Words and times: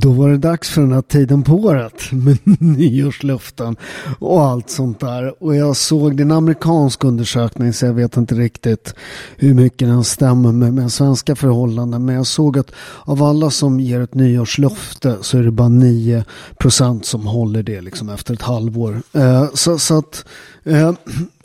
Då 0.00 0.12
var 0.12 0.28
det 0.28 0.38
dags 0.38 0.70
för 0.70 0.80
den 0.80 0.92
här 0.92 1.02
tiden 1.02 1.42
på 1.42 1.52
året 1.52 1.94
med 2.12 2.38
nyårslöften 2.60 3.76
och 4.18 4.42
allt 4.42 4.70
sånt 4.70 5.00
där. 5.00 5.42
Och 5.42 5.56
jag 5.56 5.76
såg, 5.76 6.16
det 6.16 6.22
en 6.22 6.32
amerikansk 6.32 7.04
undersökning 7.04 7.72
så 7.72 7.86
jag 7.86 7.92
vet 7.92 8.16
inte 8.16 8.34
riktigt 8.34 8.94
hur 9.36 9.54
mycket 9.54 9.88
den 9.88 10.04
stämmer 10.04 10.52
med, 10.52 10.74
med 10.74 10.92
svenska 10.92 11.36
förhållanden. 11.36 12.04
Men 12.04 12.14
jag 12.14 12.26
såg 12.26 12.58
att 12.58 12.72
av 13.04 13.22
alla 13.22 13.50
som 13.50 13.80
ger 13.80 14.00
ett 14.00 14.14
nyårslöfte 14.14 15.16
så 15.20 15.38
är 15.38 15.42
det 15.42 15.50
bara 15.50 15.68
9 15.68 16.24
procent 16.58 17.06
som 17.06 17.26
håller 17.26 17.62
det 17.62 17.80
liksom 17.80 18.08
efter 18.08 18.34
ett 18.34 18.42
halvår. 18.42 19.02
Eh, 19.12 19.46
så, 19.54 19.78
så 19.78 19.98
att 19.98 20.24
eh, 20.64 20.92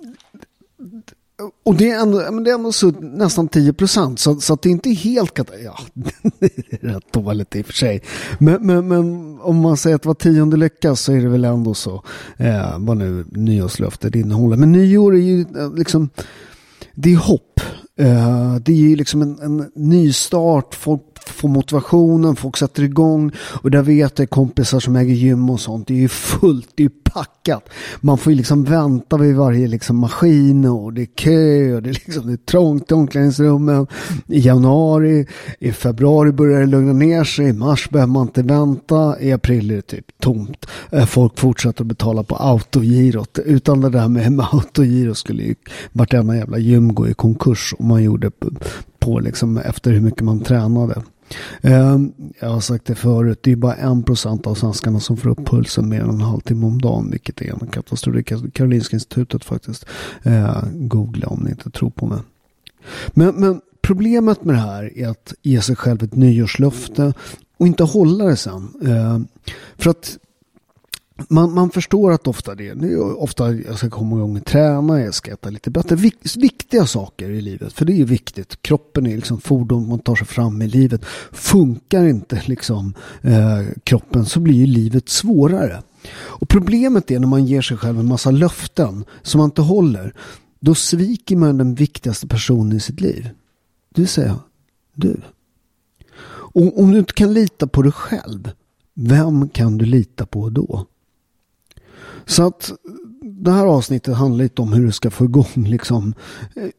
och 1.66 1.76
det 1.76 1.90
är 1.90 2.02
ändå, 2.02 2.18
men 2.32 2.44
det 2.44 2.50
är 2.50 2.56
ändå 2.56 2.72
så, 2.72 2.92
nästan 2.92 3.48
10 3.48 3.74
procent. 3.74 4.20
Så, 4.20 4.42
så 4.42 4.54
att 4.54 4.62
det 4.62 4.70
är 4.70 4.72
inte 4.72 4.90
helt 4.90 5.40
Ja, 5.64 5.80
det 6.40 6.46
är 6.70 6.88
rätt 6.88 7.14
dåligt 7.14 7.56
i 7.56 7.62
och 7.62 7.66
för 7.66 7.74
sig. 7.74 8.02
Men, 8.40 8.68
men, 8.68 8.88
men 8.88 9.40
om 9.42 9.58
man 9.58 9.78
säger 9.78 9.96
att 9.96 10.06
var 10.06 10.14
tionde 10.14 10.58
lyckas 10.58 11.02
så 11.02 11.14
är 11.14 11.22
det 11.22 11.30
väl 11.30 11.46
ändå 11.46 11.74
så. 11.74 12.04
Eh, 12.38 12.80
vad 12.80 12.98
nu 12.98 13.26
nyårslöftet 13.32 14.16
innehåller. 14.16 14.58
Men 14.58 14.72
nyår 14.72 15.16
är 15.16 15.20
ju 15.20 15.42
eh, 15.42 15.74
liksom. 15.76 16.10
Det 16.96 17.14
är 17.14 17.18
hopp. 17.18 17.60
Eh, 18.00 18.56
det 18.56 18.72
är 18.72 18.78
ju 18.78 18.96
liksom 18.96 19.22
en, 19.22 19.40
en 19.40 19.72
ny 19.76 20.14
start. 20.14 20.76
Folk 20.76 21.13
Få 21.30 21.48
motivationen, 21.48 22.36
folk 22.36 22.58
sätter 22.58 22.84
igång. 22.84 23.32
Och 23.62 23.72
där 23.72 23.82
vet 23.82 24.20
jag 24.20 24.30
kompisar 24.30 24.80
som 24.80 24.96
äger 24.96 25.14
gym 25.14 25.50
och 25.50 25.60
sånt. 25.60 25.88
Det 25.88 25.94
är 25.94 25.98
ju 25.98 26.10
fullt, 26.10 26.70
det 26.76 26.84
är 26.84 26.92
packat. 27.14 27.70
Man 28.02 28.18
får 28.18 28.34
ju 28.34 28.38
liksom 28.38 28.64
vänta 28.64 29.18
vid 29.18 29.36
varje 29.36 29.68
liksom 29.68 29.98
maskin 29.98 30.66
och 30.66 30.94
det 30.94 31.02
är 31.02 31.06
kö 31.06 31.76
och 31.76 31.82
det 31.82 31.90
är, 31.90 31.94
liksom, 31.94 32.28
det 32.28 32.34
är 32.34 32.38
trångt 32.38 32.92
i 32.92 32.94
omklädningsrummen. 32.94 33.88
I 34.28 34.40
januari, 34.40 35.28
i 35.60 35.72
februari 35.72 36.32
börjar 36.32 36.60
det 36.60 36.66
lugna 36.66 36.94
ner 36.94 37.24
sig. 37.24 37.50
I 37.50 37.54
mars 37.54 37.90
behöver 37.90 38.14
man 38.14 38.28
inte 38.28 38.42
vänta. 38.42 39.20
I 39.20 39.32
april 39.32 39.72
är 39.72 39.76
det 39.76 39.82
typ 39.82 40.06
tomt. 40.22 40.66
Eh, 40.92 41.06
folk 41.06 41.40
fortsätter 41.40 41.84
att 41.84 41.88
betala 41.88 42.24
på 42.24 42.36
autogirot. 42.36 43.40
Utan 43.46 43.82
det 43.82 43.90
där 43.90 44.08
med, 44.08 44.32
med 44.32 44.46
autogiro 44.52 45.16
skulle 45.16 45.44
ju 45.44 45.56
vartenda 45.92 46.36
jävla 46.36 46.58
gym 46.58 46.96
gå 46.96 47.08
i 47.08 47.14
konkurs 47.14 47.76
om 47.80 47.88
man 47.88 48.04
gjorde 48.04 48.32
på, 48.32 48.50
på 49.00 49.20
liksom 49.20 49.58
efter 49.58 49.92
hur 49.92 50.02
mycket 50.02 50.22
man 50.22 50.40
tränade. 50.40 51.04
Ehm, 51.62 52.14
jag 52.40 52.50
har 52.50 52.60
sagt 52.60 52.86
det 52.86 52.96
förut, 52.96 53.40
det 53.44 53.52
är 53.52 53.56
bara 53.56 53.76
en 53.76 54.04
procent 54.04 54.48
av 54.48 54.56
svenskarna 54.56 55.00
som 55.00 55.18
får 55.18 55.30
upp 55.30 55.46
pulsen 55.46 55.90
mer 55.90 56.02
än 56.02 56.10
en 56.10 56.22
halvtimme 56.22 56.66
om 56.66 56.82
dagen, 56.82 57.12
vilket 57.12 57.42
är 57.42 57.54
en 57.62 57.68
katastrof. 57.68 58.16
Det 58.16 58.32
är 58.32 58.50
Karolinska 58.50 58.96
institutet 58.96 59.46
faktiskt. 59.46 59.86
Ehm, 60.24 60.88
googla 60.88 61.28
om 61.28 61.40
ni 61.40 61.50
inte 61.50 61.70
tror 61.70 61.90
på 61.90 62.06
mig. 62.06 62.20
Men, 63.08 63.36
men 63.36 63.62
problemet 63.82 64.44
med 64.44 64.56
det 64.56 64.62
här 64.62 64.98
är 64.98 65.08
att 65.08 65.34
ge 65.42 65.62
sig 65.62 65.76
själv 65.76 66.04
ett 66.04 66.16
nyårslöfte 66.16 67.14
och 67.58 67.68
inte 67.68 67.84
hålla 67.84 68.26
det 68.26 68.36
sen. 68.36 68.68
Ehm, 68.86 69.28
för 69.78 69.90
att 69.90 70.18
man, 71.30 71.54
man 71.54 71.70
förstår 71.70 72.12
att 72.12 72.28
ofta 72.28 72.56
det, 72.56 72.74
det 72.74 72.88
är 72.88 73.22
ofta 73.22 73.54
jag 73.54 73.78
ska 73.78 73.90
komma 73.90 74.16
igång 74.16 74.38
och 74.38 74.46
träna, 74.46 75.02
jag 75.02 75.14
ska 75.14 75.32
äta 75.32 75.50
lite 75.50 75.72
bättre. 75.72 75.96
Vik, 75.96 76.16
viktiga 76.38 76.86
saker 76.86 77.30
i 77.30 77.42
livet, 77.42 77.74
för 77.74 77.86
det 77.86 77.94
är 77.94 77.98
ju 77.98 78.06
viktigt. 78.06 78.62
Kroppen 78.62 79.08
är 79.08 79.16
liksom 79.16 79.42
fordon 79.42 79.90
man 79.90 80.00
tar 80.00 80.16
sig 80.16 80.28
fram 80.28 80.62
i 80.62 80.68
livet. 80.68 81.06
Funkar 81.32 82.06
inte 82.06 82.42
liksom 82.46 82.94
eh, 83.22 83.62
kroppen 83.84 84.26
så 84.26 84.40
blir 84.40 84.56
ju 84.56 84.66
livet 84.66 85.10
svårare. 85.10 85.84
Och 86.14 86.50
problemet 86.50 87.12
är 87.12 87.20
när 87.20 87.28
man 87.28 87.46
ger 87.46 87.62
sig 87.62 87.78
själv 87.78 88.00
en 88.00 88.08
massa 88.08 88.32
löften 88.32 89.06
som 89.22 89.40
man 89.40 89.48
inte 89.48 89.62
håller. 89.62 90.14
Då 90.60 90.76
sviker 90.76 91.36
man 91.36 91.58
den 91.58 91.76
viktigaste 91.76 92.28
personen 92.28 92.78
i 92.78 92.80
sitt 92.80 93.02
liv. 93.02 93.30
Det 93.90 94.02
vill 94.02 94.10
säga 94.10 94.40
du. 94.94 95.22
Och 96.54 96.80
om 96.80 96.92
du 96.92 97.00
inte 97.00 97.14
kan 97.14 97.34
lita 97.34 97.68
på 97.68 97.82
dig 97.82 97.92
själv, 97.92 98.52
vem 98.94 99.50
kan 99.50 99.78
du 99.78 99.86
lita 99.86 100.26
på 100.26 100.50
då? 100.50 100.86
Så 102.26 102.48
att 102.48 102.72
det 103.44 103.52
här 103.52 103.66
avsnittet 103.66 104.16
handlar 104.16 104.44
lite 104.44 104.62
om 104.62 104.74
hur 104.74 104.86
du 104.86 104.92
ska 104.92 105.12
få 105.12 105.26
igång, 105.26 105.48
liksom, 105.56 106.14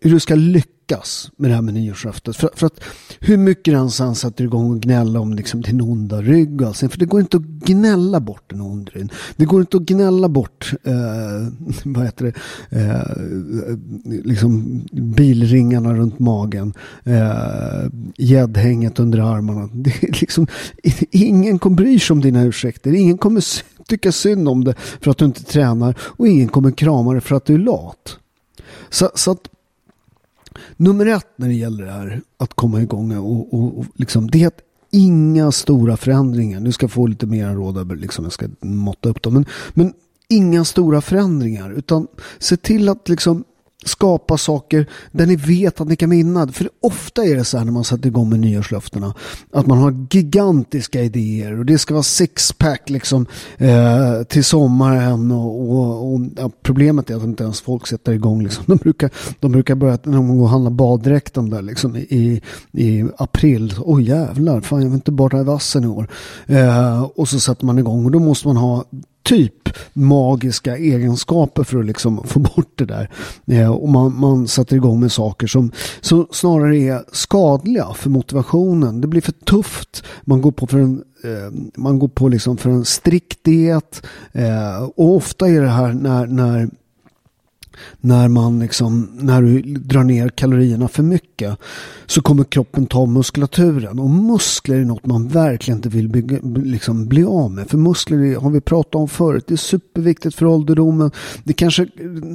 hur 0.00 0.10
du 0.10 0.20
ska 0.20 0.34
lyckas 0.34 1.30
med 1.36 1.50
det 1.50 1.54
här 1.54 1.62
med 1.62 1.74
nyårslöftet. 1.74 2.36
För, 2.36 2.50
för, 2.54 2.66
att 2.66 2.80
hur 3.20 3.36
mycket 3.36 3.74
den 3.74 3.90
sen 3.90 4.14
sätter 4.14 4.44
igång 4.44 4.70
och 4.70 4.80
gnälla 4.80 5.20
om 5.20 5.34
liksom, 5.34 5.60
din 5.60 5.80
onda 5.80 6.22
rygg 6.22 6.60
och 6.60 6.66
allting. 6.66 6.88
För 6.88 6.98
det 6.98 7.06
går 7.06 7.20
inte 7.20 7.36
att 7.36 7.42
gnälla 7.42 8.20
bort 8.20 8.52
en 8.52 8.60
ond 8.60 8.90
rygg. 8.92 9.12
Det 9.36 9.44
går 9.44 9.60
inte 9.60 9.76
att 9.76 9.82
gnälla 9.82 10.28
bort, 10.28 10.72
eh, 10.84 10.92
vad 11.84 12.04
heter 12.04 12.24
det, 12.24 12.34
eh, 12.78 14.22
liksom 14.24 14.82
bilringarna 14.92 15.94
runt 15.94 16.18
magen, 16.18 16.74
eh, 17.04 17.90
gäddhänget 18.16 19.00
under 19.00 19.18
armarna. 19.18 19.68
Det 19.72 19.90
är 19.90 20.20
liksom, 20.20 20.46
ingen 21.10 21.58
kommer 21.58 21.76
bry 21.76 21.98
sig 21.98 22.14
om 22.14 22.20
dina 22.20 22.42
ursäkter. 22.42 22.92
Ingen 22.92 23.18
kommer 23.18 23.40
tycka 23.86 24.12
synd 24.12 24.48
om 24.48 24.64
det 24.64 24.74
för 24.78 25.10
att 25.10 25.18
du 25.18 25.24
inte 25.24 25.44
tränar 25.44 25.94
och 26.00 26.28
ingen 26.28 26.48
kommer 26.48 26.70
krama 26.70 27.12
dig 27.12 27.20
för 27.20 27.36
att 27.36 27.44
du 27.44 27.54
är 27.54 27.58
lat. 27.58 28.18
Så, 28.90 29.10
så 29.14 29.30
att 29.30 29.48
nummer 30.76 31.06
ett 31.06 31.28
när 31.36 31.48
det 31.48 31.54
gäller 31.54 31.84
det 31.84 31.92
här 31.92 32.22
att 32.36 32.54
komma 32.54 32.82
igång 32.82 33.16
och, 33.16 33.54
och, 33.54 33.78
och 33.78 33.84
liksom, 33.94 34.30
det 34.30 34.42
är 34.42 34.46
att 34.46 34.60
inga 34.90 35.52
stora 35.52 35.96
förändringar. 35.96 36.60
Nu 36.60 36.72
ska 36.72 36.84
jag 36.84 36.90
få 36.90 37.06
lite 37.06 37.26
mer 37.26 37.54
råd, 37.54 38.00
liksom, 38.00 38.24
jag 38.24 38.32
ska 38.32 38.48
måtta 38.60 39.08
upp 39.08 39.22
dem. 39.22 39.34
Men, 39.34 39.46
men 39.74 39.92
inga 40.28 40.64
stora 40.64 41.00
förändringar 41.00 41.70
utan 41.70 42.06
se 42.38 42.56
till 42.56 42.88
att 42.88 43.08
liksom 43.08 43.44
skapa 43.84 44.38
saker 44.38 44.86
där 45.12 45.26
ni 45.26 45.36
vet 45.36 45.80
att 45.80 45.88
ni 45.88 45.96
kan 45.96 46.10
vinna. 46.10 46.48
För 46.48 46.68
ofta 46.80 47.24
är 47.24 47.36
det 47.36 47.44
så 47.44 47.58
här 47.58 47.64
när 47.64 47.72
man 47.72 47.84
sätter 47.84 48.06
igång 48.06 48.30
med 48.30 48.40
nyårslöftena 48.40 49.14
att 49.52 49.66
man 49.66 49.78
har 49.78 50.06
gigantiska 50.10 51.02
idéer 51.02 51.58
och 51.58 51.66
det 51.66 51.78
ska 51.78 51.94
vara 51.94 52.02
sixpack 52.02 52.90
liksom 52.90 53.26
eh, 53.58 54.22
till 54.22 54.44
sommaren 54.44 55.30
och, 55.30 55.70
och, 55.70 56.12
och 56.12 56.20
ja, 56.36 56.50
problemet 56.62 57.10
är 57.10 57.16
att 57.16 57.22
inte 57.22 57.44
ens 57.44 57.60
folk 57.60 57.86
sätter 57.86 58.12
igång 58.12 58.42
liksom. 58.42 58.64
De 58.74 58.76
brukar, 58.76 59.10
de 59.40 59.52
brukar 59.52 59.74
börja 59.74 59.98
någon 60.04 60.38
gång 60.38 60.48
handla 60.48 60.70
baddräkten 60.70 61.50
där 61.50 61.62
liksom 61.62 61.96
i, 61.96 62.42
i 62.72 63.04
april. 63.16 63.74
Åh 63.78 63.96
oh, 63.96 64.02
jävlar, 64.02 64.60
fan 64.60 64.82
jag 64.82 64.88
vill 64.88 64.94
inte 64.94 65.12
bada 65.12 65.40
i 65.40 65.44
vassen 65.44 65.84
i 65.84 65.86
år. 65.86 66.08
Eh, 66.46 67.02
och 67.02 67.28
så 67.28 67.40
sätter 67.40 67.66
man 67.66 67.78
igång 67.78 68.04
och 68.04 68.10
då 68.10 68.18
måste 68.18 68.48
man 68.48 68.56
ha 68.56 68.84
typ 69.24 69.68
magiska 69.92 70.76
egenskaper 70.76 71.64
för 71.64 71.78
att 71.78 71.86
liksom 71.86 72.24
få 72.26 72.38
bort 72.38 72.72
det 72.74 72.84
där. 72.84 73.10
Eh, 73.46 73.70
och 73.70 73.88
man, 73.88 74.20
man 74.20 74.48
sätter 74.48 74.76
igång 74.76 75.00
med 75.00 75.12
saker 75.12 75.46
som, 75.46 75.72
som 76.00 76.26
snarare 76.30 76.76
är 76.76 77.04
skadliga 77.12 77.94
för 77.94 78.10
motivationen. 78.10 79.00
Det 79.00 79.08
blir 79.08 79.20
för 79.20 79.32
tufft. 79.32 80.04
Man 80.22 80.42
går 80.42 80.52
på 80.52 80.66
för 80.66 80.78
en 80.78 81.02
eh, 81.24 81.52
man 81.76 81.98
går 81.98 82.08
på 82.08 82.28
liksom 82.28 82.56
för 82.56 82.70
en 82.70 82.84
strikt 82.84 83.44
diet. 83.44 84.06
Eh, 84.32 84.82
och 84.82 85.16
ofta 85.16 85.48
är 85.48 85.60
det 85.60 85.68
här 85.68 85.92
när, 85.92 86.26
när 86.26 86.68
när 88.00 88.28
man 88.28 88.60
liksom, 88.60 89.08
när 89.12 89.42
du 89.42 89.62
drar 89.62 90.04
ner 90.04 90.28
kalorierna 90.28 90.88
för 90.88 91.02
mycket 91.02 91.58
så 92.06 92.22
kommer 92.22 92.44
kroppen 92.44 92.86
ta 92.86 93.06
muskulaturen 93.06 93.98
och 93.98 94.10
muskler 94.10 94.76
är 94.76 94.84
något 94.84 95.06
man 95.06 95.28
verkligen 95.28 95.78
inte 95.78 95.88
vill 95.88 96.08
bygga, 96.08 96.38
liksom 96.64 97.06
bli 97.08 97.24
av 97.24 97.50
med. 97.50 97.70
För 97.70 97.78
muskler 97.78 98.40
har 98.40 98.50
vi 98.50 98.60
pratat 98.60 98.94
om 98.94 99.08
förut, 99.08 99.44
det 99.48 99.54
är 99.54 99.56
superviktigt 99.56 100.34
för 100.34 100.46
ålderdomen. 100.46 101.10
Det 101.44 101.52
kanske 101.52 101.88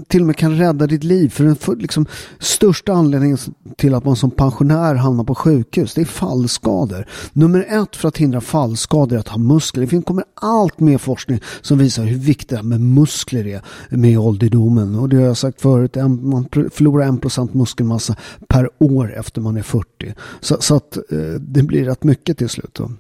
till 0.08 0.22
och 0.22 0.28
med 0.28 0.36
kan 0.36 0.58
rädda 0.58 0.88
ditt 0.88 1.04
liv. 1.04 1.30
För 1.30 1.44
den 1.44 1.56
för, 1.56 1.76
liksom, 1.76 2.06
största 2.40 2.94
anledningen 2.94 3.38
till 3.78 3.94
att 3.94 4.06
man 4.06 4.16
som 4.16 4.32
pensionär 4.32 4.96
hamnar 4.96 5.24
på 5.24 5.36
sjukhus, 5.36 5.94
det 5.94 6.02
är 6.02 6.06
fallskador. 6.06 7.08
Nummer 7.34 7.66
ett 7.70 7.96
för 7.96 8.08
att 8.08 8.18
hindra 8.18 8.42
fallskador 8.42 9.16
är 9.16 9.20
att 9.20 9.28
ha 9.28 9.38
muskler. 9.38 9.88
Det 9.92 10.02
kommer 10.02 10.24
allt 10.34 10.80
mer 10.80 10.98
forskning 10.98 11.40
som 11.62 11.78
visar 11.78 12.04
hur 12.04 12.18
viktigt 12.18 12.50
det 12.50 12.58
är 12.58 12.64
med 12.64 12.82
muskler 12.82 13.48
är 13.48 13.62
med 13.98 14.20
ålderdomen. 14.20 14.96
Och 14.96 15.10
det 15.10 15.29
jag 15.30 15.38
sagt 15.38 15.62
förut, 15.62 15.96
man 15.96 16.48
förlorar 16.72 17.58
muskelmassa 17.58 18.16
per 18.48 18.70
år 18.78 19.14
efter 19.14 19.42
man 19.42 19.58
är 19.58 19.62
40. 19.62 20.14
Så, 20.40 20.62
så 20.62 20.76
att 20.76 20.98
eh, 20.98 21.20
det 21.40 21.64
blir 21.64 21.86
rätt 21.86 22.04
mycket 22.04 22.38
till 22.38 22.50
slut. 22.50 22.74
Då. 22.74 22.92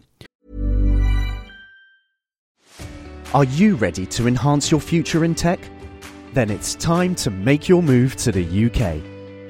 Are 3.31 3.46
you 3.46 3.78
ready 3.78 4.06
to 4.06 4.28
enhance 4.28 4.72
your 4.72 4.81
future 4.81 5.26
in 5.26 5.36
tech? 5.36 5.60
Then 6.34 6.50
it's 6.50 6.76
time 6.76 7.16
to 7.16 7.30
make 7.31 7.70
your 7.70 7.81
move 7.81 8.10
to 8.10 8.32
the 8.32 8.66
UK. 8.66 9.02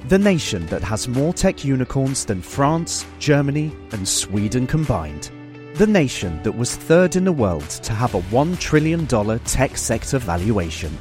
The 0.10 0.18
nation 0.18 0.66
that 0.68 0.82
has 0.82 1.08
more 1.08 1.34
tech 1.34 1.66
unicorns 1.66 2.25
than 2.25 2.42
France, 2.42 3.06
Germany, 3.20 3.72
and 3.92 4.08
Sweden 4.08 4.68
combined. 4.68 5.32
The 5.75 5.88
nation 5.88 6.42
that 6.44 6.58
was 6.58 6.75
third 6.75 7.16
in 7.16 7.24
the 7.24 7.32
world 7.32 7.70
to 7.84 7.94
have 7.94 8.16
a 8.16 8.22
$1 8.32 8.60
trillion 8.60 9.08
tech 9.46 9.78
sector 9.78 10.20
valuation. 10.20 10.92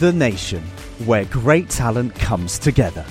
The 0.00 0.12
nation 0.12 0.60
where 1.06 1.24
great 1.26 1.70
talent 1.70 2.16
comes 2.16 2.58
together. 2.58 3.04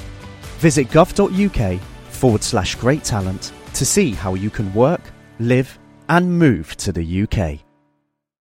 Visit 0.57 0.89
gov.uk 0.89 1.79
forward 2.09 2.43
slash 2.43 2.75
great 2.75 3.05
talent 3.05 3.53
to 3.75 3.85
see 3.85 4.11
how 4.11 4.33
you 4.33 4.49
can 4.49 4.73
work, 4.73 4.99
live, 5.39 5.79
and 6.09 6.37
move 6.37 6.75
to 6.77 6.91
the 6.91 7.23
UK. 7.23 7.61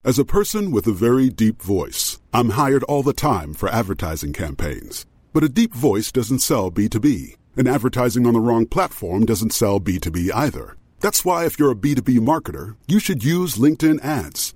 As 0.04 0.18
a 0.18 0.24
person 0.24 0.72
with 0.72 0.88
a 0.88 0.92
very 0.92 1.28
deep 1.28 1.62
voice, 1.62 2.18
I'm 2.32 2.50
hired 2.50 2.82
all 2.84 3.04
the 3.04 3.12
time 3.12 3.54
for 3.54 3.68
advertising 3.68 4.32
campaigns. 4.32 5.06
But 5.32 5.44
a 5.44 5.48
deep 5.48 5.72
voice 5.72 6.10
doesn't 6.10 6.40
sell 6.40 6.72
B2B, 6.72 7.36
and 7.56 7.68
advertising 7.68 8.26
on 8.26 8.34
the 8.34 8.40
wrong 8.40 8.66
platform 8.66 9.24
doesn't 9.24 9.52
sell 9.52 9.78
B2B 9.78 10.32
either. 10.34 10.76
That's 10.98 11.24
why, 11.24 11.44
if 11.44 11.60
you're 11.60 11.70
a 11.70 11.76
B2B 11.76 12.18
marketer, 12.18 12.74
you 12.88 12.98
should 12.98 13.22
use 13.22 13.54
LinkedIn 13.54 14.04
ads. 14.04 14.55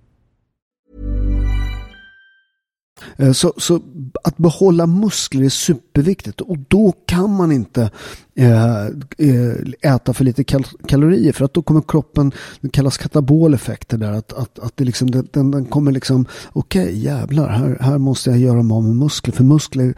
Eh, 3.17 3.31
så, 3.31 3.53
så 3.57 3.81
att 4.23 4.37
behålla 4.37 4.85
muskler 4.85 5.45
är 5.45 5.49
superviktigt. 5.49 6.41
Och 6.41 6.57
då 6.67 6.93
kan 7.05 7.35
man 7.35 7.51
inte 7.51 7.89
eh, 8.35 8.85
eh 9.17 9.91
äta 9.93 10.13
för 10.13 10.23
lite 10.23 10.43
kal 10.43 10.65
kalorier. 10.87 11.33
För 11.33 11.45
att 11.45 11.53
då 11.53 11.61
kommer 11.61 11.81
kroppen, 11.81 12.31
det 12.61 12.69
kallas 12.69 12.97
kataboleffekter 12.97 13.97
där, 13.97 14.11
att, 14.11 14.33
att, 14.33 14.59
att 14.59 14.77
det 14.77 14.83
liksom, 14.83 15.11
den, 15.11 15.51
den 15.51 15.65
kommer 15.65 15.91
liksom, 15.91 16.25
okej 16.53 16.83
okay, 16.83 16.97
jävlar, 16.97 17.49
här, 17.49 17.77
här 17.81 17.97
måste 17.97 18.29
jag 18.29 18.39
göra 18.39 18.63
mig 18.63 18.75
av 18.75 18.83
med 18.83 18.95
muskler, 18.95 19.33
för 19.33 19.43
muskler 19.43 19.93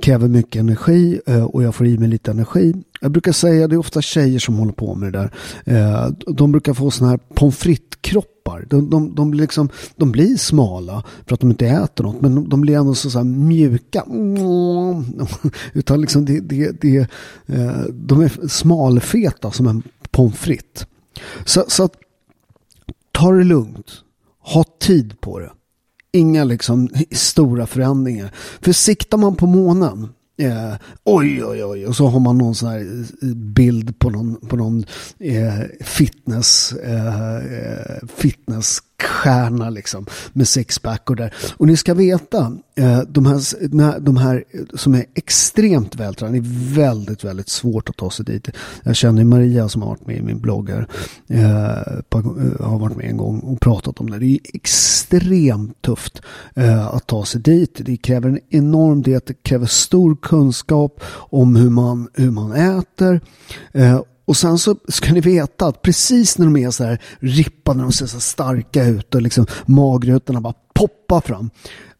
kräver 0.00 0.28
mycket 0.28 0.60
energi 0.60 1.20
eh, 1.26 1.44
och 1.44 1.62
jag 1.62 1.74
får 1.74 1.86
i 1.86 1.98
mig 1.98 2.08
lite 2.08 2.30
energi. 2.30 2.74
Jag 3.00 3.12
brukar 3.12 3.32
säga, 3.32 3.68
det 3.68 3.74
är 3.74 3.78
ofta 3.78 4.02
tjejer 4.02 4.38
som 4.38 4.54
håller 4.54 4.72
på 4.72 4.94
med 4.94 5.12
det 5.12 5.18
där, 5.18 5.32
eh, 5.64 6.08
de 6.26 6.52
brukar 6.52 6.74
få 6.74 6.90
sådana 6.90 7.10
här 7.10 7.20
pommes 7.34 7.56
frites-kroppar. 7.56 8.66
De, 8.70 8.90
de, 8.90 9.14
de, 9.14 9.30
blir 9.30 9.40
liksom, 9.40 9.68
de 9.96 10.12
blir 10.12 10.36
smala 10.36 11.04
för 11.26 11.34
att 11.34 11.40
de 11.40 11.50
inte 11.50 11.66
äter 11.66 12.04
något, 12.04 12.20
men 12.20 12.34
de, 12.34 12.48
de 12.48 12.60
blir 12.60 12.76
ändå 12.76 12.94
så, 12.94 13.10
så 13.10 13.24
mjuka. 13.24 14.04
Utan 15.72 16.00
liksom 16.00 16.24
det, 16.24 16.40
det, 16.40 16.80
det, 16.80 16.98
eh, 17.46 17.82
de 17.92 18.20
är 18.20 18.48
smalfeta 18.48 19.50
som 19.50 19.66
en 19.66 19.82
pommes 20.10 20.36
frites. 20.36 20.86
Så, 21.44 21.64
så 21.68 21.84
att, 21.84 21.92
ta 23.12 23.32
det 23.32 23.44
lugnt. 23.44 23.90
Ha 24.40 24.64
tid 24.80 25.20
på 25.20 25.38
det. 25.38 25.52
Inga 26.12 26.44
liksom 26.44 26.88
stora 27.10 27.66
förändringar. 27.66 28.34
För 28.60 28.72
siktar 28.72 29.18
man 29.18 29.36
på 29.36 29.46
månen 29.46 30.08
Eh, 30.40 30.74
oj, 31.04 31.44
oj, 31.44 31.64
oj. 31.64 31.86
Och 31.86 31.96
så 31.96 32.06
har 32.06 32.20
man 32.20 32.38
någon 32.38 32.54
sån 32.54 32.68
här 32.68 32.80
eh, 33.22 33.28
bild 33.34 33.98
på 33.98 34.10
någon, 34.10 34.36
på 34.36 34.56
någon 34.56 34.84
eh, 35.18 35.60
fitness, 35.80 36.72
eh, 36.72 37.36
eh 37.36 37.98
fitness 38.16 38.78
rockstjärna 39.00 39.70
liksom. 39.70 40.06
Med 40.32 40.48
sixpack 40.48 41.10
och 41.10 41.16
där. 41.16 41.34
Och 41.56 41.66
ni 41.66 41.76
ska 41.76 41.94
veta, 41.94 42.52
eh, 42.74 43.00
de, 43.08 43.26
här, 43.26 44.00
de 44.00 44.16
här 44.16 44.44
eh, 44.50 44.60
som 44.74 44.94
är 44.94 45.04
extremt 45.14 45.96
vältränade, 45.96 46.40
det 46.40 46.46
är 46.46 46.74
väldigt, 46.74 47.24
väldigt 47.24 47.48
svårt 47.48 47.88
att 47.88 47.96
ta 47.96 48.10
sig 48.10 48.24
dit. 48.24 48.48
Jag 48.82 48.96
känner 48.96 49.24
Maria 49.24 49.68
som 49.68 49.82
har 49.82 49.88
varit 49.88 50.06
med 50.06 50.16
i 50.16 50.22
min 50.22 50.40
blogg 50.40 50.70
här, 50.70 50.86
eh, 51.28 52.66
har 52.66 52.78
varit 52.78 52.96
med 52.96 53.10
en 53.10 53.16
gång 53.16 53.40
och 53.40 53.60
pratat 53.60 54.00
om 54.00 54.10
det. 54.10 54.18
Det 54.18 54.34
är 54.34 54.38
extremt 54.54 55.82
tufft 55.82 56.22
att 56.90 57.06
ta 57.06 57.24
sig 57.24 57.40
dit. 57.40 57.80
Det 57.84 57.96
kräver 57.96 58.28
en 58.28 58.40
enorm 58.50 59.02
diet. 59.02 59.26
det 59.26 59.42
kräver 59.42 59.66
stor 59.66 60.16
kunskap 60.22 61.00
om 61.30 61.56
hur 61.56 61.70
man, 61.70 62.08
hur 62.14 62.30
man 62.30 62.52
äter. 62.52 63.20
Och 64.30 64.36
sen 64.36 64.58
så 64.58 64.76
ska 64.88 65.12
ni 65.12 65.20
veta 65.20 65.66
att 65.66 65.82
precis 65.82 66.38
när 66.38 66.46
de 66.46 66.56
är 66.56 66.70
så 66.70 66.84
här 66.84 67.02
rippade, 67.18 67.76
när 67.76 67.84
de 67.84 67.92
ser 67.92 68.06
så 68.06 68.20
starka 68.20 68.84
ut 68.84 69.14
och 69.14 69.22
liksom 69.22 69.46
magrutorna 69.66 70.40
bara 70.40 70.54
poppar 70.74 71.20
fram. 71.20 71.50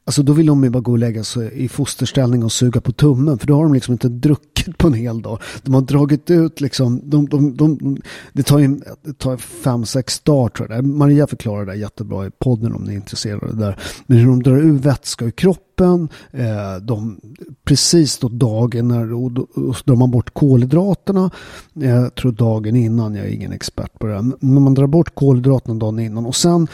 Alltså 0.04 0.22
då 0.22 0.32
vill 0.32 0.46
de 0.46 0.64
ju 0.64 0.70
bara 0.70 0.80
gå 0.80 0.92
och 0.92 0.98
lägga 0.98 1.24
sig 1.24 1.52
i 1.64 1.68
fosterställning 1.68 2.44
och 2.44 2.52
suga 2.52 2.80
på 2.80 2.92
tummen. 2.92 3.38
För 3.38 3.46
då 3.46 3.54
har 3.54 3.62
de 3.62 3.74
liksom 3.74 3.92
inte 3.92 4.08
druckit 4.08 4.49
på 4.78 4.86
en 4.86 4.94
hel 4.94 5.22
dag. 5.22 5.38
De 5.62 5.74
har 5.74 5.80
dragit 5.80 6.30
ut 6.30 6.60
liksom, 6.60 7.00
de, 7.04 7.28
de, 7.28 7.56
de, 7.56 7.96
det 8.32 8.42
tar 8.42 8.58
ju 8.58 8.80
det 9.02 9.18
tar 9.18 9.36
fem, 9.36 9.84
sex 9.84 10.20
dagar 10.20 10.48
tror 10.48 10.72
jag. 10.72 10.84
Maria 10.84 11.26
förklarar 11.26 11.66
det 11.66 11.74
jättebra 11.74 12.26
i 12.26 12.30
podden 12.30 12.74
om 12.74 12.82
ni 12.82 12.92
är 12.92 12.96
intresserade 12.96 13.52
där. 13.52 13.78
Men 14.06 14.18
hur 14.18 14.26
de 14.26 14.42
drar 14.42 14.56
ur 14.56 14.78
vätska 14.78 15.24
ur 15.24 15.30
kroppen. 15.30 16.08
Eh, 16.30 16.76
de, 16.82 17.20
precis 17.64 18.18
då 18.18 18.28
dagen 18.28 18.88
när 18.88 19.12
och, 19.12 19.58
och 19.66 19.76
så 19.76 19.82
drar 19.84 19.96
man 19.96 20.10
bort 20.10 20.34
kolhydraterna. 20.34 21.30
Jag 21.72 22.14
tror 22.14 22.32
dagen 22.32 22.76
innan, 22.76 23.14
jag 23.14 23.26
är 23.26 23.30
ingen 23.30 23.52
expert 23.52 23.98
på 23.98 24.06
det 24.06 24.14
här. 24.14 24.32
Men 24.40 24.62
man 24.62 24.74
drar 24.74 24.86
bort 24.86 25.14
kolhydraterna 25.14 25.74
dagen 25.74 25.98
innan 25.98 26.26
och 26.26 26.36
sen 26.36 26.68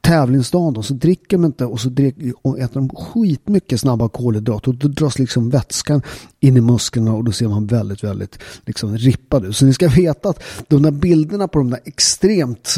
tävlingsdagen 0.00 0.74
då, 0.74 0.82
så 0.82 0.94
dricker 0.94 1.36
de 1.36 1.44
inte 1.44 1.64
och 1.64 1.80
så 1.80 1.88
dricker, 1.88 2.32
och 2.42 2.58
äter 2.58 2.74
de 2.74 2.88
skitmycket 2.88 3.80
snabba 3.80 4.08
kolhydrater 4.08 4.68
och 4.68 4.74
då 4.74 4.88
dras 4.88 5.18
liksom 5.18 5.50
vätskan 5.50 6.02
in 6.40 6.56
i 6.56 6.60
musklerna 6.60 7.14
och 7.14 7.24
då 7.24 7.32
ser 7.32 7.48
man 7.48 7.66
väldigt, 7.66 8.04
väldigt 8.04 8.38
liksom 8.66 8.96
rippad 8.96 9.44
ut. 9.44 9.56
Så 9.56 9.64
ni 9.64 9.72
ska 9.72 9.88
veta 9.88 10.28
att 10.28 10.42
de 10.68 10.82
där 10.82 10.90
bilderna 10.90 11.48
på 11.48 11.58
de 11.58 11.70
där 11.70 11.80
extremt 11.84 12.76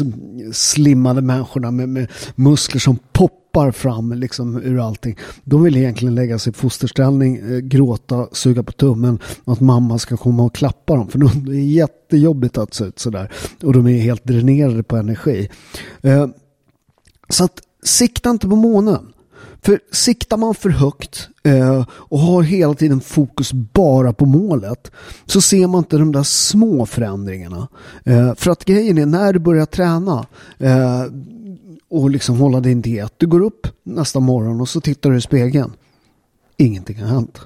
slimmade 0.53 1.21
människorna 1.21 1.71
med, 1.71 1.89
med 1.89 2.07
muskler 2.35 2.79
som 2.79 2.99
poppar 3.13 3.71
fram 3.71 4.13
liksom 4.13 4.63
ur 4.63 4.79
allting. 4.79 5.17
De 5.43 5.63
vill 5.63 5.77
egentligen 5.77 6.15
lägga 6.15 6.39
sig 6.39 6.51
i 6.51 6.53
fosterställning, 6.53 7.37
eh, 7.37 7.59
gråta, 7.59 8.27
suga 8.31 8.63
på 8.63 8.71
tummen 8.71 9.19
och 9.43 9.53
att 9.53 9.61
mamma 9.61 9.99
ska 9.99 10.17
komma 10.17 10.43
och 10.43 10.55
klappa 10.55 10.95
dem. 10.95 11.07
För 11.07 11.19
det 11.19 11.57
är 11.57 11.59
jättejobbigt 11.59 12.57
att 12.57 12.73
se 12.73 12.85
ut 12.85 12.99
sådär. 12.99 13.31
Och 13.63 13.73
de 13.73 13.87
är 13.87 13.99
helt 13.99 14.23
dränerade 14.23 14.83
på 14.83 14.97
energi. 14.97 15.49
Eh, 16.01 16.27
så 17.29 17.43
att 17.43 17.61
sikta 17.83 18.29
inte 18.29 18.47
på 18.47 18.55
månen. 18.55 19.11
För 19.61 19.79
siktar 19.91 20.37
man 20.37 20.55
för 20.55 20.69
högt 20.69 21.29
eh, 21.43 21.85
och 21.89 22.19
har 22.19 22.43
hela 22.43 22.73
tiden 22.73 23.01
fokus 23.01 23.53
bara 23.53 24.13
på 24.13 24.25
målet 24.25 24.91
så 25.25 25.41
ser 25.41 25.67
man 25.67 25.79
inte 25.79 25.97
de 25.97 26.11
där 26.11 26.23
små 26.23 26.85
förändringarna. 26.85 27.67
Eh, 28.03 28.35
för 28.35 28.51
att 28.51 28.65
grejen 28.65 28.97
är 28.97 29.05
när 29.05 29.33
du 29.33 29.39
börjar 29.39 29.65
träna 29.65 30.25
eh, 30.57 31.03
och 31.89 32.09
liksom 32.09 32.37
hålla 32.37 32.59
din 32.59 32.81
diet. 32.81 33.13
Du 33.17 33.27
går 33.27 33.41
upp 33.41 33.67
nästa 33.83 34.19
morgon 34.19 34.61
och 34.61 34.69
så 34.69 34.81
tittar 34.81 35.11
du 35.11 35.17
i 35.17 35.21
spegeln. 35.21 35.73
Ingenting 36.57 37.01
har 37.01 37.07
hänt. 37.07 37.41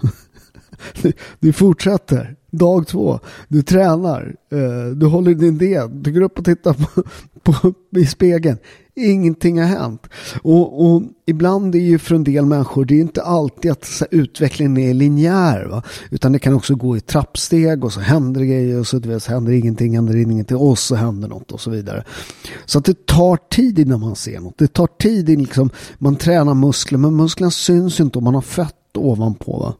du 1.39 1.53
fortsätter. 1.53 2.35
Dag 2.51 2.87
två. 2.87 3.19
Du 3.47 3.61
tränar. 3.61 4.35
Eh, 4.51 4.95
du 4.95 5.05
håller 5.05 5.33
din 5.33 5.57
diet. 5.57 5.89
Du 6.03 6.13
går 6.13 6.21
upp 6.21 6.39
och 6.39 6.45
tittar 6.45 6.73
på, 6.73 7.03
på, 7.51 7.73
i 7.99 8.05
spegeln. 8.05 8.57
Ingenting 8.95 9.59
har 9.59 9.67
hänt. 9.67 10.07
Och, 10.41 10.85
och, 10.85 11.03
ibland 11.25 11.75
är 11.75 11.79
ju 11.79 11.99
för 11.99 12.15
en 12.15 12.23
del 12.23 12.45
människor, 12.45 12.85
det 12.85 12.95
är 12.95 12.99
inte 12.99 13.23
alltid 13.23 13.71
att 13.71 13.85
så, 13.85 14.05
utvecklingen 14.11 14.77
är 14.77 14.93
linjär. 14.93 15.65
Va? 15.65 15.83
Utan 16.11 16.31
det 16.31 16.39
kan 16.39 16.53
också 16.53 16.75
gå 16.75 16.97
i 16.97 16.99
trappsteg 16.99 17.83
och 17.83 17.93
så 17.93 17.99
händer 17.99 18.41
det 18.41 18.47
grejer 18.47 18.79
och 18.79 18.87
så, 18.87 18.99
vet, 18.99 19.23
så 19.23 19.31
händer 19.31 19.51
ingenting, 19.51 19.95
händer 19.95 20.15
ingenting 20.15 20.57
och 20.57 20.79
så 20.79 20.95
händer 20.95 21.27
något 21.27 21.51
och 21.51 21.61
så 21.61 21.69
vidare. 21.69 22.03
Så 22.65 22.79
att 22.79 22.85
det 22.85 23.05
tar 23.05 23.37
tid 23.49 23.79
innan 23.79 23.99
man 23.99 24.15
ser 24.15 24.39
något. 24.39 24.57
Det 24.57 24.73
tar 24.73 24.87
tid 24.87 25.29
innan 25.29 25.43
liksom, 25.43 25.69
man 25.97 26.15
tränar 26.15 26.53
muskler, 26.53 26.97
men 26.97 27.15
musklerna 27.15 27.51
syns 27.51 27.99
inte 27.99 28.17
om 28.17 28.23
man 28.23 28.35
har 28.35 28.41
fett 28.41 28.75
ovanpå. 28.99 29.57
Va? 29.57 29.73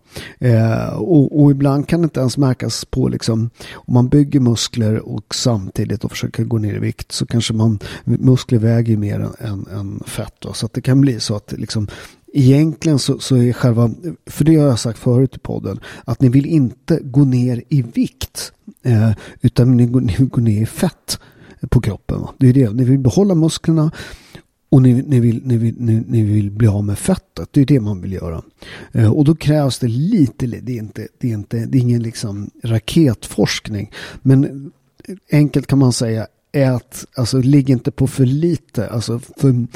Eh, 0.48 0.94
och, 0.94 1.42
och, 1.42 1.52
ibland 1.52 1.88
kan 1.88 2.02
det 2.02 2.04
inte 2.04 2.20
ens 2.20 2.38
märkas 2.38 2.86
på 2.86 3.08
liksom, 3.08 3.50
om 3.74 3.94
man 3.94 4.10
bygger 4.10 4.40
muskler 4.40 5.10
och 5.10 5.36
samtidigt 5.36 6.04
och 6.04 6.12
försöker 6.12 6.44
gå 6.44 6.58
ner 6.58 6.76
i 6.76 6.80
vikt 6.80 7.12
så 7.12 7.26
kanske 7.26 7.54
man, 7.54 7.80
muskler 8.04 8.60
väger 8.60 8.98
mer 8.98 9.20
än, 9.20 9.34
än, 9.40 9.68
än 9.80 10.04
fett. 10.06 10.46
Va? 10.46 10.54
Så 10.54 10.66
att 10.66 10.74
det 10.74 10.82
kan 10.82 11.02
bli 11.02 11.20
så 11.20 11.36
att 11.36 11.52
liksom, 11.52 11.88
Egentligen 12.34 13.00
så, 13.00 13.20
så 13.20 13.36
är 13.36 13.54
själva, 13.54 13.92
för 14.26 14.46
det 14.46 14.56
har 14.56 14.68
jag 14.68 14.80
sagt 14.80 15.00
förut 15.00 15.36
i 15.36 15.40
podden, 15.40 15.80
att 16.06 16.22
ni 16.22 16.30
vill 16.30 16.46
inte 16.46 17.00
gå 17.04 17.24
ner 17.24 17.64
i 17.70 17.82
vikt 17.82 18.52
eh, 18.84 19.12
utan 19.42 19.78
ni 19.78 19.86
går, 19.86 20.02
ni 20.02 20.14
går 20.14 20.42
ner 20.42 20.62
i 20.62 20.66
fett 20.66 21.20
på 21.70 21.82
kroppen. 21.82 22.22
Va? 22.22 22.34
Det 22.38 22.50
är 22.50 22.54
det, 22.54 22.70
ni 22.70 22.84
vill 22.84 23.00
behålla 23.00 23.36
musklerna 23.36 23.92
och 24.70 24.82
ni, 24.82 24.94
ni, 24.94 25.20
vill, 25.20 25.42
ni, 25.44 25.58
vill, 25.58 25.76
ni, 25.78 26.04
ni, 26.08 26.24
vill 26.24 26.52
bli 26.52 26.68
av 26.68 26.84
med 26.84 27.00
fettet. 27.00 27.50
Det 27.52 27.62
är 27.62 27.66
det 27.66 27.80
man 27.80 28.02
vill 28.02 28.14
göra. 28.14 28.42
Eh, 28.92 29.12
och 29.12 29.26
då 29.26 29.36
krävs 29.36 29.80
det 29.80 29.88
lite, 29.88 30.48
det 30.48 30.74
är, 30.74 30.80
inte, 30.80 31.08
det 31.18 31.30
är, 31.30 31.34
inte, 31.34 31.66
det 31.66 31.78
är 31.78 31.82
ingen 31.82 32.04
liksom 32.04 32.50
raketforskning. 32.64 33.92
Men 34.22 34.72
enkelt 35.32 35.68
kan 35.68 35.80
man 35.80 35.94
säga 35.94 36.28
ät, 36.52 37.06
alltså 37.16 37.42
ligg 37.42 37.70
inte 37.70 37.92
på 37.92 38.08
för 38.08 38.26
lite, 38.26 38.90
alltså 38.90 39.20
för, 39.20 39.68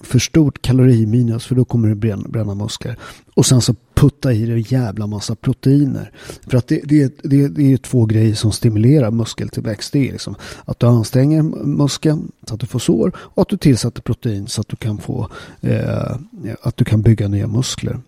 för 0.00 0.18
stort 0.18 0.62
kaloriminus 0.62 1.46
för 1.46 1.54
då 1.54 1.64
kommer 1.64 1.88
du 1.88 1.94
bränna, 1.94 2.28
bränna 2.28 2.54
muskler. 2.54 2.98
Och 3.34 3.46
sen 3.46 3.60
så 3.60 3.74
putta 4.02 4.32
i 4.32 4.46
dig 4.46 4.54
en 4.54 4.62
jävla 4.62 5.06
massa 5.06 5.34
proteiner. 5.34 6.12
För 6.46 6.58
att 6.58 6.66
det, 6.66 6.80
det, 6.84 7.14
det, 7.22 7.48
det 7.48 7.72
är 7.72 7.76
två 7.76 8.06
grejer 8.06 8.34
som 8.34 8.52
stimulerar 8.52 9.10
muskeltillväxt. 9.10 9.92
Det 9.92 10.08
är 10.08 10.12
liksom 10.12 10.34
att 10.64 10.80
du 10.80 10.86
anstränger 10.86 11.42
muskeln 11.42 12.32
så 12.48 12.54
att 12.54 12.60
du 12.60 12.66
får 12.66 12.78
sår 12.78 13.12
och 13.16 13.42
att 13.42 13.48
du 13.48 13.56
tillsätter 13.56 14.02
protein 14.02 14.46
så 14.46 14.60
att 14.60 14.68
du 14.68 14.76
kan 14.76 14.98
få 14.98 15.28
eh, 15.60 16.16
att 16.62 16.76
du 16.76 16.84
kan 16.84 17.02
bygga 17.02 17.28
nya 17.28 17.46
muskler. 17.46 18.00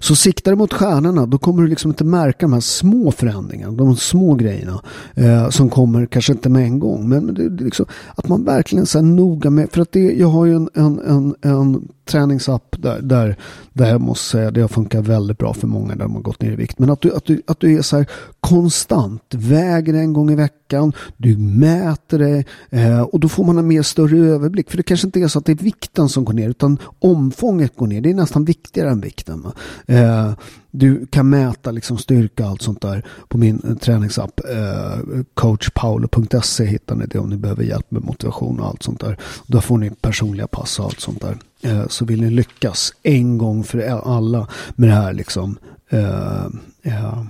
Så 0.00 0.16
siktar 0.16 0.52
du 0.52 0.56
mot 0.56 0.72
stjärnorna 0.72 1.26
då 1.26 1.38
kommer 1.38 1.62
du 1.62 1.68
liksom 1.68 1.90
inte 1.90 2.04
märka 2.04 2.46
de 2.46 2.52
här 2.52 2.60
små 2.60 3.12
förändringarna, 3.12 3.72
de 3.72 3.96
små 3.96 4.34
grejerna 4.34 4.82
eh, 5.14 5.48
som 5.48 5.70
kommer 5.70 6.06
kanske 6.06 6.32
inte 6.32 6.48
med 6.48 6.62
en 6.62 6.78
gång. 6.78 7.08
Men 7.08 7.34
det, 7.34 7.48
det 7.48 7.64
liksom, 7.64 7.86
att 8.14 8.28
man 8.28 8.44
verkligen 8.44 8.84
är 8.84 9.02
noga 9.02 9.50
med, 9.50 9.70
för 9.72 9.80
att 9.80 9.92
det, 9.92 10.12
jag 10.12 10.28
har 10.28 10.46
ju 10.46 10.54
en, 10.54 10.68
en, 10.74 11.00
en, 11.00 11.34
en 11.42 11.88
träningsapp 12.10 12.76
där, 12.78 13.00
där, 13.02 13.36
där 13.72 13.90
jag 13.90 14.00
måste 14.00 14.28
säga 14.28 14.50
det 14.50 14.60
har 14.60 14.68
funkat 14.68 15.06
väldigt 15.06 15.38
bra 15.38 15.54
för 15.54 15.66
många 15.66 15.94
där 15.94 16.04
de 16.04 16.14
har 16.14 16.22
gått 16.22 16.42
ner 16.42 16.52
i 16.52 16.56
vikt. 16.56 16.78
Men 16.78 16.90
att 16.90 17.00
du, 17.00 17.14
att 17.14 17.24
du, 17.24 17.42
att 17.46 17.60
du 17.60 17.78
är 17.78 17.82
så 17.82 17.96
här 17.96 18.06
konstant, 18.40 19.22
väger 19.34 19.94
en 19.94 20.12
gång 20.12 20.30
i 20.30 20.34
veckan, 20.34 20.92
du 21.16 21.36
mäter 21.36 22.18
det 22.18 22.44
eh, 22.70 23.00
och 23.00 23.20
då 23.20 23.28
får 23.28 23.44
man 23.44 23.58
en 23.58 23.68
mer 23.68 23.82
större 23.82 24.18
överblick. 24.18 24.70
För 24.70 24.76
det 24.76 24.82
kanske 24.82 25.06
inte 25.06 25.20
är 25.20 25.28
så 25.28 25.38
att 25.38 25.44
det 25.44 25.52
är 25.52 25.56
vikten 25.64 26.08
som 26.08 26.24
går 26.24 26.32
ner 26.32 26.48
utan 26.48 26.78
omfånget 26.98 27.76
går 27.76 27.86
ner. 27.86 28.00
Det 28.00 28.10
är 28.10 28.14
nästan 28.14 28.44
viktigare 28.44 28.90
än 28.90 29.00
vikten. 29.00 29.46
Eh, 29.86 30.32
du 30.70 31.06
kan 31.06 31.28
mäta 31.30 31.70
liksom 31.70 31.98
styrka 31.98 32.44
och 32.44 32.50
allt 32.50 32.62
sånt 32.62 32.80
där 32.80 33.06
på 33.28 33.38
min 33.38 33.62
eh, 33.64 33.74
träningsapp. 33.74 34.40
Eh, 34.48 34.98
coachpaolo.se 35.34 36.64
hittar 36.64 36.94
ni 36.94 37.06
det 37.06 37.18
om 37.18 37.30
ni 37.30 37.36
behöver 37.36 37.62
hjälp 37.62 37.90
med 37.90 38.04
motivation 38.04 38.60
och 38.60 38.66
allt 38.66 38.82
sånt 38.82 39.00
där. 39.00 39.16
Då 39.46 39.60
får 39.60 39.78
ni 39.78 39.90
personliga 39.90 40.46
pass 40.46 40.78
och 40.78 40.84
allt 40.84 41.00
sånt 41.00 41.20
där. 41.20 41.36
Eh, 41.62 41.86
så 41.88 42.04
vill 42.04 42.20
ni 42.20 42.30
lyckas 42.30 42.92
en 43.02 43.38
gång 43.38 43.64
för 43.64 43.78
e-, 43.78 44.00
alla 44.04 44.48
med 44.74 44.88
det 44.88 44.94
här 44.94 45.12
liksom 45.12 45.58
eh, 45.88 46.44
eh, 46.82 47.24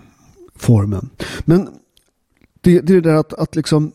formen. 0.57 1.11
Men 1.41 1.69
det, 2.61 2.81
det 2.81 2.93
är 2.93 3.01
det 3.01 3.11
där 3.11 3.17
att, 3.17 3.33
att 3.33 3.57
liksom 3.57 3.93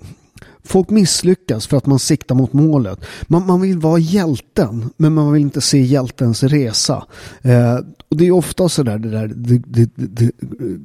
Folk 0.65 0.89
misslyckas 0.89 1.67
för 1.67 1.77
att 1.77 1.85
man 1.85 1.99
siktar 1.99 2.35
mot 2.35 2.53
målet. 2.53 3.05
Man, 3.27 3.45
man 3.45 3.61
vill 3.61 3.77
vara 3.79 3.99
hjälten, 3.99 4.89
men 4.97 5.13
man 5.13 5.33
vill 5.33 5.41
inte 5.41 5.61
se 5.61 5.81
hjältens 5.81 6.43
resa. 6.43 7.03
Eh, 7.41 7.79
och 8.09 8.17
Det 8.17 8.27
är 8.27 8.31
ofta 8.31 8.69
så 8.69 8.83
där, 8.83 8.97
det 8.97 9.09
där 9.09 9.27
det, 9.27 9.61
det, 9.67 9.89
det, 9.95 10.31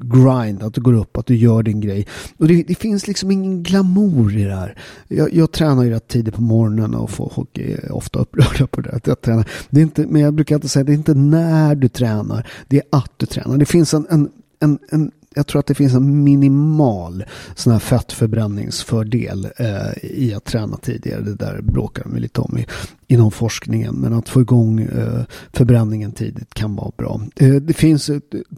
grind, 0.01 0.63
att 0.63 0.75
du 0.75 0.81
går 0.81 0.93
upp, 0.93 1.17
att 1.17 1.27
du 1.27 1.37
gör 1.37 1.63
din 1.63 1.81
grej. 1.81 2.07
Och 2.39 2.49
det, 2.49 2.63
det 2.63 2.75
finns 2.75 3.07
liksom 3.07 3.31
ingen 3.31 3.63
glamour 3.63 4.37
i 4.37 4.45
det 4.45 4.55
här. 4.55 4.79
Jag, 5.09 5.35
jag 5.35 5.53
tränar 5.53 5.83
ju 5.83 5.91
rätt 5.91 6.09
tidigt 6.09 6.35
på 6.35 6.43
morgonen 6.43 6.95
och 6.95 7.11
folk 7.11 7.59
är 7.59 7.93
ofta 7.93 8.19
upprörda 8.19 8.67
på 8.67 8.81
det. 8.81 8.91
Att 8.91 9.07
jag 9.07 9.21
tränar. 9.21 9.49
Det 9.71 9.81
är 9.81 9.83
inte, 9.83 10.07
men 10.07 10.23
jag 10.23 10.35
brukar 10.35 10.55
alltid 10.55 10.71
säga, 10.71 10.85
det 10.85 10.93
är 10.93 10.95
inte 10.95 11.15
när 11.15 11.75
du 11.75 11.89
tränar, 11.89 12.47
det 12.69 12.77
är 12.77 12.85
att 12.91 13.13
du 13.17 13.27
tränar. 13.27 13.59
Det 13.59 13.67
finns 13.67 13.95
en, 13.95 14.07
en, 14.11 14.29
en, 14.61 14.79
en 14.91 15.11
jag 15.35 15.47
tror 15.47 15.61
att 15.61 15.67
det 15.67 15.75
finns 15.75 15.95
en 15.95 16.25
minimal 16.25 17.25
sån 17.55 17.73
här 17.73 17.81
fettförbränningsfördel 17.81 19.49
eh, 19.57 20.05
i 20.05 20.35
att 20.35 20.45
träna 20.45 20.77
tidigare. 20.77 21.21
Det 21.21 21.35
där 21.35 21.61
bråkar 21.63 22.05
de 22.05 22.17
lite 22.17 22.41
om 22.41 22.59
i, 22.59 22.67
inom 23.11 23.31
forskningen. 23.31 23.95
Men 23.95 24.13
att 24.13 24.29
få 24.29 24.41
igång 24.41 24.81
eh, 24.81 25.23
förbränningen 25.53 26.13
tidigt 26.13 26.55
kan 26.55 26.77
vara 26.77 26.93
bra. 26.97 27.21
Eh, 27.37 27.55
det 27.55 27.73
finns 27.73 28.11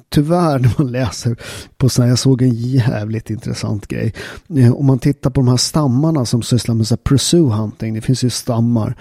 tyvärr 0.08 0.58
när 0.58 0.74
man 0.78 0.92
läser 0.92 1.36
på 1.76 1.88
så 1.88 2.02
här, 2.02 2.08
jag 2.08 2.18
såg 2.18 2.42
en 2.42 2.54
jävligt 2.54 3.30
intressant 3.30 3.86
grej. 3.86 4.14
Eh, 4.56 4.72
om 4.72 4.86
man 4.86 4.98
tittar 4.98 5.30
på 5.30 5.40
de 5.40 5.48
här 5.48 5.56
stammarna 5.56 6.24
som 6.24 6.42
sysslar 6.42 6.74
med 6.74 6.86
så 6.86 6.94
här 6.94 7.00
pursue 7.04 7.52
hunting. 7.52 7.94
Det 7.94 8.00
finns 8.00 8.24
ju 8.24 8.30
stammar 8.30 8.96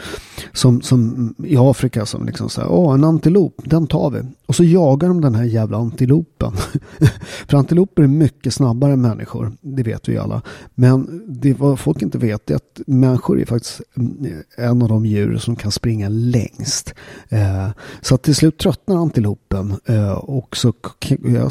som, 0.54 0.82
som 0.82 1.34
i 1.46 1.58
Afrika 1.58 2.06
som 2.06 2.26
liksom 2.26 2.50
säger, 2.50 2.72
åh 2.72 2.94
en 2.94 3.04
antilop, 3.04 3.62
den 3.66 3.88
tar 3.88 4.10
vi. 4.10 4.22
Och 4.46 4.56
så 4.56 4.64
jagar 4.64 5.08
de 5.08 5.22
den 5.22 5.36
här 5.36 5.44
jävla 5.44 5.78
antilopen. 5.78 6.52
För 7.48 7.58
antiloper 7.58 8.04
är 8.04 8.08
mycket 8.08 8.54
snabbare 8.54 8.94
än 8.94 9.02
människor. 9.02 9.52
Det 9.62 9.84
vet 9.84 10.10
vi 10.10 10.18
alla. 10.18 10.42
Men 10.76 11.24
det 11.28 11.54
vad 11.54 11.80
folk 11.80 12.02
inte 12.02 12.18
vet 12.18 12.52
är 12.52 12.56
att 12.56 12.82
människor 12.88 13.42
är 13.42 13.46
faktiskt 13.46 13.82
mm, 13.98 14.44
en 14.58 14.82
av 14.82 14.90
de 14.90 15.06
djur 15.06 15.38
som 15.42 15.56
kan 15.56 15.72
springa 15.72 16.10
längst. 16.10 16.94
Eh, 17.30 17.70
så 18.02 18.16
att 18.16 18.24
till 18.24 18.36
slut 18.36 18.58
tröttnar 18.58 18.96
antilopen. 18.96 19.76
Eh, 19.86 20.12
och 20.12 20.58
så 20.58 20.74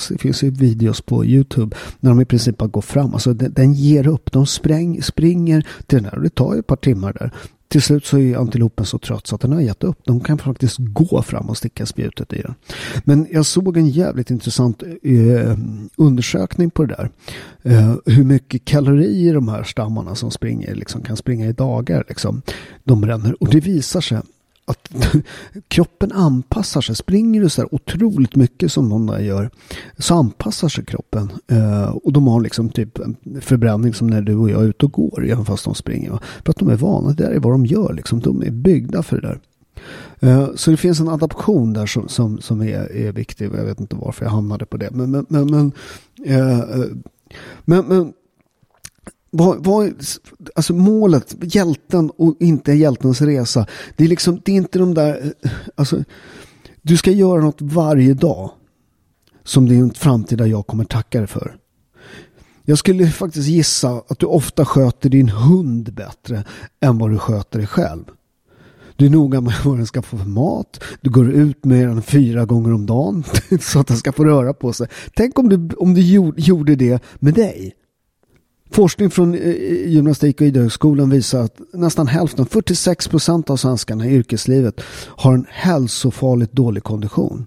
det 0.09 0.19
finns 0.19 0.43
ju 0.43 0.51
videos 0.51 1.01
på 1.01 1.25
YouTube 1.25 1.77
när 2.01 2.11
de 2.11 2.21
i 2.21 2.25
princip 2.25 2.59
bara 2.59 2.69
går 2.69 2.81
fram. 2.81 3.15
Alltså 3.15 3.33
den, 3.35 3.73
ger 3.73 4.07
upp. 4.07 4.33
De 4.33 4.47
spräng, 4.47 5.03
springer 5.03 5.67
till 5.87 5.99
den 5.99 6.05
här 6.05 6.15
och 6.15 6.23
det 6.23 6.35
tar 6.35 6.59
ett 6.59 6.67
par 6.67 6.77
timmar 6.77 7.13
där. 7.13 7.33
Till 7.71 7.83
slut 7.83 8.07
så 8.07 8.19
är 8.19 8.37
antilopen 8.37 8.87
så 8.87 8.99
trött 8.99 9.27
så 9.27 9.35
att 9.35 9.41
den 9.41 9.53
har 9.53 9.61
gett 9.61 9.85
upp. 9.85 9.99
De 10.05 10.21
kan 10.21 10.39
faktiskt 10.39 10.77
gå 10.79 11.23
fram 11.23 11.49
och 11.49 11.57
sticka 11.57 11.87
spjutet 11.87 12.33
i 12.33 12.43
den. 12.43 12.55
Men 13.05 13.27
jag 13.31 13.47
såg 13.47 13.77
en 13.77 13.89
jävligt 13.89 14.31
intressant 14.31 14.83
eh, 15.03 15.57
undersökning 15.97 16.71
på 16.71 16.85
det 16.85 16.95
där. 16.95 17.11
Eh, 17.63 17.95
hur 18.07 18.25
mycket 18.25 18.65
kalorier 18.65 19.35
de 19.35 19.49
här 19.49 19.63
stammarna 19.63 20.15
som 20.15 20.31
springer 20.31 20.75
liksom, 20.75 21.03
kan 21.03 21.17
springa 21.17 21.47
i 21.47 21.53
dagar. 21.53 22.05
Liksom, 22.09 22.43
de 22.85 23.01
bränner. 23.01 23.43
Och 23.43 23.49
det 23.49 23.61
visar 23.61 24.01
sig 24.01 24.19
att 24.71 24.91
kroppen 25.69 26.13
anpassar 26.13 26.81
sig. 26.81 26.97
Springer 26.97 27.41
du 27.41 27.49
så 27.49 27.63
här 27.63 27.75
otroligt 27.75 28.37
mycket 28.37 28.73
som 28.73 28.89
de 28.89 29.07
där 29.07 29.19
gör 29.19 29.51
så 29.99 30.15
anpassar 30.15 30.69
sig 30.69 30.85
kroppen. 30.85 31.33
Eh, 31.47 31.91
och 31.91 32.13
de 32.13 32.27
har 32.27 32.41
liksom 32.41 32.69
typ 32.69 32.99
förbränning 33.41 33.95
som 33.95 34.07
när 34.07 34.23
du 34.23 34.35
och 34.35 34.51
jag 34.51 34.63
är 34.63 34.67
ute 34.67 34.87
och 34.87 34.93
går 34.93 35.27
även 35.27 35.45
fast 35.45 35.65
de 35.65 35.75
springer. 35.75 36.19
För 36.45 36.51
att 36.51 36.57
de 36.57 36.69
är 36.69 36.77
vana, 36.77 37.09
det 37.13 37.25
där 37.25 37.31
är 37.31 37.41
vad 37.41 37.53
de 37.53 37.67
gör 37.67 37.93
liksom. 37.93 38.21
De 38.21 38.43
är 38.43 38.51
byggda 38.51 39.03
för 39.03 39.21
det 39.21 39.29
där. 39.29 39.41
Eh, 40.21 40.49
så 40.55 40.71
det 40.71 40.77
finns 40.77 41.01
en 41.01 41.09
adaption 41.09 41.73
där 41.73 41.87
som, 41.87 42.09
som, 42.09 42.41
som 42.41 42.61
är, 42.61 42.93
är 42.97 43.13
viktig. 43.13 43.45
Jag 43.45 43.65
vet 43.65 43.81
inte 43.81 43.97
varför 43.97 44.25
jag 44.25 44.33
hamnade 44.33 44.67
på 44.67 44.77
det. 44.77 44.91
Men, 44.91 45.11
men, 45.11 45.27
men, 45.29 45.47
men, 45.47 45.73
eh, 46.25 46.65
men, 47.65 47.85
men 47.87 48.13
vad, 49.31 49.65
vad, 49.65 49.95
alltså 50.55 50.75
målet, 50.75 51.37
hjälten 51.55 52.11
och 52.11 52.37
inte 52.41 52.73
hjältens 52.73 53.21
resa. 53.21 53.67
Det 53.97 54.05
är 54.05 54.09
liksom, 54.09 54.41
det 54.45 54.53
är 54.53 54.57
inte 54.57 54.79
de 54.79 54.95
där, 54.95 55.35
eh, 55.43 55.51
alltså, 55.75 56.05
du 56.83 56.97
ska 56.97 57.11
göra 57.11 57.41
något 57.41 57.61
varje 57.63 58.15
dag. 58.15 58.51
Som 59.45 59.69
din 59.69 59.91
framtida 59.91 60.47
jag 60.47 60.67
kommer 60.67 60.85
tacka 60.85 61.19
dig 61.19 61.27
för. 61.27 61.57
Jag 62.65 62.79
skulle 62.79 63.07
faktiskt 63.07 63.49
gissa 63.49 64.03
att 64.09 64.19
du 64.19 64.27
ofta 64.27 64.65
sköter 64.65 65.09
din 65.09 65.29
hund 65.29 65.95
bättre 65.95 66.45
än 66.81 66.99
vad 66.99 67.11
du 67.11 67.19
sköter 67.19 67.59
dig 67.59 67.67
själv. 67.67 68.05
Du 68.97 69.07
är 69.07 69.11
noga 69.11 69.41
med 69.41 69.55
vad 69.65 69.77
den 69.77 69.87
ska 69.87 70.03
få 70.03 70.19
för 70.19 70.29
mat. 70.29 70.85
Du 71.01 71.11
går 71.11 71.31
ut 71.31 71.65
med 71.65 71.89
den 71.89 72.03
fyra 72.03 72.45
gånger 72.45 72.75
om 72.75 72.87
dagen 72.87 73.25
så 73.61 73.81
att 73.81 73.87
den 73.87 73.97
ska 73.97 74.13
få 74.13 74.25
röra 74.25 74.55
på 74.55 74.73
sig. 74.73 74.89
Tänk 75.15 75.39
om 75.39 75.49
du, 75.49 75.75
om 75.77 75.95
du 75.95 76.01
gjorde 76.37 76.77
det 76.77 77.03
med 77.19 77.35
dig. 77.35 77.75
Forskning 78.73 79.11
från 79.11 79.35
eh, 79.35 79.89
gymnastik 79.89 80.41
och 80.41 80.47
idrottshögskolan 80.47 81.11
visar 81.11 81.41
att 81.41 81.61
nästan 81.73 82.07
hälften, 82.07 82.47
46 82.47 83.09
procent 83.09 83.51
av 83.51 83.57
svenskarna 83.57 84.07
i 84.07 84.15
yrkeslivet 84.15 84.81
har 85.07 85.35
en 85.35 85.47
hälsofarligt 85.49 86.53
dålig 86.53 86.83
kondition. 86.83 87.47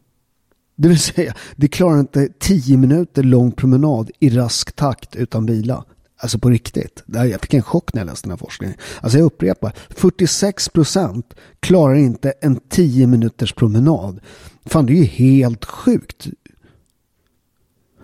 Det 0.76 0.88
vill 0.88 1.00
säga, 1.00 1.36
de 1.56 1.68
klarar 1.68 2.00
inte 2.00 2.30
10 2.40 2.78
minuter 2.78 3.24
lång 3.24 3.52
promenad 3.52 4.12
i 4.20 4.30
rask 4.30 4.76
takt 4.76 5.16
utan 5.16 5.46
vila. 5.46 5.86
Alltså 6.18 6.40
på 6.40 6.50
riktigt. 6.50 7.04
Jag 7.06 7.42
fick 7.42 7.54
en 7.54 7.64
chock 7.64 7.94
när 7.94 8.02
jag 8.02 8.06
läste 8.06 8.28
den 8.28 8.32
här 8.32 8.38
forskningen. 8.38 8.78
Alltså 9.02 9.18
jag 9.18 9.26
upprepar, 9.26 9.74
46 9.90 10.70
procent 10.70 11.34
klarar 11.60 11.96
inte 11.96 12.34
en 12.42 12.60
10 12.70 13.08
minuters 13.08 13.54
promenad. 13.54 14.20
Fan, 14.66 14.86
det 14.86 14.94
är 14.94 14.96
ju 14.96 15.04
helt 15.04 15.66
sjukt. 15.66 16.28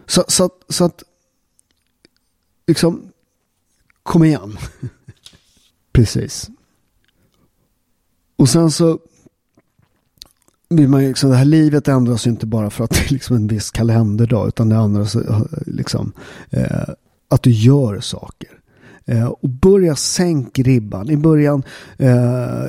Så, 0.05 0.23
så, 0.27 0.49
så 0.69 0.85
att 0.85 1.03
liksom, 2.67 3.08
kom 4.09 4.23
igen. 4.23 4.57
Precis. 5.93 6.49
Och 8.37 8.49
sen 8.49 8.71
så 8.71 8.99
blir 10.69 10.87
man 10.87 11.01
liksom, 11.01 11.29
det 11.29 11.35
här 11.35 11.45
livet 11.45 11.87
ändras 11.87 12.27
ju 12.27 12.31
inte 12.31 12.45
bara 12.45 12.69
för 12.69 12.83
att 12.83 12.89
det 12.89 13.05
är 13.05 13.13
liksom 13.13 13.35
en 13.35 13.47
viss 13.47 13.71
kalenderdag 13.71 14.47
utan 14.47 14.69
det 14.69 14.75
ändras 14.75 15.15
eh, 15.15 15.41
liksom 15.65 16.11
eh, 16.49 16.89
att 17.27 17.43
du 17.43 17.51
gör 17.51 17.99
saker. 17.99 18.49
Eh, 19.05 19.25
och 19.27 19.49
börja 19.49 19.95
sänk 19.95 20.59
ribban. 20.59 21.09
I 21.09 21.17
början, 21.17 21.63
eh, 21.97 22.09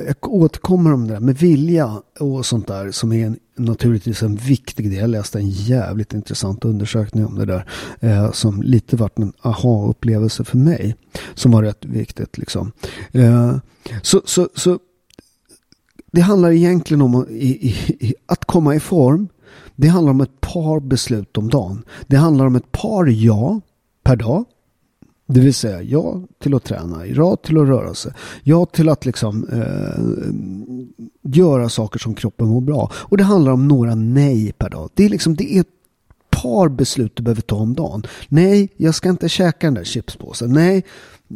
jag 0.07 0.15
återkommer 0.33 0.93
om 0.93 1.07
det 1.07 1.13
där 1.13 1.19
med 1.19 1.37
vilja 1.37 2.01
och 2.19 2.45
sånt 2.45 2.67
där 2.67 2.91
som 2.91 3.11
är 3.11 3.25
en, 3.25 3.39
naturligtvis 3.65 4.23
en 4.23 4.35
viktig 4.35 4.91
del. 4.91 4.99
Jag 4.99 5.09
läste 5.09 5.39
en 5.39 5.49
jävligt 5.49 6.13
intressant 6.13 6.65
undersökning 6.65 7.25
om 7.25 7.35
det 7.35 7.45
där 7.45 7.65
eh, 7.99 8.31
som 8.31 8.61
lite 8.61 8.95
vart 8.95 9.19
en 9.19 9.33
aha-upplevelse 9.41 10.43
för 10.43 10.57
mig. 10.57 10.95
Som 11.33 11.51
var 11.51 11.63
rätt 11.63 11.85
viktigt 11.85 12.37
liksom. 12.37 12.71
Eh, 13.11 13.57
så, 14.01 14.21
så, 14.25 14.49
så 14.55 14.79
det 16.11 16.21
handlar 16.21 16.51
egentligen 16.51 17.01
om 17.01 17.25
i, 17.29 17.67
i, 17.99 18.13
att 18.25 18.45
komma 18.45 18.75
i 18.75 18.79
form. 18.79 19.27
Det 19.75 19.87
handlar 19.87 20.11
om 20.11 20.21
ett 20.21 20.41
par 20.41 20.79
beslut 20.79 21.37
om 21.37 21.49
dagen. 21.49 21.83
Det 22.07 22.17
handlar 22.17 22.45
om 22.45 22.55
ett 22.55 22.71
par 22.71 23.05
ja 23.05 23.61
per 24.03 24.15
dag 24.15 24.45
Det 25.27 25.39
vill 25.39 25.53
säga 25.53 25.81
ja 25.81 26.21
till 26.39 26.55
att 26.55 26.63
träna, 26.63 27.07
ja 27.07 27.35
till 27.35 27.57
att 27.57 27.67
röra 27.67 27.93
sig, 27.93 28.13
ja 28.43 28.65
till 28.65 28.89
att 28.89 29.05
liksom 29.05 29.47
eh, 29.51 30.03
göra 31.35 31.69
saker 31.69 31.99
som 31.99 32.13
kroppen 32.13 32.47
mår 32.47 32.61
bra. 32.61 32.91
Och 32.93 33.17
det 33.17 33.23
handlar 33.23 33.51
om 33.51 33.67
några 33.67 33.95
nej 33.95 34.53
per 34.57 34.69
dag. 34.69 34.89
Det 34.93 35.05
är 35.05 35.09
liksom 35.09 35.35
det 35.35 35.55
är 35.55 35.61
ett 35.61 35.67
par 36.41 36.69
beslut 36.69 37.15
du 37.15 37.23
behöver 37.23 37.41
ta 37.41 37.55
om 37.55 37.73
dagen. 37.73 38.03
Nej, 38.27 38.69
jag 38.77 38.95
ska 38.95 39.09
inte 39.09 39.29
käka 39.29 39.67
den 39.67 39.73
där 39.73 39.83
chipspåsen. 39.83 40.53
Nej, 40.53 40.85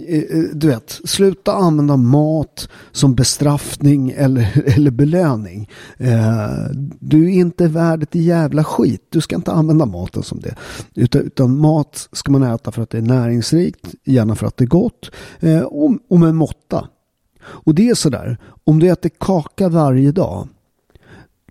eh, 0.07 0.19
eh, 0.19 0.43
du 0.53 0.67
vet, 0.67 1.01
sluta 1.03 1.53
använda 1.53 1.97
mat 1.97 2.69
som 2.91 3.15
bestraffning 3.15 4.11
eller, 4.17 4.63
eller 4.75 4.91
belöning. 4.91 5.69
Eh, 5.97 6.49
du 6.99 7.25
är 7.25 7.29
inte 7.29 7.67
värd 7.67 8.03
ett 8.03 8.15
jävla 8.15 8.63
skit. 8.63 9.07
Du 9.09 9.21
ska 9.21 9.35
inte 9.35 9.51
använda 9.51 9.85
maten 9.85 10.23
som 10.23 10.39
det. 10.39 10.55
Utan, 10.95 11.21
utan 11.21 11.57
mat 11.57 12.09
ska 12.11 12.31
man 12.31 12.43
äta 12.43 12.71
för 12.71 12.81
att 12.81 12.89
det 12.89 12.97
är 12.97 13.01
näringsrikt, 13.01 13.95
gärna 14.03 14.35
för 14.35 14.47
att 14.47 14.57
det 14.57 14.63
är 14.63 14.67
gott 14.67 15.11
och, 15.65 15.97
och 16.07 16.19
med 16.19 16.35
måtta. 16.35 16.87
Och 17.45 17.75
det 17.75 17.89
är 17.89 17.95
sådär, 17.95 18.37
om 18.63 18.79
du 18.79 18.91
äter 18.91 19.11
kaka 19.19 19.69
varje 19.69 20.11
dag, 20.11 20.47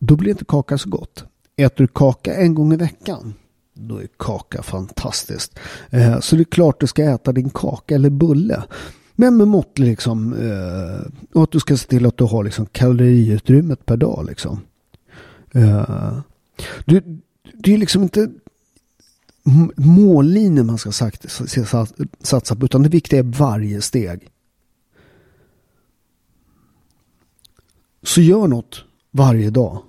då 0.01 0.17
blir 0.17 0.31
inte 0.31 0.45
kaka 0.45 0.79
så 0.79 0.89
gott. 0.89 1.25
Äter 1.57 1.85
du 1.85 1.89
kaka 1.89 2.35
en 2.35 2.55
gång 2.55 2.73
i 2.73 2.77
veckan, 2.77 3.35
då 3.75 3.99
är 3.99 4.09
kaka 4.17 4.63
fantastiskt. 4.63 5.59
Eh, 5.91 6.21
så 6.21 6.37
det 6.37 6.43
är 6.43 6.45
klart 6.45 6.81
du 6.81 6.87
ska 6.87 7.05
äta 7.05 7.33
din 7.33 7.51
kaka 7.51 7.95
eller 7.95 8.11
bulle. 8.11 8.63
Men 9.15 9.37
med 9.37 9.49
mått 9.49 9.79
liksom. 9.79 10.33
Eh, 10.33 11.13
och 11.35 11.43
att 11.43 11.51
du 11.51 11.61
ska 11.61 11.77
se 11.77 11.89
till 11.89 12.07
att 12.07 12.19
du 12.19 12.25
har 12.25 12.45
liksom 12.45 12.67
kaloriutrymmet 12.67 13.87
per 13.87 13.97
dag 13.97 14.25
liksom. 14.27 14.61
Eh, 15.53 16.19
du, 16.85 17.21
det 17.53 17.75
är 17.75 17.79
liksom 17.79 18.03
inte 18.03 18.31
mållinjen 19.77 20.67
man 20.67 20.79
ska 20.79 20.93
sagt, 20.93 21.27
satsa 22.23 22.57
på. 22.57 22.65
Utan 22.65 22.83
det 22.83 22.89
viktiga 22.89 23.19
är 23.19 23.23
varje 23.23 23.81
steg. 23.81 24.29
Så 28.05 28.21
gör 28.21 28.47
något 28.47 28.85
varje 29.11 29.51
dag. 29.51 29.83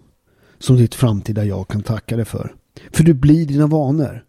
Som 0.60 0.78
ditt 0.78 0.96
framtida 0.96 1.46
jag 1.46 1.68
kan 1.68 1.82
tacka 1.82 2.16
dig 2.16 2.26
för. 2.26 2.56
För 2.92 3.04
du 3.04 3.14
blir 3.14 3.46
dina 3.46 3.68
vanor. 3.68 4.24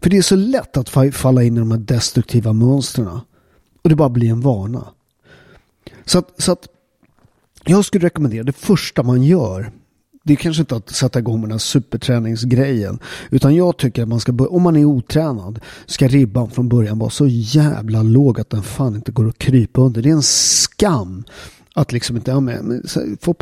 För 0.00 0.10
det 0.10 0.16
är 0.16 0.22
så 0.22 0.36
lätt 0.36 0.76
att 0.76 1.14
falla 1.14 1.42
in 1.42 1.56
i 1.56 1.60
de 1.60 1.70
här 1.70 1.78
destruktiva 1.78 2.52
mönstren. 2.52 3.20
Och 3.82 3.88
det 3.88 3.96
bara 3.96 4.08
blir 4.08 4.30
en 4.30 4.40
vana. 4.40 4.88
Så 6.04 6.18
att, 6.18 6.42
så 6.42 6.52
att 6.52 6.68
jag 7.64 7.84
skulle 7.84 8.06
rekommendera 8.06 8.44
det 8.44 8.52
första 8.52 9.02
man 9.02 9.22
gör. 9.22 9.72
Det 10.24 10.32
är 10.32 10.36
kanske 10.36 10.60
inte 10.60 10.76
att 10.76 10.90
sätta 10.90 11.18
igång 11.18 11.40
med 11.40 11.48
den 11.48 11.52
här 11.52 11.58
superträningsgrejen. 11.58 12.98
Utan 13.30 13.54
jag 13.54 13.76
tycker 13.76 14.02
att 14.02 14.08
man 14.08 14.20
ska, 14.20 14.32
om 14.32 14.62
man 14.62 14.76
är 14.76 14.84
otränad, 14.84 15.60
ska 15.86 16.08
ribban 16.08 16.50
från 16.50 16.68
början 16.68 16.98
vara 16.98 17.10
så 17.10 17.26
jävla 17.28 18.02
låg 18.02 18.40
att 18.40 18.50
den 18.50 18.62
fan 18.62 18.94
inte 18.94 19.12
går 19.12 19.28
att 19.28 19.38
krypa 19.38 19.80
under. 19.80 20.02
Det 20.02 20.08
är 20.08 20.12
en 20.12 20.22
skam 20.22 21.24
att 21.74 21.92
liksom 21.92 22.16
inte, 22.16 22.30
ja, 22.30 22.40
men, 22.40 22.82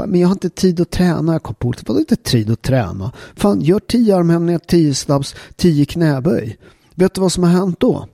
men 0.07 0.21
jag 0.21 0.29
har 0.29 0.33
inte 0.33 0.51
tid 0.51 0.81
att 0.81 0.91
träna. 0.91 1.33
Jag 1.33 1.43
kom 1.43 1.55
på 1.55 1.73
det. 1.73 1.89
Vadå 1.89 2.01
inte 2.01 2.17
tid 2.17 2.51
att 2.51 2.63
träna? 2.63 3.13
Fan, 3.37 3.61
gör 3.61 3.79
tio 3.79 4.17
armhävningar, 4.17 4.59
tio 4.59 4.95
snabbs, 4.95 5.35
tio 5.57 5.85
knäböj. 5.85 6.59
Vet 6.95 7.15
du 7.15 7.21
vad 7.21 7.33
som 7.33 7.45
har 7.45 7.51
hänt 7.51 7.81
då? 7.81 8.09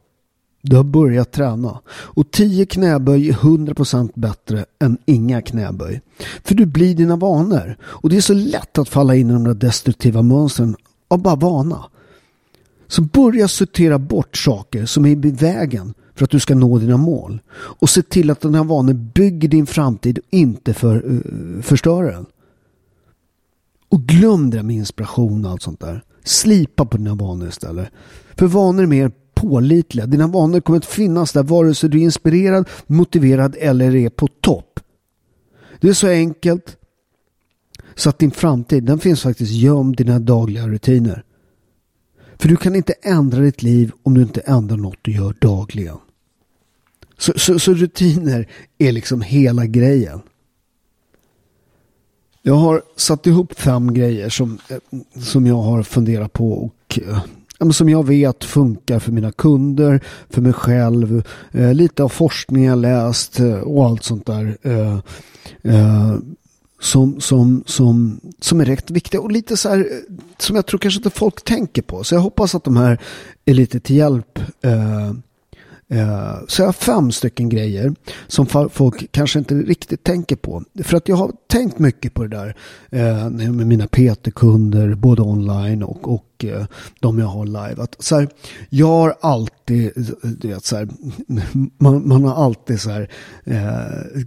Du 0.62 0.76
har 0.76 0.84
börjat 0.84 1.32
träna. 1.32 1.80
Och 1.88 2.30
tio 2.30 2.66
knäböj 2.66 3.28
är 3.28 3.32
100% 3.32 4.10
bättre 4.14 4.64
än 4.78 4.98
inga 5.04 5.42
knäböj. 5.42 6.00
För 6.44 6.54
du 6.54 6.66
blir 6.66 6.94
dina 6.94 7.16
vanor. 7.16 7.76
Och 7.82 8.10
det 8.10 8.16
är 8.16 8.20
så 8.20 8.34
lätt 8.34 8.78
att 8.78 8.88
falla 8.88 9.14
in 9.14 9.30
i 9.30 9.32
de 9.32 9.44
där 9.44 9.54
destruktiva 9.54 10.22
mönstren 10.22 10.76
av 11.08 11.22
bara 11.22 11.36
vana. 11.36 11.84
Så 12.88 13.02
börja 13.02 13.48
sortera 13.48 13.98
bort 13.98 14.36
saker 14.36 14.86
som 14.86 15.06
är 15.06 15.26
i 15.26 15.30
vägen 15.30 15.94
för 16.16 16.24
att 16.24 16.30
du 16.30 16.40
ska 16.40 16.54
nå 16.54 16.78
dina 16.78 16.96
mål. 16.96 17.40
Och 17.54 17.90
se 17.90 18.02
till 18.02 18.30
att 18.30 18.40
den 18.40 18.54
här 18.54 18.64
vanan 18.64 19.10
bygger 19.14 19.48
din 19.48 19.66
framtid 19.66 20.18
och 20.18 20.24
inte 20.30 20.74
för, 20.74 21.06
uh, 21.06 21.62
förstör 21.62 22.02
den. 22.02 22.26
Och 23.88 24.02
glöm 24.02 24.50
det 24.50 24.62
med 24.62 24.76
inspiration 24.76 25.44
och 25.44 25.50
allt 25.50 25.62
sånt 25.62 25.80
där. 25.80 26.04
Slipa 26.24 26.84
på 26.84 26.96
dina 26.96 27.14
vanor 27.14 27.48
istället. 27.48 27.88
För 28.34 28.46
vanor 28.46 28.82
är 28.82 28.86
mer 28.86 29.10
pålitliga. 29.34 30.06
Dina 30.06 30.26
vanor 30.26 30.60
kommer 30.60 30.78
att 30.78 30.84
finnas 30.84 31.32
där 31.32 31.42
vare 31.42 31.74
sig 31.74 31.90
du 31.90 31.98
är 31.98 32.02
inspirerad, 32.02 32.68
motiverad 32.86 33.56
eller 33.58 33.94
är 33.94 34.08
på 34.08 34.28
topp. 34.28 34.80
Det 35.80 35.88
är 35.88 35.92
så 35.92 36.08
enkelt 36.08 36.76
så 37.94 38.10
att 38.10 38.18
din 38.18 38.30
framtid 38.30 38.84
den 38.84 38.98
finns 38.98 39.22
faktiskt 39.22 39.52
gömd 39.52 40.00
i 40.00 40.04
dina 40.04 40.18
dagliga 40.18 40.68
rutiner. 40.68 41.24
För 42.38 42.48
du 42.48 42.56
kan 42.56 42.74
inte 42.74 42.92
ändra 43.02 43.40
ditt 43.40 43.62
liv 43.62 43.92
om 44.02 44.14
du 44.14 44.22
inte 44.22 44.40
ändrar 44.40 44.76
något 44.76 44.98
du 45.02 45.12
gör 45.12 45.36
dagligen. 45.40 45.96
Så, 47.18 47.32
så, 47.36 47.58
så, 47.58 47.74
rutiner 47.74 48.48
är 48.78 48.92
liksom 48.92 49.20
hela 49.22 49.66
grejen. 49.66 50.20
Jag 52.42 52.54
har 52.54 52.82
satt 52.96 53.26
ihop 53.26 53.60
fem 53.60 53.94
grejer 53.94 54.28
som, 54.28 54.58
eh, 54.68 54.98
som 55.22 55.46
jag 55.46 55.62
har 55.62 55.82
funderat 55.82 56.32
på 56.32 56.52
och 56.52 57.00
eh, 57.60 57.70
som 57.70 57.88
jag 57.88 58.06
vet 58.06 58.44
funkar 58.44 58.98
för 58.98 59.12
mina 59.12 59.32
kunder, 59.32 60.00
för 60.30 60.40
mig 60.40 60.52
själv, 60.52 61.22
eh, 61.52 61.74
lite 61.74 62.02
av 62.02 62.08
forskning 62.08 62.64
jag 62.64 62.78
läst 62.78 63.40
och 63.64 63.84
allt 63.84 64.04
sånt 64.04 64.26
där. 64.26 64.56
Som, 66.80 67.20
som, 67.20 67.64
som, 67.66 68.20
som 68.40 68.60
är 68.60 68.64
rätt 68.64 68.90
viktiga 68.90 69.20
och 69.20 69.32
lite 69.32 69.56
så 69.56 69.68
här 69.68 69.88
som 70.38 70.56
jag 70.56 70.66
tror 70.66 70.78
kanske 70.78 70.98
inte 70.98 71.10
folk 71.10 71.44
tänker 71.44 71.82
på. 71.82 72.04
Så 72.04 72.14
jag 72.14 72.20
hoppas 72.20 72.54
att 72.54 72.64
de 72.64 72.76
här 72.76 73.00
är 73.44 73.54
lite 73.54 73.80
till 73.80 73.96
hjälp 73.96 74.38
Eh, 74.62 75.12
Eh, 75.88 76.38
så 76.48 76.62
jag 76.62 76.66
har 76.66 76.72
fem 76.72 77.12
stycken 77.12 77.48
grejer 77.48 77.94
som 78.26 78.46
folk 78.70 79.12
kanske 79.12 79.38
inte 79.38 79.54
riktigt 79.54 80.04
tänker 80.04 80.36
på. 80.36 80.64
För 80.84 80.96
att 80.96 81.08
jag 81.08 81.16
har 81.16 81.32
tänkt 81.46 81.78
mycket 81.78 82.14
på 82.14 82.22
det 82.22 82.36
där 82.36 82.56
eh, 82.90 83.30
med 83.30 83.66
mina 83.66 83.86
PT-kunder, 83.86 84.94
både 84.94 85.22
online 85.22 85.82
och, 85.82 86.12
och 86.14 86.44
eh, 86.44 86.66
de 87.00 87.18
jag 87.18 87.26
har 87.26 87.46
live. 87.46 87.82
Att, 87.82 87.96
så 87.98 88.16
här, 88.16 88.28
jag 88.68 88.86
har 88.86 89.16
alltid, 89.20 89.92
du 90.22 90.48
vet, 90.48 90.64
så 90.64 90.76
här, 90.76 90.88
man, 91.78 92.08
man, 92.08 92.24
har 92.24 92.44
alltid 92.44 92.80
så 92.80 92.90
här, 92.90 93.10
eh, 93.44 94.22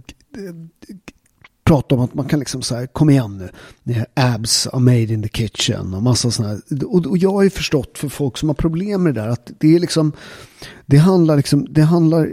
prata 1.70 1.94
om 1.94 2.00
att 2.00 2.14
man 2.14 2.28
kan 2.28 2.38
liksom 2.38 2.62
säga 2.62 2.86
kom 2.86 3.10
igen 3.10 3.48
nu, 3.82 4.04
abs 4.14 4.66
are 4.66 4.80
made 4.80 5.14
in 5.14 5.22
the 5.22 5.28
kitchen 5.28 5.94
och 5.94 6.02
massa 6.02 6.30
sådana 6.30 6.54
här. 6.54 6.84
Och, 6.84 7.06
och 7.06 7.18
jag 7.18 7.32
har 7.32 7.42
ju 7.42 7.50
förstått 7.50 7.98
för 7.98 8.08
folk 8.08 8.38
som 8.38 8.48
har 8.48 8.54
problem 8.54 9.02
med 9.02 9.14
det 9.14 9.20
där 9.20 9.28
att 9.28 9.50
det 9.58 9.74
är 9.74 9.80
liksom, 9.80 10.12
det 10.86 10.96
handlar 10.96 11.36
liksom, 11.36 11.66
det 11.70 11.82
handlar 11.82 12.30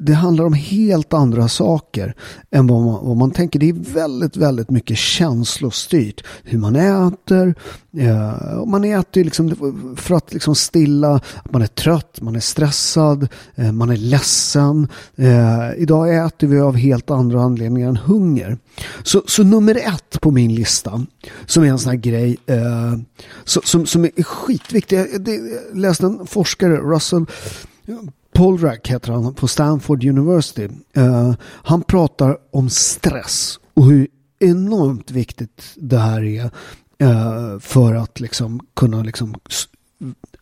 det 0.00 0.14
handlar 0.14 0.44
om 0.44 0.52
helt 0.52 1.12
andra 1.12 1.48
saker 1.48 2.14
än 2.50 2.66
vad 2.66 2.82
man, 2.82 3.06
vad 3.06 3.16
man 3.16 3.30
tänker. 3.30 3.58
Det 3.58 3.68
är 3.68 3.94
väldigt, 3.94 4.36
väldigt 4.36 4.70
mycket 4.70 4.98
känslostyrt. 4.98 6.24
Hur 6.44 6.58
man 6.58 6.76
äter. 6.76 7.54
Eh, 7.96 8.64
man 8.66 8.84
äter 8.84 9.24
liksom 9.24 9.54
för 9.96 10.14
att 10.14 10.32
liksom 10.32 10.54
stilla. 10.54 11.20
Man 11.50 11.62
är 11.62 11.66
trött, 11.66 12.20
man 12.20 12.36
är 12.36 12.40
stressad, 12.40 13.28
eh, 13.54 13.72
man 13.72 13.90
är 13.90 13.96
ledsen. 13.96 14.88
Eh, 15.16 15.70
idag 15.76 16.26
äter 16.26 16.46
vi 16.46 16.60
av 16.60 16.76
helt 16.76 17.10
andra 17.10 17.42
anledningar 17.42 17.88
än 17.88 17.96
hunger. 17.96 18.58
Så, 19.02 19.22
så 19.26 19.42
nummer 19.42 19.74
ett 19.74 20.20
på 20.20 20.30
min 20.30 20.54
lista, 20.54 21.06
som 21.46 21.62
är 21.62 21.68
en 21.68 21.78
sån 21.78 21.90
här 21.90 21.98
grej 21.98 22.36
eh, 22.46 22.94
som, 23.44 23.86
som 23.86 24.04
är 24.04 24.22
skitviktig. 24.22 24.98
Jag, 24.98 25.28
jag 25.28 25.78
läste 25.78 26.06
en 26.06 26.26
forskare, 26.26 26.76
Russell 26.76 27.26
Polrack 28.32 28.88
heter 28.88 29.12
han 29.12 29.34
på 29.34 29.48
Stanford 29.48 30.04
University. 30.04 30.68
Uh, 30.96 31.34
han 31.42 31.82
pratar 31.82 32.38
om 32.50 32.70
stress 32.70 33.58
och 33.74 33.84
hur 33.84 34.08
enormt 34.38 35.10
viktigt 35.10 35.64
det 35.76 35.98
här 35.98 36.24
är 36.24 36.44
uh, 37.02 37.58
för 37.58 37.94
att 37.94 38.20
liksom 38.20 38.60
kunna 38.74 39.02
liksom 39.02 39.34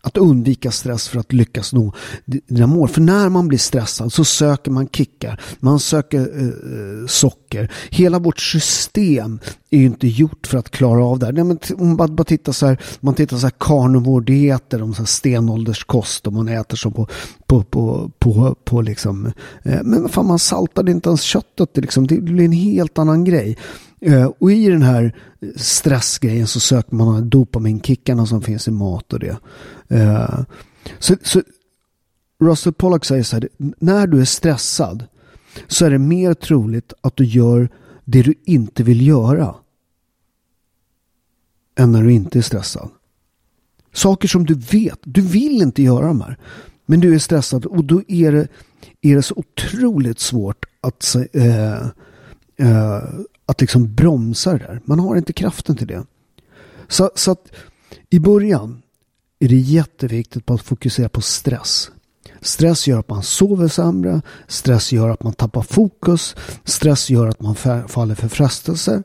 att 0.01 0.17
undvika 0.17 0.71
stress 0.71 1.07
för 1.07 1.19
att 1.19 1.33
lyckas 1.33 1.73
nå 1.73 1.93
dina 2.25 2.67
mål. 2.67 2.89
För 2.89 3.01
när 3.01 3.29
man 3.29 3.47
blir 3.47 3.57
stressad 3.57 4.13
så 4.13 4.25
söker 4.25 4.71
man 4.71 4.87
kickar, 4.87 5.41
man 5.59 5.79
söker 5.79 6.19
eh, 6.19 6.47
eh, 6.47 7.07
socker. 7.07 7.71
Hela 7.89 8.19
vårt 8.19 8.39
system 8.39 9.39
är 9.69 9.77
ju 9.77 9.85
inte 9.85 10.07
gjort 10.07 10.47
för 10.47 10.57
att 10.57 10.69
klara 10.69 11.05
av 11.05 11.19
det 11.19 11.25
här. 11.25 11.33
Nej, 11.33 11.43
men 11.43 11.59
om 11.77 11.97
man 11.97 12.15
bara 12.15 12.23
tittar 12.23 12.51
så 12.51 12.65
här, 12.65 12.81
man 12.99 13.13
tittar 13.13 13.37
så 13.37 13.45
här 13.45 13.53
carnivore-dieter, 13.59 14.81
om 14.81 14.93
så 14.93 15.01
här 15.01 15.07
stenålderskost 15.07 16.27
och 16.27 16.33
man 16.33 16.47
äter 16.47 16.77
så 16.77 16.91
på, 16.91 17.07
på, 17.45 17.63
på, 17.63 18.11
på, 18.19 18.55
på 18.63 18.81
liksom, 18.81 19.25
eh, 19.63 19.79
men 19.83 20.09
fan 20.09 20.25
man 20.25 20.39
saltade 20.39 20.91
inte 20.91 21.09
ens 21.09 21.21
köttet, 21.21 21.73
det, 21.73 21.81
liksom, 21.81 22.07
det 22.07 22.21
blir 22.21 22.45
en 22.45 22.51
helt 22.51 22.97
annan 22.97 23.23
grej. 23.23 23.57
Eh, 24.01 24.31
och 24.39 24.51
i 24.51 24.69
den 24.69 24.81
här 24.81 25.15
eh, 25.41 25.49
stressgrejen 25.55 26.47
så 26.47 26.59
söker 26.59 26.95
man 26.95 27.29
dopaminkickarna 27.29 28.25
som 28.25 28.41
finns 28.41 28.67
i 28.67 28.71
mat 28.71 29.13
och 29.13 29.19
det. 29.19 29.37
Eh, 29.89 30.39
så, 30.99 31.15
så 31.23 31.41
Russell 32.39 32.73
Pollack 32.73 33.05
säger 33.05 33.23
så 33.23 33.35
här, 33.35 33.49
när 33.57 34.07
du 34.07 34.21
är 34.21 34.25
stressad 34.25 35.05
så 35.67 35.85
är 35.85 35.91
det 35.91 35.99
mer 35.99 36.33
troligt 36.33 36.93
att 37.01 37.15
du 37.15 37.25
gör 37.25 37.69
det 38.05 38.21
du 38.21 38.33
inte 38.45 38.83
vill 38.83 39.07
göra 39.07 39.55
än 41.79 41.91
när 41.91 42.03
du 42.03 42.13
inte 42.13 42.37
är 42.37 42.41
stressad. 42.41 42.89
Saker 43.93 44.27
som 44.27 44.45
du 44.45 44.53
vet, 44.53 44.99
du 45.03 45.21
vill 45.21 45.61
inte 45.61 45.83
göra 45.83 46.07
de 46.07 46.21
här. 46.21 46.37
Men 46.85 46.99
du 46.99 47.15
är 47.15 47.19
stressad 47.19 47.65
och 47.65 47.85
då 47.85 48.01
är 48.07 48.31
det, 48.31 48.47
är 49.01 49.15
det 49.15 49.21
så 49.21 49.35
otroligt 49.35 50.19
svårt 50.19 50.65
att, 50.81 51.15
eh, 51.33 51.87
eh, 52.57 53.03
att 53.45 53.61
liksom 53.61 53.95
bromsa 53.95 54.51
det 54.51 54.57
där. 54.57 54.81
Man 54.85 54.99
har 54.99 55.15
inte 55.15 55.33
kraften 55.33 55.75
till 55.75 55.87
det. 55.87 56.05
Så, 56.87 57.11
så 57.15 57.31
att 57.31 57.51
i 58.09 58.19
början 58.19 58.81
är 59.39 59.47
det 59.47 59.55
jätteviktigt 59.55 60.49
att 60.49 60.61
fokusera 60.61 61.09
på 61.09 61.21
stress. 61.21 61.91
Stress 62.41 62.87
gör 62.87 62.99
att 62.99 63.09
man 63.09 63.23
sover 63.23 63.67
sämre. 63.67 64.21
Stress 64.47 64.91
gör 64.91 65.09
att 65.09 65.23
man 65.23 65.33
tappar 65.33 65.61
fokus. 65.61 66.35
Stress 66.63 67.09
gör 67.09 67.27
att 67.27 67.41
man 67.41 67.55
faller 67.87 68.15
för 68.15 68.27
frestelser. 68.27 69.03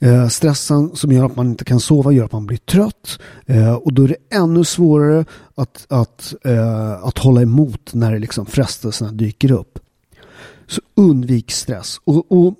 Eh, 0.00 0.28
stressen 0.28 0.96
som 0.96 1.12
gör 1.12 1.24
att 1.24 1.36
man 1.36 1.46
inte 1.46 1.64
kan 1.64 1.80
sova 1.80 2.12
gör 2.12 2.24
att 2.24 2.32
man 2.32 2.46
blir 2.46 2.58
trött. 2.58 3.18
Eh, 3.46 3.74
och 3.74 3.92
då 3.92 4.04
är 4.04 4.08
det 4.08 4.36
ännu 4.36 4.64
svårare 4.64 5.24
att, 5.54 5.86
att, 5.88 6.34
eh, 6.44 6.92
att 7.04 7.18
hålla 7.18 7.42
emot 7.42 7.94
när 7.94 8.18
liksom 8.18 8.46
frestelserna 8.46 9.12
dyker 9.12 9.52
upp. 9.52 9.78
Så 10.66 10.80
undvik 10.94 11.50
stress. 11.50 12.00
Och, 12.04 12.32
och 12.32 12.54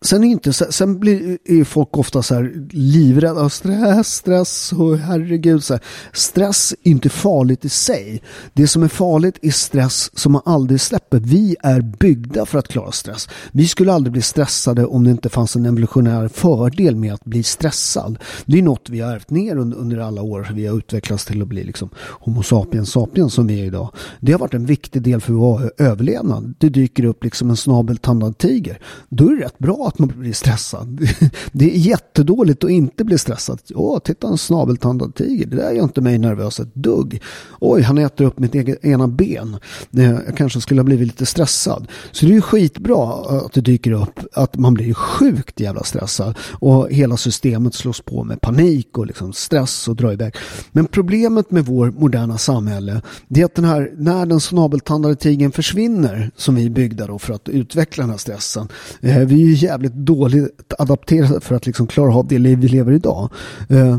Sen, 0.00 0.24
är 0.24 0.28
inte, 0.28 0.52
sen 0.52 0.98
blir 0.98 1.38
är 1.44 1.64
folk 1.64 1.96
ofta 1.98 2.22
så 2.22 2.34
här 2.34 2.68
livrädda. 2.70 3.48
Stress, 3.48 4.14
stress, 4.14 4.72
och 4.72 4.98
herregud. 4.98 5.64
Så 5.64 5.74
här. 5.74 5.82
Stress 6.12 6.74
är 6.82 6.90
inte 6.90 7.08
farligt 7.08 7.64
i 7.64 7.68
sig. 7.68 8.22
Det 8.52 8.68
som 8.68 8.82
är 8.82 8.88
farligt 8.88 9.38
är 9.42 9.50
stress 9.50 10.18
som 10.18 10.32
man 10.32 10.42
aldrig 10.44 10.80
släpper. 10.80 11.18
Vi 11.18 11.56
är 11.62 11.80
byggda 11.80 12.46
för 12.46 12.58
att 12.58 12.68
klara 12.68 12.92
stress. 12.92 13.28
Vi 13.52 13.68
skulle 13.68 13.92
aldrig 13.92 14.12
bli 14.12 14.22
stressade 14.22 14.86
om 14.86 15.04
det 15.04 15.10
inte 15.10 15.28
fanns 15.28 15.56
en 15.56 15.66
evolutionär 15.66 16.28
fördel 16.28 16.96
med 16.96 17.14
att 17.14 17.24
bli 17.24 17.42
stressad. 17.42 18.18
Det 18.46 18.58
är 18.58 18.62
något 18.62 18.90
vi 18.90 19.00
har 19.00 19.12
ärvt 19.12 19.30
ner 19.30 19.56
under, 19.56 19.76
under 19.76 19.98
alla 19.98 20.22
år. 20.22 20.48
Vi 20.54 20.66
har 20.66 20.78
utvecklats 20.78 21.24
till 21.24 21.42
att 21.42 21.48
bli 21.48 21.64
liksom 21.64 21.90
Homo 21.96 22.42
sapiens 22.42 22.90
sapiens 22.90 23.34
som 23.34 23.46
vi 23.46 23.60
är 23.60 23.64
idag. 23.64 23.90
Det 24.20 24.32
har 24.32 24.38
varit 24.38 24.54
en 24.54 24.66
viktig 24.66 25.02
del 25.02 25.20
för 25.20 25.32
vår 25.32 25.72
överlevnad. 25.78 26.54
Det 26.58 26.68
dyker 26.68 27.04
upp 27.04 27.24
liksom 27.24 27.50
en 27.50 27.56
snabeltandad 27.56 28.38
tiger. 28.38 28.80
Då 29.08 29.28
är 29.28 29.36
det 29.36 29.44
rätt 29.44 29.58
bra 29.58 29.85
att 29.88 29.98
man 29.98 30.08
blir 30.08 30.32
stressad. 30.32 31.08
Det 31.52 31.74
är 31.74 31.78
jättedåligt 31.78 32.64
att 32.64 32.70
inte 32.70 33.04
bli 33.04 33.18
stressad. 33.18 33.60
Åh, 33.74 33.98
titta 33.98 34.28
en 34.28 34.38
snabeltandad 34.38 35.14
tiger. 35.14 35.46
Det 35.46 35.56
där 35.56 35.72
gör 35.72 35.82
inte 35.82 36.00
mig 36.00 36.18
nervös 36.18 36.60
ett 36.60 36.74
dugg. 36.74 37.22
Oj, 37.60 37.82
han 37.82 37.98
äter 37.98 38.24
upp 38.24 38.38
mitt 38.38 38.54
eget, 38.54 38.84
ena 38.84 39.08
ben. 39.08 39.56
Jag 39.90 40.36
kanske 40.36 40.60
skulle 40.60 40.80
ha 40.80 40.84
blivit 40.84 41.06
lite 41.06 41.26
stressad. 41.26 41.88
Så 42.12 42.26
det 42.26 42.32
är 42.32 42.34
ju 42.34 42.40
skitbra 42.40 43.12
att 43.12 43.52
det 43.52 43.60
dyker 43.60 43.92
upp 43.92 44.20
att 44.32 44.56
man 44.56 44.74
blir 44.74 44.94
sjukt 44.94 45.60
jävla 45.60 45.82
stressad. 45.82 46.38
Och 46.52 46.90
hela 46.90 47.16
systemet 47.16 47.74
slås 47.74 48.00
på 48.00 48.24
med 48.24 48.40
panik 48.40 48.98
och 48.98 49.06
liksom 49.06 49.32
stress 49.32 49.88
och 49.88 49.96
drar 49.96 50.12
iväg. 50.12 50.34
Men 50.72 50.86
problemet 50.86 51.50
med 51.50 51.66
vår 51.66 51.90
moderna 51.90 52.38
samhälle 52.38 53.02
det 53.28 53.40
är 53.40 53.44
att 53.44 53.54
den 53.54 53.64
här, 53.64 53.92
när 53.96 54.26
den 54.26 54.40
snabeltandade 54.40 55.16
tigern 55.16 55.52
försvinner 55.52 56.30
som 56.36 56.54
vi 56.54 56.66
är 56.66 56.70
byggda 56.70 57.06
då 57.06 57.18
för 57.18 57.34
att 57.34 57.48
utveckla 57.48 58.02
den 58.02 58.10
här 58.10 58.18
stressen. 58.18 58.68
Eh, 59.00 59.18
vi 59.18 59.34
är 59.42 59.46
ju 59.46 59.54
jävligt 59.76 60.06
dåligt 60.06 60.72
adapterade 60.78 61.40
för 61.40 61.54
att 61.54 61.66
liksom 61.66 61.86
klara 61.86 62.14
av 62.14 62.26
det 62.26 62.38
liv 62.38 62.58
vi 62.58 62.68
lever 62.68 62.92
idag. 62.92 63.30
Uh, 63.70 63.98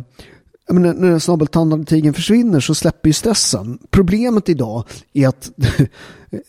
menar, 0.73 0.93
när 0.93 1.09
den 1.09 1.19
snabeltandade 1.19 1.85
tigern 1.85 2.13
försvinner 2.13 2.59
så 2.59 2.75
släpper 2.75 3.09
ju 3.09 3.13
stressen. 3.13 3.79
Problemet 3.89 4.49
idag 4.49 4.83
är 5.13 5.27
att 5.27 5.51
eh, 5.79 6.39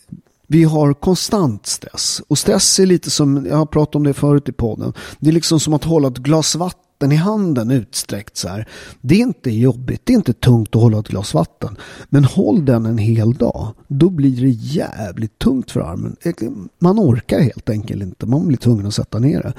vi 0.51 0.63
har 0.63 0.93
konstant 0.93 1.65
stress. 1.65 2.21
Och 2.27 2.37
stress 2.37 2.79
är 2.79 2.85
lite 2.85 3.09
som, 3.11 3.45
jag 3.45 3.55
har 3.55 3.65
pratat 3.65 3.95
om 3.95 4.03
det 4.03 4.13
förut 4.13 4.49
i 4.49 4.51
podden, 4.51 4.93
det 5.19 5.29
är 5.29 5.33
liksom 5.33 5.59
som 5.59 5.73
att 5.73 5.83
hålla 5.83 6.07
ett 6.07 6.17
glas 6.17 6.55
vatten 6.55 6.89
vatten 6.99 7.11
i 7.11 7.15
handen 7.15 7.71
utsträckt 7.71 8.37
så 8.37 8.47
här. 8.47 8.67
Det 9.01 9.15
är 9.15 9.19
inte 9.19 9.51
jobbigt, 9.51 10.01
det 10.03 10.13
är 10.13 10.17
inte 10.17 10.33
tungt 10.33 10.75
att 10.75 10.81
hålla 10.81 10.99
ett 10.99 11.07
glas 11.07 11.33
vatten. 11.33 11.77
Men 12.09 12.25
håll 12.25 12.65
den 12.65 12.85
en 12.85 12.97
hel 12.97 13.33
dag, 13.33 13.73
då 13.87 14.09
blir 14.09 14.41
det 14.41 14.49
jävligt 14.49 15.39
tungt 15.39 15.71
för 15.71 15.79
armen. 15.79 16.15
Man 16.79 16.99
orkar 16.99 17.39
helt 17.39 17.69
enkelt 17.69 18.03
inte, 18.03 18.25
man 18.25 18.47
blir 18.47 18.57
tvungen 18.57 18.85
att 18.85 18.93
sätta 18.93 19.19
ner 19.19 19.41
det. 19.41 19.53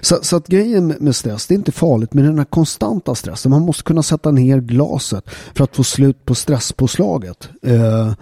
Så, 0.00 0.18
så 0.22 0.36
att 0.36 0.48
grejen 0.48 0.94
med 1.00 1.16
stress, 1.16 1.46
det 1.46 1.54
är 1.54 1.58
inte 1.58 1.72
farligt, 1.72 2.14
men 2.14 2.24
den 2.24 2.38
här 2.38 2.44
konstanta 2.44 3.14
stressen, 3.14 3.50
man 3.50 3.62
måste 3.62 3.82
kunna 3.82 4.02
sätta 4.02 4.30
ner 4.30 4.60
glaset 4.60 5.24
för 5.54 5.64
att 5.64 5.76
få 5.76 5.84
slut 5.84 6.24
på 6.24 6.34
stresspåslaget. 6.34 7.48
Uh, 7.66 8.12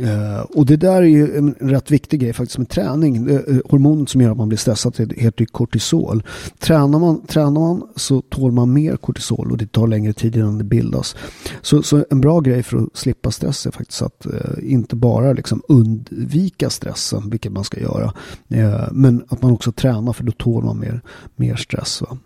Uh, 0.00 0.40
och 0.40 0.66
det 0.66 0.76
där 0.76 1.02
är 1.02 1.06
ju 1.06 1.36
en 1.36 1.54
rätt 1.60 1.90
viktig 1.90 2.20
grej 2.20 2.32
faktiskt 2.32 2.58
med 2.58 2.68
träning. 2.68 3.28
Uh, 3.28 3.60
hormonet 3.70 4.08
som 4.08 4.20
gör 4.20 4.30
att 4.30 4.36
man 4.36 4.48
blir 4.48 4.58
stressad 4.58 5.12
heter 5.16 5.44
kortisol. 5.44 6.22
Tränar 6.58 6.98
man, 6.98 7.26
tränar 7.26 7.60
man 7.60 7.88
så 7.96 8.20
tål 8.20 8.52
man 8.52 8.72
mer 8.72 8.96
kortisol 8.96 9.52
och 9.52 9.58
det 9.58 9.72
tar 9.72 9.86
längre 9.86 10.12
tid 10.12 10.36
innan 10.36 10.58
det 10.58 10.64
bildas. 10.64 11.16
Så, 11.62 11.82
så 11.82 12.04
en 12.10 12.20
bra 12.20 12.40
grej 12.40 12.62
för 12.62 12.76
att 12.78 12.96
slippa 12.96 13.30
stress 13.30 13.66
är 13.66 13.70
faktiskt 13.70 14.02
att 14.02 14.26
uh, 14.26 14.72
inte 14.72 14.96
bara 14.96 15.32
liksom 15.32 15.62
undvika 15.68 16.70
stressen, 16.70 17.30
vilket 17.30 17.52
man 17.52 17.64
ska 17.64 17.80
göra. 17.80 18.12
men 18.92 19.24
att 19.28 19.42
man 19.42 19.52
också 19.52 19.72
tränar 19.72 20.12
för 20.12 20.24
då 20.24 20.32
tål 20.32 20.64
man 20.64 20.80
mer, 20.80 21.00
mer 21.36 21.56
stress. 21.56 22.02
Va? 22.02 22.18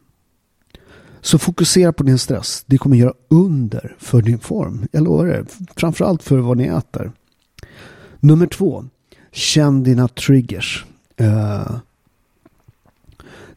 Så 1.21 1.39
fokusera 1.39 1.93
på 1.93 2.03
din 2.03 2.19
stress. 2.19 2.65
Det 2.67 2.79
kommer 2.79 2.97
göra 2.97 3.13
under 3.29 3.97
för 3.99 4.23
din 4.23 4.39
form. 4.39 4.87
Jag 4.93 5.05
lovar 5.05 5.27
det. 5.27 5.45
Framförallt 5.77 6.23
för 6.23 6.39
vad 6.39 6.57
ni 6.57 6.65
äter. 6.65 7.13
Nummer 8.21 8.47
två. 8.47 8.85
Känn 9.33 9.83
dina 9.83 10.09
triggers. 10.09 10.85
Uh, 11.21 11.77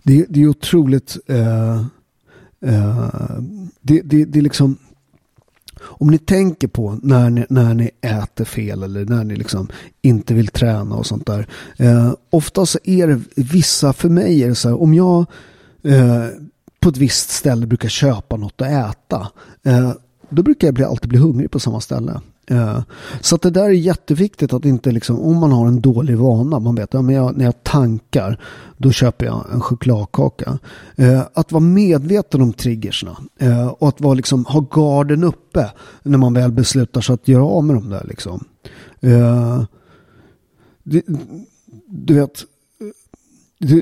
det, 0.03 0.25
det, 0.29 0.41
är 0.41 0.47
otroligt. 0.47 1.17
Uh, 1.29 1.85
uh, 2.65 3.39
det, 3.81 4.01
det, 4.01 4.25
det 4.25 4.39
är 4.39 4.43
liksom. 4.43 4.77
Om 5.79 6.07
ni 6.07 6.17
tänker 6.17 6.67
på 6.67 6.99
när 7.01 7.29
ni, 7.29 7.45
när 7.49 7.73
ni 7.73 7.91
äter 8.01 8.45
fel 8.45 8.83
eller 8.83 9.05
när 9.05 9.23
ni 9.23 9.35
liksom 9.35 9.67
inte 10.01 10.33
vill 10.33 10.47
träna 10.47 10.95
och 10.95 11.05
sånt 11.05 11.25
där. 11.25 11.47
Eh, 11.77 12.13
ofta 12.29 12.65
så 12.65 12.79
är 12.83 13.07
det 13.07 13.21
vissa, 13.35 13.93
för 13.93 14.09
mig 14.09 14.43
är 14.43 14.47
det 14.47 14.55
så 14.55 14.69
här, 14.69 14.81
om 14.81 14.93
jag 14.93 15.25
eh, 15.83 16.25
på 16.79 16.89
ett 16.89 16.97
visst 16.97 17.29
ställe 17.29 17.65
brukar 17.65 17.89
köpa 17.89 18.35
något 18.35 18.61
att 18.61 18.67
äta. 18.67 19.27
Eh, 19.63 19.91
då 20.29 20.43
brukar 20.43 20.67
jag 20.67 20.73
bli, 20.73 20.83
alltid 20.83 21.09
bli 21.09 21.19
hungrig 21.19 21.51
på 21.51 21.59
samma 21.59 21.81
ställe. 21.81 22.21
Eh, 22.47 22.79
så 23.21 23.35
att 23.35 23.41
det 23.41 23.49
där 23.49 23.63
är 23.63 23.69
jätteviktigt 23.69 24.53
att 24.53 24.65
inte 24.65 24.91
liksom, 24.91 25.19
om 25.19 25.37
man 25.37 25.51
har 25.51 25.67
en 25.67 25.81
dålig 25.81 26.17
vana, 26.17 26.59
man 26.59 26.75
vet 26.75 26.95
att 26.95 27.11
ja, 27.11 27.31
när 27.31 27.45
jag 27.45 27.63
tankar 27.63 28.39
då 28.77 28.91
köper 28.91 29.25
jag 29.25 29.45
en 29.53 29.61
chokladkaka. 29.61 30.59
Eh, 30.95 31.21
att 31.33 31.51
vara 31.51 31.63
medveten 31.63 32.41
om 32.41 32.53
triggersna 32.53 33.17
eh, 33.39 33.67
och 33.67 33.87
att 33.87 34.01
vara, 34.01 34.13
liksom, 34.13 34.45
ha 34.45 34.59
garden 34.59 35.23
uppe 35.23 35.71
när 36.03 36.17
man 36.17 36.33
väl 36.33 36.51
beslutar 36.51 37.01
sig 37.01 37.13
att 37.13 37.27
göra 37.27 37.45
av 37.45 37.63
med 37.63 37.75
dem 37.75 37.89
där. 37.89 38.05
Liksom. 38.07 38.45
Du 41.87 42.13
vet, 42.13 42.45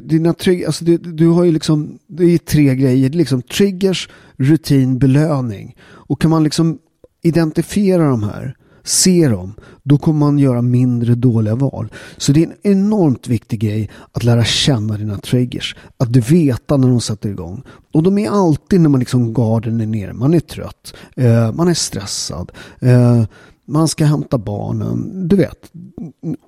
dina 0.03 0.33
trigger, 0.33 0.65
alltså 0.65 0.85
du, 0.85 0.97
du 0.97 1.27
har 1.27 1.43
ju 1.43 1.51
liksom, 1.51 1.99
det 2.07 2.23
är 2.23 2.37
tre 2.37 2.75
grejer. 2.75 3.09
Det 3.09 3.15
är 3.15 3.17
liksom 3.17 3.41
triggers, 3.41 4.09
rutin, 4.37 4.99
belöning. 4.99 5.75
Och 5.81 6.21
kan 6.21 6.31
man 6.31 6.43
liksom 6.43 6.79
identifiera 7.21 8.09
de 8.09 8.23
här, 8.23 8.55
se 8.83 9.27
dem, 9.27 9.53
då 9.83 9.97
kommer 9.97 10.19
man 10.19 10.39
göra 10.39 10.61
mindre 10.61 11.15
dåliga 11.15 11.55
val. 11.55 11.91
Så 12.17 12.31
det 12.31 12.43
är 12.43 12.47
en 12.47 12.71
enormt 12.71 13.27
viktig 13.27 13.59
grej 13.59 13.89
att 14.11 14.23
lära 14.23 14.43
känna 14.43 14.97
dina 14.97 15.17
triggers. 15.17 15.75
Att 15.97 16.13
du 16.13 16.19
veta 16.19 16.77
när 16.77 16.87
de 16.87 17.01
sätter 17.01 17.29
igång. 17.29 17.63
Och 17.93 18.03
de 18.03 18.17
är 18.17 18.29
alltid 18.29 18.81
när 18.81 18.89
man 18.89 18.99
liksom 18.99 19.33
garden 19.33 19.81
är 19.81 19.85
nere. 19.85 20.13
Man 20.13 20.33
är 20.33 20.39
trött, 20.39 20.93
eh, 21.15 21.51
man 21.53 21.67
är 21.67 21.73
stressad, 21.73 22.51
eh, 22.79 23.23
man 23.65 23.87
ska 23.87 24.05
hämta 24.05 24.37
barnen, 24.37 25.27
du 25.27 25.35
vet. 25.35 25.71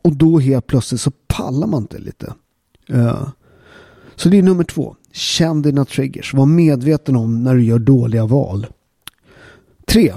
Och 0.02 0.16
då 0.16 0.40
helt 0.40 0.68
plötsligt 0.68 1.02
så 1.02 1.12
pallar 1.28 1.68
man 1.68 1.82
inte 1.82 2.00
lite. 2.00 2.34
Eh, 2.90 3.28
så 4.16 4.30
det 4.30 4.38
är 4.38 4.44
nummer 4.44 4.64
två. 4.64 4.96
Känn 5.12 5.62
dina 5.62 5.86
triggers. 5.86 6.34
Var 6.34 6.46
medveten 6.46 7.16
om 7.16 7.44
när 7.44 7.56
du 7.56 7.64
gör 7.64 7.80
dåliga 7.80 8.26
val. 8.26 8.68
Tre. 9.86 10.14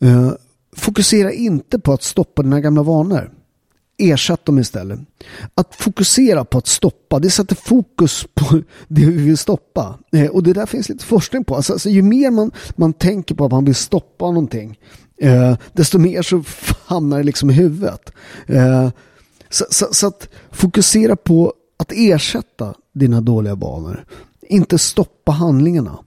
Eh, 0.00 0.32
fokusera 0.76 1.32
inte 1.32 1.78
på 1.78 1.92
att 1.92 2.02
stoppa 2.02 2.42
dina 2.42 2.60
gamla 2.60 2.82
vanor. 2.82 3.32
Ersätt 3.98 4.44
dem 4.44 4.58
istället. 4.58 5.00
Att 5.54 5.74
fokusera 5.74 6.44
på 6.44 6.58
att 6.58 6.66
stoppa, 6.66 7.18
det 7.18 7.30
sätter 7.30 7.56
fokus 7.56 8.26
på 8.34 8.62
det 8.88 9.06
vi 9.06 9.22
vill 9.22 9.38
stoppa. 9.38 9.98
Eh, 10.12 10.26
och 10.26 10.42
det 10.42 10.52
där 10.52 10.66
finns 10.66 10.88
lite 10.88 11.04
forskning 11.04 11.44
på. 11.44 11.56
Alltså, 11.56 11.72
alltså, 11.72 11.88
ju 11.88 12.02
mer 12.02 12.30
man, 12.30 12.50
man 12.76 12.92
tänker 12.92 13.34
på 13.34 13.44
att 13.44 13.52
man 13.52 13.64
vill 13.64 13.74
stoppa 13.74 14.26
någonting, 14.26 14.78
eh, 15.16 15.56
desto 15.72 15.98
mer 15.98 16.22
så 16.22 16.44
hamnar 16.84 17.18
det 17.18 17.24
liksom 17.24 17.50
i 17.50 17.52
huvudet. 17.52 18.12
Eh, 18.46 18.90
så, 19.50 19.64
så, 19.70 19.86
så, 19.90 20.06
att 20.06 20.28
fokusera 20.50 21.16
på 21.16 21.52
att 21.76 21.92
ersätta 21.92 22.74
dina 22.94 23.20
dåliga 23.20 23.54
vanor. 23.54 24.04
Inte 24.42 24.78
stoppa 24.78 25.32
handlingarna. 25.32 25.98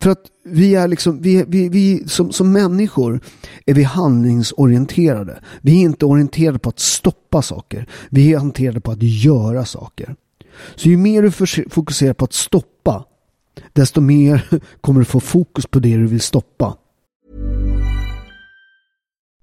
För 0.00 0.10
att 0.10 0.22
vi 0.44 0.74
är 0.74 0.88
liksom, 0.88 1.22
vi, 1.22 1.44
vi, 1.48 1.68
vi 1.68 2.08
som, 2.08 2.32
som 2.32 2.52
människor 2.52 3.20
är 3.66 3.74
vi 3.74 3.82
handlingsorienterade. 3.82 5.40
Vi 5.62 5.76
är 5.76 5.80
inte 5.80 6.06
orienterade 6.06 6.58
på 6.58 6.68
att 6.68 6.78
stoppa 6.78 7.42
saker. 7.42 7.86
Vi 8.10 8.32
är 8.32 8.36
orienterade 8.36 8.80
på 8.80 8.90
att 8.90 9.02
göra 9.02 9.64
saker. 9.64 10.16
Så 10.74 10.88
ju 10.88 10.96
mer 10.96 11.22
du 11.22 11.30
fokuserar 11.70 12.14
på 12.14 12.24
att 12.24 12.32
stoppa, 12.32 13.04
desto 13.72 14.00
mer 14.00 14.60
kommer 14.80 15.00
du 15.00 15.04
få 15.04 15.20
fokus 15.20 15.66
på 15.66 15.78
det 15.78 15.96
du 15.96 16.06
vill 16.06 16.20
stoppa. 16.20 16.76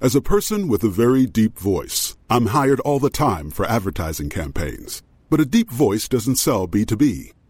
As 0.04 0.16
a 0.16 0.22
person 0.22 0.68
with 0.68 0.84
a 0.84 0.90
very 0.90 1.28
deep 1.28 1.60
voice, 1.60 2.18
I'm 2.28 2.48
hired 2.48 2.80
all 2.80 3.00
the 3.00 3.12
time 3.12 3.52
for 3.52 3.66
advertising 3.66 4.32
campaigns. 4.32 5.04
But 5.30 5.40
a 5.40 5.46
deep 5.46 5.70
voice 5.70 6.10
doesn't 6.10 6.38
sell 6.38 6.68
B2B, 6.68 7.32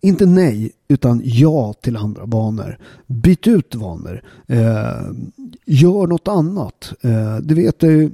inte 0.00 0.26
nej, 0.26 0.72
utan 0.88 1.20
ja 1.24 1.72
till 1.72 1.96
andra 1.96 2.26
vanor. 2.26 2.78
Byt 3.06 3.46
ut 3.46 3.74
vanor. 3.74 4.22
Eh, 4.46 5.10
gör 5.66 6.06
något 6.06 6.28
annat. 6.28 6.92
Eh, 7.00 7.36
det 7.36 7.54
vet 7.54 7.82
jag 7.82 7.92
ju 7.92 8.10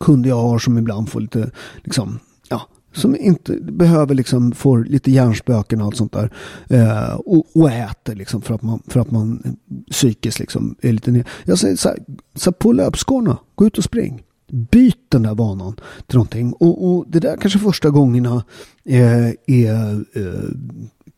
kunder 0.00 0.28
jag 0.28 0.42
har 0.42 0.58
som 0.58 0.78
ibland 0.78 1.08
får 1.08 1.20
lite, 1.20 1.50
liksom, 1.82 2.18
ja, 2.48 2.68
som 2.92 3.16
inte 3.16 3.56
behöver 3.56 4.14
liksom 4.14 4.52
få 4.52 4.76
lite 4.76 5.10
hjärnspöken 5.10 5.80
och 5.80 5.86
allt 5.86 5.96
sånt 5.96 6.12
där. 6.12 6.32
Eh, 6.68 7.14
och, 7.14 7.46
och 7.54 7.70
äter 7.70 8.14
liksom 8.14 8.42
för 8.42 8.54
att 8.54 8.62
man, 8.62 8.82
för 8.86 9.00
att 9.00 9.10
man 9.10 9.56
psykiskt 9.90 10.38
liksom 10.38 10.74
är 10.82 10.92
lite 10.92 11.10
ner. 11.10 11.28
Jag 11.44 11.58
säger 11.58 11.76
så 11.76 11.88
här, 11.88 11.98
så 12.34 12.50
här 12.50 12.52
på 12.52 12.72
löpskorna, 12.72 13.38
gå 13.54 13.66
ut 13.66 13.78
och 13.78 13.84
spring. 13.84 14.22
Byt 14.52 15.06
den 15.08 15.22
där 15.22 15.34
vanan 15.34 15.76
till 16.06 16.16
någonting. 16.16 16.52
Och, 16.52 16.88
och 16.88 17.04
det 17.08 17.20
där 17.20 17.36
kanske 17.36 17.58
första 17.58 17.90
gångerna 17.90 18.44
eh, 18.84 19.28
är 19.46 20.04
eh, 20.12 20.50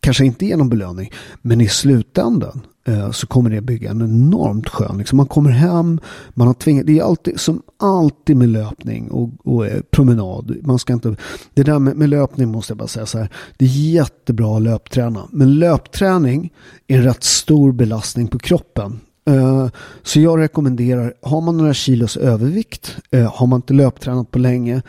kanske 0.00 0.24
inte 0.24 0.46
är 0.46 0.56
någon 0.56 0.68
belöning. 0.68 1.12
Men 1.42 1.60
i 1.60 1.68
slutändan 1.68 2.60
eh, 2.88 3.10
så 3.10 3.26
kommer 3.26 3.50
det 3.50 3.60
bygga 3.60 3.90
en 3.90 4.02
enormt 4.02 4.68
skön. 4.68 4.98
Liksom 4.98 5.16
man 5.16 5.26
kommer 5.26 5.50
hem, 5.50 6.00
man 6.34 6.46
har 6.46 6.54
tvingat, 6.54 6.86
det 6.86 6.98
är 6.98 7.02
alltid 7.02 7.40
som 7.40 7.62
alltid 7.78 8.36
med 8.36 8.48
löpning 8.48 9.10
och, 9.10 9.30
och 9.44 9.66
eh, 9.66 9.80
promenad. 9.90 10.56
Man 10.62 10.78
ska 10.78 10.92
inte, 10.92 11.16
det 11.54 11.62
där 11.62 11.78
med, 11.78 11.96
med, 11.96 12.08
löpning 12.08 12.48
måste 12.48 12.70
jag 12.70 12.78
bara 12.78 12.88
säga 12.88 13.06
så 13.06 13.18
här. 13.18 13.28
Det 13.56 13.64
är 13.64 13.68
jättebra 13.68 14.56
att 14.56 14.62
löpträna. 14.62 15.28
Men 15.30 15.58
löpträning 15.58 16.52
är 16.86 16.96
en 16.98 17.04
rätt 17.04 17.24
stor 17.24 17.72
belastning 17.72 18.28
på 18.28 18.38
kroppen. 18.38 19.00
Eh, 19.26 19.68
så 20.02 20.20
jag 20.20 20.38
rekommenderar, 20.38 21.14
har 21.22 21.40
man 21.40 21.56
några 21.56 21.74
kilos 21.74 22.16
övervikt, 22.16 22.96
eh, 23.10 23.34
har 23.34 23.46
man 23.46 23.58
inte 23.58 23.74
löptränat 23.74 24.30
på 24.30 24.38
länge, 24.38 24.82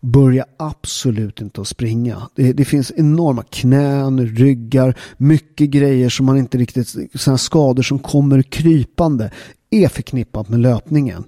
börja 0.00 0.44
absolut 0.56 1.40
inte 1.40 1.60
att 1.60 1.68
springa. 1.68 2.28
Det, 2.34 2.52
det, 2.52 2.64
finns 2.64 2.92
enorma 2.96 3.42
knän, 3.42 4.26
ryggar, 4.26 4.98
mycket 5.16 5.70
grejer 5.70 6.08
som 6.08 6.26
man 6.26 6.38
inte 6.38 6.58
riktigt, 6.58 6.88
sådana 7.14 7.38
skador 7.38 7.82
som 7.82 7.98
kommer 7.98 8.42
krypande 8.42 9.30
är 9.70 9.88
förknippat 9.88 10.48
med 10.48 10.60
löpningen. 10.60 11.24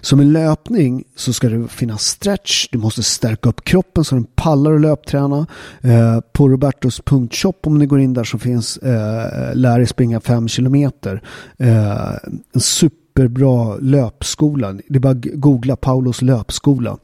Så 0.00 0.16
med 0.16 0.26
löpning 0.26 1.04
så 1.16 1.32
ska 1.32 1.48
det 1.48 1.68
finnas 1.68 2.02
stretch, 2.02 2.68
du 2.70 2.78
måste 2.78 3.02
stärka 3.02 3.48
upp 3.48 3.64
kroppen 3.64 4.04
så 4.04 4.14
den 4.14 4.24
pallar 4.24 4.74
att 4.74 4.80
löpträna. 4.80 5.46
Eh, 5.80 6.20
på 6.32 6.48
Robertos 6.48 7.00
punktshop 7.00 7.66
om 7.66 7.78
ni 7.78 7.86
går 7.86 8.00
in 8.00 8.14
där 8.14 8.24
så 8.24 8.38
finns 8.38 8.76
eh, 8.76 9.54
lär 9.54 9.84
springa 9.84 10.20
5 10.20 10.48
kilometer. 10.48 11.22
Eh, 11.58 12.10
en 12.54 12.60
super 12.60 13.05
superbra 13.16 13.76
löpskola. 13.76 14.72
Det 14.72 14.96
är 14.96 15.00
bara 15.00 15.12
att 15.12 15.24
googla 15.34 15.76
Paulos 15.76 16.22
löpskola 16.22 16.98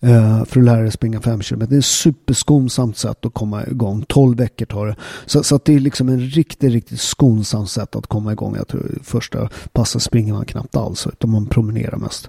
eh, 0.00 0.44
för 0.44 0.60
att 0.60 0.64
lära 0.64 0.82
dig 0.82 0.92
springa 0.92 1.20
5 1.20 1.40
km. 1.40 1.58
Det 1.68 1.74
är 1.74 1.78
ett 1.78 1.84
superskonsamt 1.84 2.96
sätt 2.96 3.26
att 3.26 3.34
komma 3.34 3.66
igång. 3.66 4.04
12 4.08 4.38
veckor 4.38 4.66
tar 4.66 4.86
det. 4.86 4.96
Så, 5.26 5.42
så 5.42 5.56
att 5.56 5.64
det 5.64 5.74
är 5.74 5.80
liksom 5.80 6.08
en 6.08 6.20
riktigt, 6.20 6.72
riktigt 6.72 7.00
skonsamt 7.00 7.70
sätt 7.70 7.96
att 7.96 8.06
komma 8.06 8.32
igång. 8.32 8.56
Jag 8.56 8.68
tror 8.68 8.98
första 9.02 9.48
passet 9.72 10.02
springer 10.02 10.32
man 10.32 10.44
knappt 10.44 10.76
alls 10.76 11.06
utan 11.06 11.30
man 11.30 11.46
promenerar 11.46 11.96
mest. 11.96 12.28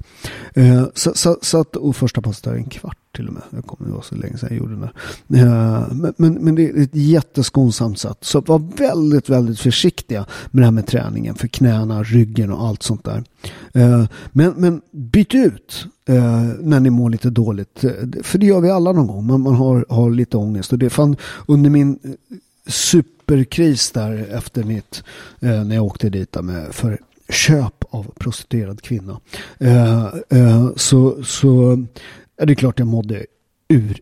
Eh, 0.54 0.84
så, 0.94 1.12
så, 1.16 1.38
så, 1.42 1.62
att, 1.62 1.76
och 1.76 1.96
första 1.96 2.22
passet 2.22 2.48
är 2.48 2.56
en 2.56 2.70
kvart 2.70 2.99
till 3.12 3.28
och 3.28 3.34
med. 3.34 3.44
Jag 3.50 3.66
kommer 3.66 3.90
ihåg 3.90 4.06
så 4.06 4.16
länge 4.16 4.38
sedan 4.38 4.50
jag 4.52 4.58
gjorde 4.58 4.72
den 4.72 4.82
där. 4.82 4.94
Eh, 5.40 5.94
men, 5.94 6.14
men, 6.18 6.34
men, 6.34 6.56
det 6.56 6.70
är 6.70 6.84
ett 6.84 6.96
jätteskonsamt 6.96 8.00
sätt. 8.00 8.18
Så 8.22 8.42
var 8.42 8.60
väldigt, 8.78 9.30
väldigt 9.30 9.60
försiktiga 9.60 10.26
med 10.52 10.62
det 10.62 10.66
här 10.66 10.72
med 10.72 10.88
träningen 10.88 11.36
för 11.36 11.48
knäna, 11.48 12.04
ryggen 12.04 12.52
och 12.52 12.68
allt 12.68 12.84
sånt 12.84 13.04
där. 13.04 13.24
Eh, 13.74 14.06
men, 14.32 14.54
men 14.58 14.82
byt 14.92 15.36
ut 15.36 15.86
eh, 16.06 16.44
när 16.60 16.80
ni 16.80 16.90
mår 16.90 17.10
lite 17.10 17.30
dåligt. 17.30 17.80
För 18.24 18.38
det 18.38 18.46
gör 18.46 18.62
vi 18.62 18.70
alla 18.70 18.92
någon 18.92 19.08
gång. 19.08 19.28
Man, 19.28 19.42
man 19.42 19.56
har, 19.56 19.86
har 19.90 20.10
lite 20.10 20.38
ångest. 20.38 20.74
Och 20.74 20.80
det 20.80 20.90
fann 20.90 21.16
under 21.48 21.70
min 21.70 22.00
superkris 22.68 23.92
där 23.92 24.28
efter 24.32 24.64
mitt, 24.64 25.04
när 25.40 25.76
jag 25.76 25.86
åkte 25.86 26.10
dit 26.10 26.42
med 26.42 26.68
för 26.72 27.00
köp 27.30 27.84
av 27.90 28.12
prostituerad 28.20 28.82
kvinna. 28.82 29.20
så, 30.76 31.24
så 31.24 31.78
Ja, 32.40 32.46
det 32.46 32.54
är 32.54 32.56
klart 32.56 32.80
jag 32.80 32.88
mådde 32.88 33.26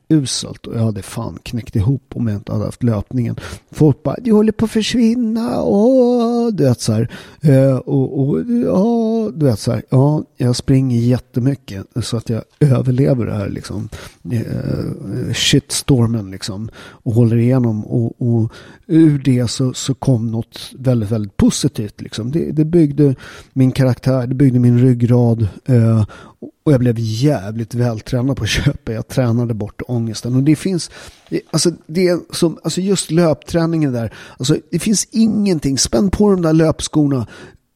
uruselt 0.10 0.67
och 0.67 0.76
jag 0.76 0.80
hade 0.80 1.02
fan 1.02 1.39
knäckt 1.43 1.76
ihop 1.76 2.13
om 2.15 2.28
jag 2.28 2.38
inte 2.38 2.52
hade 2.52 2.65
haft 2.65 2.84
löpningen. 2.84 3.36
Folk 3.71 4.04
bara, 4.04 4.15
du 4.21 4.32
håller 4.32 4.52
på 4.52 4.65
att 4.65 4.71
försvinna, 4.71 5.63
åh, 5.63 6.47
du 6.52 6.63
vet 6.63 6.82
så 6.82 6.93
här. 6.93 7.12
Eh, 7.41 7.78
och, 7.78 8.19
och, 8.19 8.39
ja, 8.65 9.17
du 9.32 9.46
vet 9.46 9.60
så 9.60 9.72
här, 9.72 9.84
ja, 9.90 10.24
jag 10.38 10.56
springer 10.56 11.00
jättemycket 11.00 11.86
så 12.02 12.18
att 12.18 12.30
jag 12.30 12.44
överlever 12.60 13.26
det 13.26 13.34
här 13.34 13.50
liksom 13.50 13.90
eh, 14.32 15.34
shitstormen 15.34 16.32
liksom 16.32 16.70
och 16.78 17.13
håller 17.13 17.38
igenom 17.38 17.86
och, 17.86 18.22
och 18.22 18.52
ur 18.88 19.20
det 19.20 19.48
så, 19.48 19.74
så 19.74 19.94
kom 19.94 20.32
något 20.32 20.60
väldigt, 20.76 21.12
väldigt 21.12 21.38
positivt 21.38 22.02
liksom. 22.02 22.32
Det, 22.32 22.52
det 22.52 22.66
byggde 22.66 23.16
min 23.54 23.72
karaktär, 23.72 24.28
det 24.28 24.36
byggde 24.36 24.60
min 24.60 24.80
ryggrad 24.80 25.48
eh, 25.66 26.06
och 26.68 26.74
jag 26.74 26.80
blev 26.80 26.96
jävligt 27.00 27.76
vältränad 27.76 28.38
på 28.38 28.46
köpet. 28.46 28.96
Jag 28.96 29.08
tränade 29.08 29.54
bort 29.54 29.82
ångesten. 29.88 30.36
Och 30.36 30.44
det 30.44 30.56
finns, 30.56 30.92
alltså, 31.52 31.72
det 31.86 32.20
som, 32.32 32.58
alltså 32.63 32.82
just 32.82 33.12
löpträningen 33.12 33.94
där. 33.94 34.13
Alltså 34.38 34.56
det 34.72 34.80
finns 34.80 35.08
ingenting. 35.12 35.78
Spänn 35.78 36.10
på 36.10 36.32
de 36.32 36.42
där 36.42 36.54
löpskorna. 36.54 37.28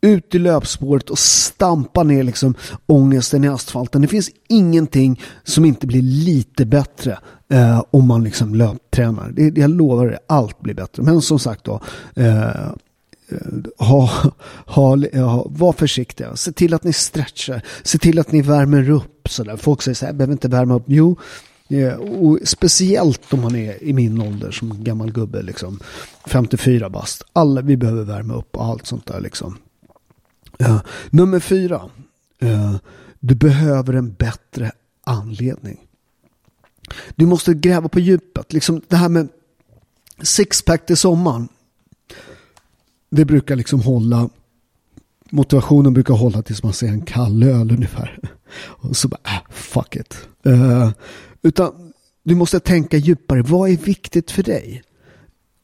Ut 0.01 0.35
i 0.35 0.39
löpspåret 0.39 1.09
och 1.09 1.19
stampa 1.19 2.03
ner 2.03 2.23
liksom 2.23 2.55
ångesten 2.85 3.43
i 3.43 3.47
asfalten. 3.47 4.01
Det 4.01 4.07
finns 4.07 4.29
ingenting 4.49 5.21
som 5.43 5.65
inte 5.65 5.87
blir 5.87 6.01
lite 6.01 6.65
bättre 6.65 7.17
eh, 7.49 7.83
om 7.91 8.07
man 8.07 8.23
liksom 8.23 8.55
löptränar. 8.55 9.31
Det, 9.31 9.57
jag 9.57 9.69
lovar 9.69 10.07
det, 10.07 10.19
allt 10.27 10.59
blir 10.59 10.73
bättre. 10.73 11.03
Men 11.03 11.21
som 11.21 11.39
sagt 11.39 11.63
då, 11.63 11.81
eh, 12.15 12.37
eh 12.37 12.75
ha, 13.77 14.09
ha, 14.65 15.05
eh, 15.05 15.27
ha, 15.27 15.45
var 15.49 15.73
försiktiga. 15.73 16.35
Se 16.35 16.51
till 16.51 16.73
att 16.73 16.83
ni 16.83 16.93
stretchar. 16.93 17.61
Se 17.83 17.97
till 17.97 18.19
att 18.19 18.31
ni 18.31 18.41
värmer 18.41 18.89
upp. 18.89 19.29
Sådär. 19.29 19.57
Folk 19.57 19.81
säger 19.81 19.95
så 19.95 20.05
här, 20.05 20.13
behöver 20.13 20.33
inte 20.33 20.47
värma 20.47 20.75
upp. 20.75 20.85
Jo, 20.87 21.17
eh, 21.69 21.93
och 21.93 22.39
speciellt 22.43 23.33
om 23.33 23.41
man 23.41 23.55
är 23.55 23.83
i 23.83 23.93
min 23.93 24.21
ålder 24.21 24.51
som 24.51 24.83
gammal 24.83 25.11
gubbe. 25.11 25.41
Liksom, 25.41 25.79
54 26.25 26.89
bast. 26.89 27.23
Alla, 27.33 27.61
vi 27.61 27.77
behöver 27.77 28.03
värma 28.03 28.33
upp 28.33 28.55
och 28.55 28.65
allt 28.65 28.87
sånt 28.87 29.05
där. 29.05 29.19
Liksom. 29.19 29.57
Uh, 30.61 30.81
nummer 31.09 31.39
fyra. 31.39 31.89
Uh, 32.43 32.75
du 33.19 33.35
behöver 33.35 33.93
en 33.93 34.13
bättre 34.13 34.71
anledning. 35.03 35.79
Du 37.15 37.25
måste 37.25 37.53
gräva 37.53 37.89
på 37.89 37.99
djupet. 37.99 38.53
Liksom 38.53 38.81
det 38.87 38.95
här 38.95 39.09
med 39.09 39.27
sixpack 40.21 40.85
till 40.85 40.97
sommaren 40.97 41.49
det 43.09 43.25
brukar 43.25 43.55
liksom 43.55 43.81
hålla 43.81 44.29
motivationen 45.31 45.93
brukar 45.93 46.13
hålla 46.13 46.41
tills 46.41 46.63
man 46.63 46.73
ser 46.73 46.87
en 46.87 47.01
kall 47.01 47.43
öl 47.43 47.71
ungefär. 47.71 48.19
Och 48.63 48.97
så 48.97 49.07
bara, 49.07 49.21
äh, 49.25 49.41
fuck 49.49 49.95
it. 49.95 50.27
Uh, 50.47 50.91
utan 51.41 51.93
du 52.23 52.35
måste 52.35 52.59
tänka 52.59 52.97
djupare. 52.97 53.41
Vad 53.41 53.69
är 53.69 53.77
viktigt 53.77 54.31
för 54.31 54.43
dig? 54.43 54.83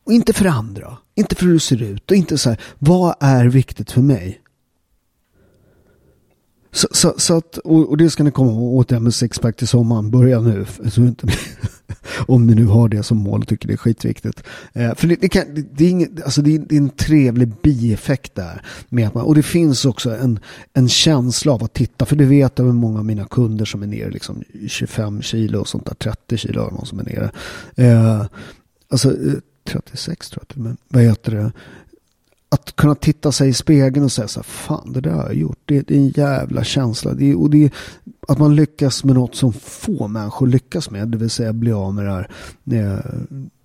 Och 0.05 0.13
inte 0.13 0.33
för 0.33 0.45
andra. 0.45 0.97
Inte 1.15 1.35
för 1.35 1.45
hur 1.45 1.53
du 1.53 1.59
ser 1.59 1.81
ut. 1.81 2.11
Och 2.11 2.17
inte 2.17 2.37
så 2.37 2.49
här, 2.49 2.61
vad 2.79 3.15
är 3.19 3.45
viktigt 3.45 3.91
för 3.91 4.01
mig? 4.01 4.41
Så, 6.77 6.87
så, 6.91 7.13
så, 7.17 7.37
att, 7.37 7.57
och, 7.57 7.89
och, 7.89 7.97
det 7.97 8.09
ska 8.09 8.23
ni 8.23 8.31
komma 8.31 8.51
ihåg 8.51 8.73
åt 8.73 8.87
det 8.87 8.99
med 8.99 9.13
sixpack 9.13 9.55
till 9.55 9.67
sommaren. 9.67 10.11
Börja 10.11 10.41
nu. 10.41 10.65
Så 10.89 11.01
inte, 11.01 11.27
om 12.27 12.47
ni 12.47 12.55
nu 12.55 12.65
har 12.65 12.89
det 12.89 13.03
som 13.03 13.17
mål 13.17 13.41
och 13.41 13.47
tycker 13.47 13.67
det 13.67 13.73
är 13.73 13.77
skitviktigt. 13.77 14.43
Eh, 14.73 14.95
för 14.95 15.07
det, 15.07 15.15
det, 15.15 15.29
kan, 15.29 15.43
det, 15.53 15.61
det, 15.71 15.85
är 15.85 15.89
inget, 15.89 16.23
alltså 16.23 16.41
det, 16.41 16.55
är, 16.55 16.59
det 16.59 16.75
är 16.75 16.79
en 16.79 16.89
trevlig 16.89 17.51
bieffekt 17.63 18.35
där. 18.35 18.61
Med 18.89 19.07
att 19.07 19.13
man, 19.13 19.23
och 19.23 19.35
det 19.35 19.43
finns 19.43 19.85
också 19.85 20.15
en, 20.15 20.39
en 20.73 20.89
känsla 20.89 21.51
av 21.51 21.63
att 21.63 21.73
titta. 21.73 22.05
För 22.05 22.15
det 22.15 22.25
vet 22.25 22.53
jag 22.55 22.65
med 22.65 22.75
många 22.75 22.99
av 22.99 23.05
mina 23.05 23.25
kunder 23.25 23.65
som 23.65 23.83
är 23.83 23.87
nere 23.87 24.09
liksom 24.09 24.43
25 24.67 25.21
kilo 25.21 25.59
och 25.59 25.67
sånt 25.67 25.85
där. 25.85 25.93
30 25.93 26.37
kilo 26.37 26.61
har 26.61 26.71
någon 26.71 26.85
som 26.85 26.99
är 26.99 27.03
nere. 27.03 27.31
Eh, 27.75 28.25
alltså 28.89 29.09
eh, 29.09 29.33
36 29.67 30.29
tror 30.29 30.41
jag. 30.41 30.47
till 30.47 30.57
och 30.57 30.63
med, 30.63 30.77
vad 30.87 31.03
heter 31.03 31.31
det? 31.31 31.51
Att 32.49 32.75
kunna 32.75 32.95
titta 32.95 33.31
sig 33.31 33.49
i 33.49 33.53
spegeln 33.53 34.05
och 34.05 34.11
säga 34.11 34.27
så 34.27 34.39
här, 34.39 34.43
fan 34.43 34.93
det 34.93 35.01
där 35.01 35.11
har 35.11 35.23
jag 35.23 35.35
gjort. 35.35 35.59
Det, 35.65 35.81
det 35.87 35.93
är 35.93 35.97
en 35.97 36.09
jävla 36.09 36.63
känsla. 36.63 37.13
Det 37.13 37.35
och 37.35 37.49
det 37.49 37.63
är 37.63 37.71
att 38.27 38.37
man 38.37 38.55
lyckas 38.55 39.03
med 39.03 39.15
något 39.15 39.35
som 39.35 39.53
få 39.53 40.07
människor 40.07 40.47
lyckas 40.47 40.91
med. 40.91 41.07
Det 41.07 41.17
vill 41.17 41.29
säga 41.29 41.53
bli 41.53 41.71
av 41.71 41.93
med 41.93 42.05
det 42.05 42.11
här. 42.11 42.29
Eh, 42.71 42.99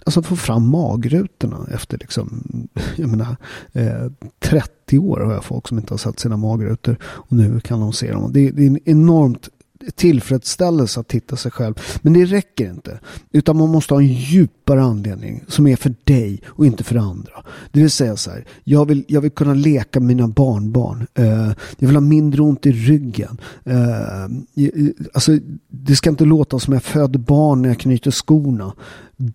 alltså 0.04 0.22
få 0.22 0.36
fram 0.36 0.68
magrutorna 0.68 1.66
efter 1.74 1.98
liksom, 1.98 2.44
jag 2.96 3.08
menar, 3.08 3.36
eh, 3.72 4.10
30 4.40 4.98
år 4.98 5.20
har 5.20 5.32
jag 5.32 5.44
folk 5.44 5.68
som 5.68 5.78
inte 5.78 5.92
har 5.92 5.98
sett 5.98 6.20
sina 6.20 6.36
magrutor. 6.36 6.96
Och 7.02 7.36
nu 7.36 7.60
kan 7.60 7.80
de 7.80 7.92
se 7.92 8.12
dem. 8.12 8.32
Det, 8.32 8.50
det 8.50 8.62
är 8.62 8.66
en 8.66 8.78
enormt 8.84 9.48
tillfredsställelse 9.94 11.00
att 11.00 11.08
titta 11.08 11.36
sig 11.36 11.50
själv. 11.50 11.74
Men 12.02 12.12
det 12.12 12.24
räcker 12.24 12.70
inte. 12.70 13.00
Utan 13.32 13.56
man 13.56 13.68
måste 13.68 13.94
ha 13.94 14.00
en 14.00 14.06
djupare 14.06 14.82
anledning 14.82 15.44
som 15.48 15.66
är 15.66 15.76
för 15.76 15.94
dig 16.04 16.42
och 16.46 16.66
inte 16.66 16.84
för 16.84 16.96
andra. 16.96 17.32
Det 17.72 17.80
vill 17.80 17.90
säga 17.90 18.16
så 18.16 18.30
här, 18.30 18.46
jag 18.64 18.88
vill, 18.88 19.04
jag 19.08 19.20
vill 19.20 19.30
kunna 19.30 19.54
leka 19.54 20.00
med 20.00 20.06
mina 20.06 20.28
barnbarn. 20.28 21.06
Uh, 21.18 21.52
jag 21.78 21.86
vill 21.88 21.96
ha 21.96 22.00
mindre 22.00 22.42
ont 22.42 22.66
i 22.66 22.72
ryggen. 22.72 23.40
Uh, 23.66 24.72
alltså, 25.14 25.38
det 25.68 25.96
ska 25.96 26.10
inte 26.10 26.24
låta 26.24 26.58
som 26.58 26.72
jag 26.72 26.82
föder 26.82 27.18
barn 27.18 27.62
när 27.62 27.68
jag 27.68 27.78
knyter 27.78 28.10
skorna. 28.10 28.72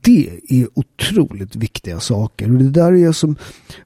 Det 0.02 0.40
är 0.48 0.68
otroligt 0.74 1.56
viktiga 1.56 2.00
saker. 2.00 2.52
Och 2.52 2.58
det 2.58 2.70
där 2.70 2.94
är 2.94 3.12
som 3.12 3.36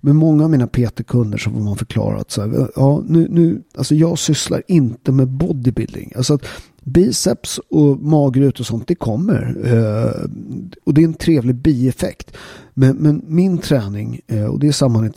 med 0.01 0.15
många 0.15 0.43
av 0.43 0.49
mina 0.49 0.67
PT-kunder 0.67 1.37
så 1.37 1.51
får 1.51 1.59
man 1.59 1.77
förklara 1.77 2.19
att 2.19 2.31
så 2.31 2.41
här, 2.41 2.67
ja, 2.75 3.03
nu, 3.07 3.27
nu, 3.29 3.61
alltså 3.75 3.95
jag 3.95 4.19
sysslar 4.19 4.63
inte 4.67 5.11
med 5.11 5.27
bodybuilding. 5.27 6.13
Alltså 6.15 6.33
att 6.33 6.45
biceps 6.83 7.59
och 7.69 7.97
magrut 7.99 8.59
och 8.59 8.65
sånt, 8.65 8.87
det 8.87 8.95
kommer. 8.95 9.55
Eh, 9.63 10.25
och 10.83 10.93
det 10.93 11.01
är 11.01 11.05
en 11.05 11.13
trevlig 11.13 11.55
bieffekt. 11.55 12.37
Men, 12.73 12.95
men 12.95 13.21
min 13.27 13.57
träning, 13.57 14.19
eh, 14.27 14.45
och 14.45 14.59
det 14.59 14.67
är 14.67 14.71
samma 14.71 15.09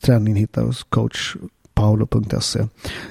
träning 0.00 0.34
hittar 0.34 0.62
hos 0.62 0.82
coach 0.82 1.36
paolo.se. 1.74 2.60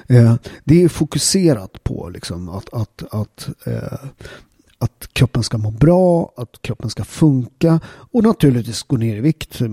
Eh, 0.06 0.34
det 0.64 0.82
är 0.82 0.88
fokuserat 0.88 1.84
på 1.84 2.08
liksom 2.08 2.48
att, 2.48 2.68
att, 2.72 3.02
att 3.10 3.48
eh, 3.66 4.08
att 4.82 5.08
kroppen 5.12 5.42
ska 5.42 5.58
må 5.58 5.70
bra, 5.70 6.32
att 6.36 6.62
kroppen 6.62 6.90
ska 6.90 7.04
funka 7.04 7.80
och 7.86 8.22
naturligtvis 8.22 8.82
gå 8.82 8.96
ner 8.96 9.16
i 9.16 9.20
vikt. 9.20 9.60
Eh, 9.60 9.68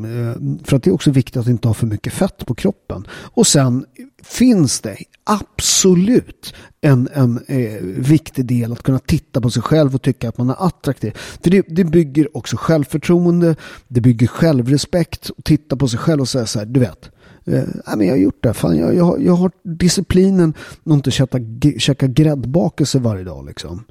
för 0.64 0.76
att 0.76 0.84
det 0.84 0.90
är 0.90 0.94
också 0.94 1.12
viktigt 1.12 1.38
att 1.38 1.48
inte 1.48 1.68
ha 1.68 1.74
för 1.74 1.88
mycket 1.88 2.14
fett 2.14 2.46
på 2.46 2.56
kroppen. 2.56 3.08
Och 3.12 3.48
sen 3.48 3.86
finns 4.24 4.82
det 4.82 4.98
absolut 5.24 6.54
en, 6.82 7.10
en 7.14 7.40
eh, 7.48 7.82
viktig 7.82 8.46
del 8.46 8.72
att 8.72 8.84
kunna 8.84 9.00
titta 9.00 9.42
på 9.42 9.50
sig 9.50 9.62
själv 9.62 9.96
och 9.96 10.02
tycka 10.02 10.30
att 10.30 10.38
man 10.38 10.50
är 10.50 10.68
attraktiv. 10.68 11.12
För 11.44 11.50
det, 11.50 11.66
det 11.68 11.84
bygger 11.84 12.38
också 12.38 12.58
självförtroende, 12.58 13.56
det 13.88 14.02
bygger 14.02 14.28
självrespekt. 14.28 15.30
Och 15.30 15.44
titta 15.44 15.76
på 15.76 15.88
sig 15.88 16.00
själv 16.00 16.22
och 16.22 16.30
säga 16.30 16.46
så 16.46 16.60
här, 16.60 16.66
du 16.66 16.80
vet, 16.80 17.12
Eh, 17.50 17.96
men 17.98 18.08
jag 18.08 18.14
har 18.14 18.20
gjort 18.20 18.44
det. 18.44 18.54
Fan, 18.54 18.78
jag, 18.78 18.96
jag, 18.96 19.22
jag 19.22 19.34
har 19.34 19.52
disciplinen 19.64 20.54
att 20.86 20.94
inte 20.94 21.12
käka, 21.12 21.40
käka 21.78 22.08
gräddbakelse 22.08 23.00
varje 23.00 23.24
dag. 23.24 23.46
Liksom. 23.46 23.84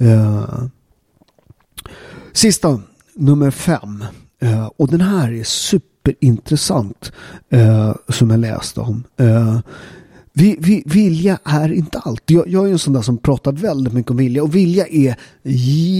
Eh, 0.00 0.64
sista, 2.32 2.80
nummer 3.14 3.50
fem. 3.50 4.04
Eh, 4.42 4.66
och 4.76 4.88
den 4.88 5.00
här 5.00 5.32
är 5.32 5.44
superintressant 5.44 7.12
eh, 7.50 7.94
som 8.08 8.30
jag 8.30 8.40
läste 8.40 8.80
om. 8.80 9.04
Eh, 9.16 9.60
vi, 10.32 10.56
vi, 10.60 10.82
vilja 10.86 11.38
är 11.44 11.72
inte 11.72 11.98
allt. 11.98 12.22
Jag, 12.26 12.48
jag, 12.48 12.68
är 12.68 12.72
en 12.72 12.78
sån 12.78 12.92
där 12.92 13.02
som 13.02 13.18
pratar 13.18 13.52
väldigt 13.52 13.92
mycket 13.92 14.10
om 14.10 14.16
vilja 14.16 14.42
och 14.42 14.54
vilja 14.54 14.86
är 14.86 15.16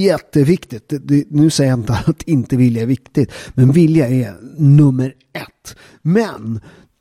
jätteviktigt. 0.04 0.88
Det, 0.88 0.98
det, 0.98 1.24
nu 1.30 1.50
säger 1.50 1.70
jag 1.70 1.78
inte 1.78 1.92
att 2.06 2.22
inte 2.22 2.56
vilja 2.56 2.82
är 2.82 2.86
viktigt, 2.86 3.32
men 3.54 3.72
vilja 3.72 4.08
är 4.08 4.34
nummer 4.56 5.14
ett. 5.32 5.76
Men 6.02 6.60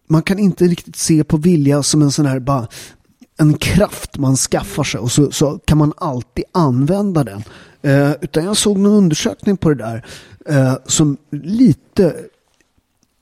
man 0.10 0.22
kan 0.22 0.40
inte 0.40 0.66
riktigt 0.66 0.96
se 0.96 1.24
på 1.24 1.38
vilja 1.38 1.84
som 1.84 2.02
en 2.02 2.12
sån 2.12 2.26
här 2.26 2.40
bara 2.40 2.68
en 3.40 3.54
kraft 3.54 4.18
man 4.18 4.36
skaffar 4.36 4.84
sig 4.84 5.00
och 5.00 5.12
så, 5.12 5.32
så 5.32 5.60
kan 5.66 5.78
man 5.78 5.94
alltid 5.98 6.44
använda 6.52 7.24
den. 7.24 7.44
Eh, 7.82 8.12
utan 8.22 8.46
jag 8.46 8.58
såg 8.58 8.80
någon 8.80 8.94
undersökning 8.94 9.58
på 9.58 9.70
det 9.70 9.76
där 9.76 10.06
eh, 10.46 10.74
som 10.86 11.18
lite 11.32 12.16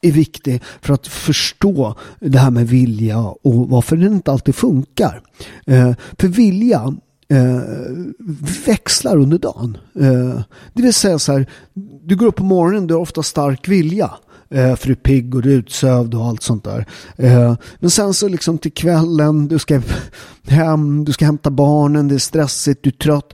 är 0.02 0.12
viktig 0.12 0.64
för 0.82 0.94
att 0.94 1.08
förstå 1.08 1.96
det 2.20 2.40
här 2.40 2.52
med 2.52 2.68
vilja 2.68 3.20
och 3.20 3.70
varför 3.70 3.98
den 3.98 4.14
inte 4.14 4.32
alltid 4.32 4.56
funkar. 4.56 5.22
Eh, 5.66 5.94
för 6.20 6.28
vilja 6.28 6.96
eh, 7.30 7.62
växlar 8.66 9.18
under 9.18 9.38
dagen. 9.38 9.78
Eh, 10.00 10.42
det 10.74 10.82
vill 10.82 10.94
säga 10.94 11.20
så 11.20 11.32
här, 11.32 11.50
du 12.04 12.16
går 12.16 12.28
upp 12.28 12.36
på 12.36 12.44
morgonen, 12.44 12.88
du 12.88 12.94
har 12.94 13.02
ofta 13.02 13.24
stark 13.24 13.68
vilja. 13.68 14.12
Eh, 14.50 14.76
för 14.76 14.88
du 14.88 14.92
är 14.92 14.96
pigg 14.96 15.36
och 15.36 15.42
du 15.42 15.54
är 15.54 15.58
utsövd 15.58 16.14
och 16.14 16.26
allt 16.26 16.44
sånt 16.44 16.64
där. 16.64 16.86
Eh, 17.16 17.56
men 17.80 17.90
sen 17.90 18.14
så 18.14 18.28
liksom 18.28 18.58
till 18.58 18.74
kvällen, 18.74 19.48
du 19.48 19.60
ska 19.60 19.82
hem, 20.48 21.06
du 21.06 21.14
ska 21.14 21.26
hämta 21.26 21.52
barnen, 21.52 22.08
det 22.08 22.16
är 22.16 22.20
stressigt, 22.20 22.84
du 22.84 22.90
är 22.90 22.94
trött. 22.94 23.34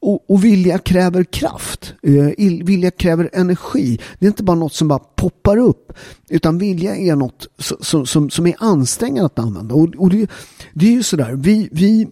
Och, 0.00 0.30
och 0.30 0.44
vilja 0.44 0.78
kräver 0.78 1.24
kraft. 1.24 1.94
Eh, 2.02 2.64
vilja 2.64 2.90
kräver 2.90 3.30
energi. 3.32 4.00
Det 4.18 4.26
är 4.26 4.28
inte 4.28 4.42
bara 4.42 4.56
något 4.56 4.74
som 4.74 4.88
bara 4.88 4.98
poppar 4.98 5.56
upp. 5.56 5.92
Utan 6.28 6.58
vilja 6.58 6.96
är 6.96 7.16
något 7.16 7.46
som, 7.80 8.06
som, 8.06 8.30
som 8.30 8.46
är 8.46 8.54
ansträngande 8.58 9.26
att 9.26 9.38
använda. 9.38 9.74
Och, 9.74 9.94
och 9.96 10.10
det, 10.10 10.30
det 10.74 10.86
är 10.86 10.92
ju 10.92 11.02
sådär, 11.02 11.32
vi, 11.32 11.68
vi 11.72 12.08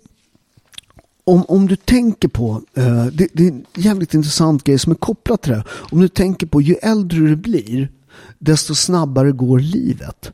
om, 1.25 1.45
om 1.49 1.67
du 1.69 1.77
tänker 1.77 2.29
på, 2.29 2.63
eh, 2.75 3.07
det, 3.07 3.29
det, 3.33 3.45
är 3.45 3.49
en 3.49 3.65
jävligt 3.77 4.15
intressant 4.15 4.65
grej 4.65 4.79
som 4.79 4.93
är 4.93 4.97
kopplat 4.97 5.43
till 5.43 5.53
det 5.53 5.65
Om 5.69 6.01
du 6.01 6.09
tänker 6.09 6.47
på 6.47 6.61
ju 6.61 6.75
äldre 6.75 7.19
du 7.19 7.37
blir, 7.37 7.89
desto 8.39 8.75
snabbare 8.75 9.33
går 9.33 9.59
livet. 9.59 10.33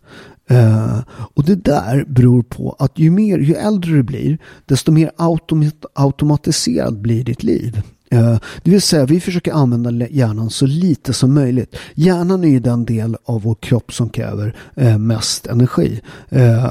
Uh, 0.51 1.01
och 1.09 1.45
det 1.45 1.55
där 1.55 2.05
beror 2.09 2.43
på 2.43 2.77
att 2.79 2.99
ju, 2.99 3.11
mer, 3.11 3.39
ju 3.39 3.55
äldre 3.55 3.93
du 3.93 4.03
blir, 4.03 4.39
desto 4.67 4.93
mer 4.93 5.11
automat 5.17 5.85
automatiserad 5.95 7.01
blir 7.01 7.25
ditt 7.25 7.43
liv. 7.43 7.83
Uh, 8.15 8.39
det 8.63 8.71
vill 8.71 8.83
säga, 8.83 9.07
vi 9.07 9.21
försöker 9.21 9.53
använda 9.53 10.09
hjärnan 10.09 10.51
så 10.51 10.67
lite 10.67 11.13
som 11.13 11.35
möjligt. 11.35 11.77
Hjärnan 11.95 12.45
är 12.45 12.49
ju 12.49 12.61
den 12.61 12.85
del 12.85 13.17
av 13.25 13.43
vår 13.43 13.55
kropp 13.55 13.93
som 13.93 14.09
kräver 14.09 14.57
uh, 14.81 14.99
mest 14.99 15.47
energi. 15.47 16.01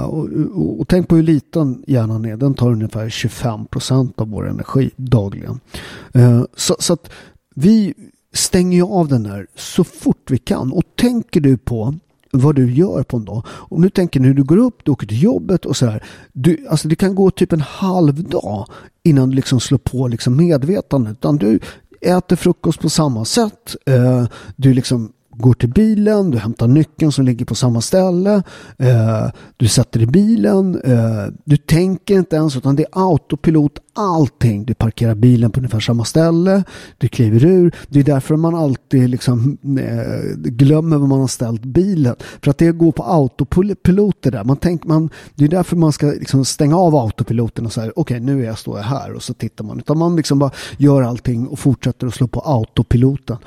Och, 0.08 0.30
och, 0.56 0.80
och, 0.80 0.88
tänk 0.88 1.08
på 1.08 1.16
hur 1.16 1.24
liten 1.24 1.84
hjärnan 1.88 2.26
är. 2.26 2.38
Den 2.38 2.54
tar 2.54 2.72
ungefär 2.72 3.10
25 3.10 3.66
procent 3.66 4.22
av 4.22 4.30
vår 4.30 4.50
energi 4.50 4.92
dagligen. 4.96 5.60
Så, 6.56 6.76
så 6.80 6.94
att 6.94 7.10
vi 7.56 7.94
stänger 8.34 8.84
av 8.84 9.08
den 9.08 9.24
där 9.24 9.48
så 9.56 9.84
fort 9.84 10.32
vi 10.32 10.38
kan. 10.38 10.72
Och 10.72 10.84
tänker 10.96 11.42
du 11.42 11.58
på 11.58 11.96
vad 12.32 12.56
du 12.56 12.74
gör 12.74 13.04
på 13.04 13.18
en 13.18 13.26
dag. 13.26 13.46
Om 13.48 13.82
du 13.82 13.90
tänker 13.90 14.20
när 14.20 14.34
du 14.34 14.44
går 14.44 14.58
upp, 14.58 14.80
du 14.84 14.92
åker 14.92 15.08
till 15.08 15.24
jobbet 15.24 15.66
och 15.66 15.78
sådär. 15.78 16.04
Du, 16.34 16.68
alltså 16.68 16.88
det 16.88 16.96
kan 16.96 17.16
gå 17.16 17.32
typ 17.32 17.54
en 17.54 17.62
halv 17.62 18.24
dag 18.24 18.68
innan 19.04 19.30
du 19.30 19.36
liksom 19.36 19.60
slår 19.60 19.78
på 19.78 20.08
liksom 20.08 20.38
medvetandet. 20.38 21.12
Utan 21.12 21.38
du 21.38 21.60
äter 22.02 22.36
frukost 22.36 22.80
på 22.80 22.90
samma 22.90 23.26
sätt. 23.26 23.76
Eh, 23.86 24.26
du 24.56 24.74
liksom 24.74 25.12
går 25.30 25.54
till 25.54 25.70
bilen, 25.70 26.32
du 26.32 26.38
hämtar 26.38 26.68
nyckeln 26.68 27.12
som 27.12 27.26
ligger 27.26 27.46
på 27.46 27.56
samma 27.56 27.82
ställe, 27.82 28.44
eh, 28.78 29.28
du 29.58 29.68
sätter 29.68 30.02
i 30.02 30.08
bilen, 30.08 30.82
eh, 30.82 31.34
du 31.46 31.58
tänker 31.58 32.16
inte 32.16 32.36
ens 32.36 32.58
utan 32.58 32.76
det 32.76 32.84
är 32.84 33.12
autopilot 33.12 33.80
allting. 33.94 34.66
Du 34.66 34.74
parkerar 34.74 35.16
bilen 35.16 35.52
på 35.52 35.60
ungefär 35.60 35.80
samma 35.80 36.06
ställe, 36.06 36.64
du 36.98 37.08
kliver 37.08 37.46
ur. 37.46 37.76
Det 37.88 38.00
är 38.00 38.04
därför 38.04 38.36
man 38.36 38.56
alltid 38.56 39.10
liksom, 39.10 39.58
eh, 39.64 40.38
glömmer 40.38 40.98
var 40.98 41.08
man 41.08 41.20
har 41.20 41.28
ställt 41.28 41.66
bilen. 41.66 42.16
För 42.42 42.52
att 42.52 42.58
det 42.58 42.72
går 42.72 42.92
på 42.92 43.04
autopilot 43.04 44.18
det 44.22 44.30
där. 44.30 44.44
Man 44.44 44.58
tänk, 44.58 44.84
man, 44.86 45.10
det 45.36 45.46
är 45.46 45.50
därför 45.50 45.76
man 45.76 45.94
ska 45.94 46.06
liksom 46.06 46.46
stänga 46.46 46.78
av 46.78 46.96
autopiloten 46.96 47.66
och 47.66 47.74
säga 47.74 47.92
okej 47.96 48.02
okay, 48.02 48.20
nu 48.20 48.42
är 48.42 48.46
jag, 48.46 48.58
står 48.58 48.78
jag 48.78 48.86
här 48.86 49.14
och 49.14 49.24
så 49.24 49.34
tittar 49.34 49.64
man. 49.64 49.80
Utan 49.80 49.98
man 49.98 50.16
liksom 50.16 50.40
bara 50.40 50.52
gör 50.78 51.02
allting 51.02 51.48
och 51.48 51.60
fortsätter 51.60 52.08
att 52.08 52.14
slå 52.14 52.28
på 52.28 52.40
autopiloten. 52.40 53.38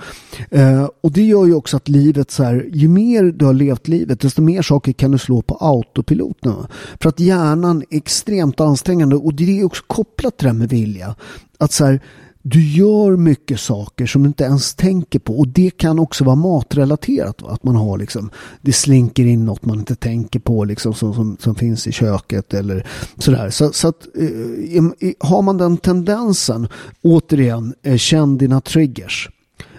Eh, 0.50 0.88
och 1.00 1.12
det 1.12 1.22
gör 1.22 1.46
ju 1.46 1.54
också 1.54 1.76
att 1.76 1.88
livet 1.88 2.30
så 2.30 2.42
här, 2.42 2.68
ju 2.72 2.88
mer 2.88 3.22
du 3.24 3.44
har 3.44 3.52
levt 3.52 3.88
livet 3.88 4.20
desto 4.20 4.42
mer 4.42 4.62
saker 4.62 4.92
kan 4.92 5.10
du 5.10 5.18
slå 5.18 5.42
på 5.42 5.56
autopiloten. 5.60 6.54
För 7.00 7.08
att 7.08 7.20
hjärnan 7.20 7.82
är 7.90 7.96
extremt 7.96 8.60
ansträngande 8.60 9.16
och 9.16 9.34
det 9.34 9.60
är 9.60 9.64
också 9.64 9.82
kopplat 9.86 10.33
till 10.36 10.44
det 10.44 10.52
här 10.52 10.58
med 10.58 10.68
vilja. 10.68 11.14
Att 11.58 11.72
så 11.72 11.84
här, 11.84 12.00
du 12.46 12.68
gör 12.68 13.16
mycket 13.16 13.60
saker 13.60 14.06
som 14.06 14.22
du 14.22 14.26
inte 14.26 14.44
ens 14.44 14.74
tänker 14.74 15.18
på 15.18 15.38
och 15.38 15.48
det 15.48 15.70
kan 15.70 15.98
också 15.98 16.24
vara 16.24 16.36
matrelaterat. 16.36 17.42
Va? 17.42 17.50
Att 17.50 17.64
man 17.64 17.76
har 17.76 17.98
liksom, 17.98 18.30
det 18.62 18.72
slinker 18.72 19.24
in 19.24 19.44
något 19.44 19.64
man 19.64 19.78
inte 19.78 19.94
tänker 19.94 20.40
på 20.40 20.64
liksom 20.64 20.94
som, 20.94 21.14
som, 21.14 21.36
som 21.40 21.54
finns 21.54 21.86
i 21.86 21.92
köket 21.92 22.54
eller 22.54 22.86
sådär. 23.18 23.50
Så, 23.50 23.72
så 23.72 23.88
att 23.88 24.06
eh, 24.16 24.84
har 25.20 25.42
man 25.42 25.58
den 25.58 25.76
tendensen, 25.76 26.68
återigen, 27.02 27.74
eh, 27.82 27.96
känn 27.96 28.38
dina 28.38 28.60
triggers. 28.60 29.30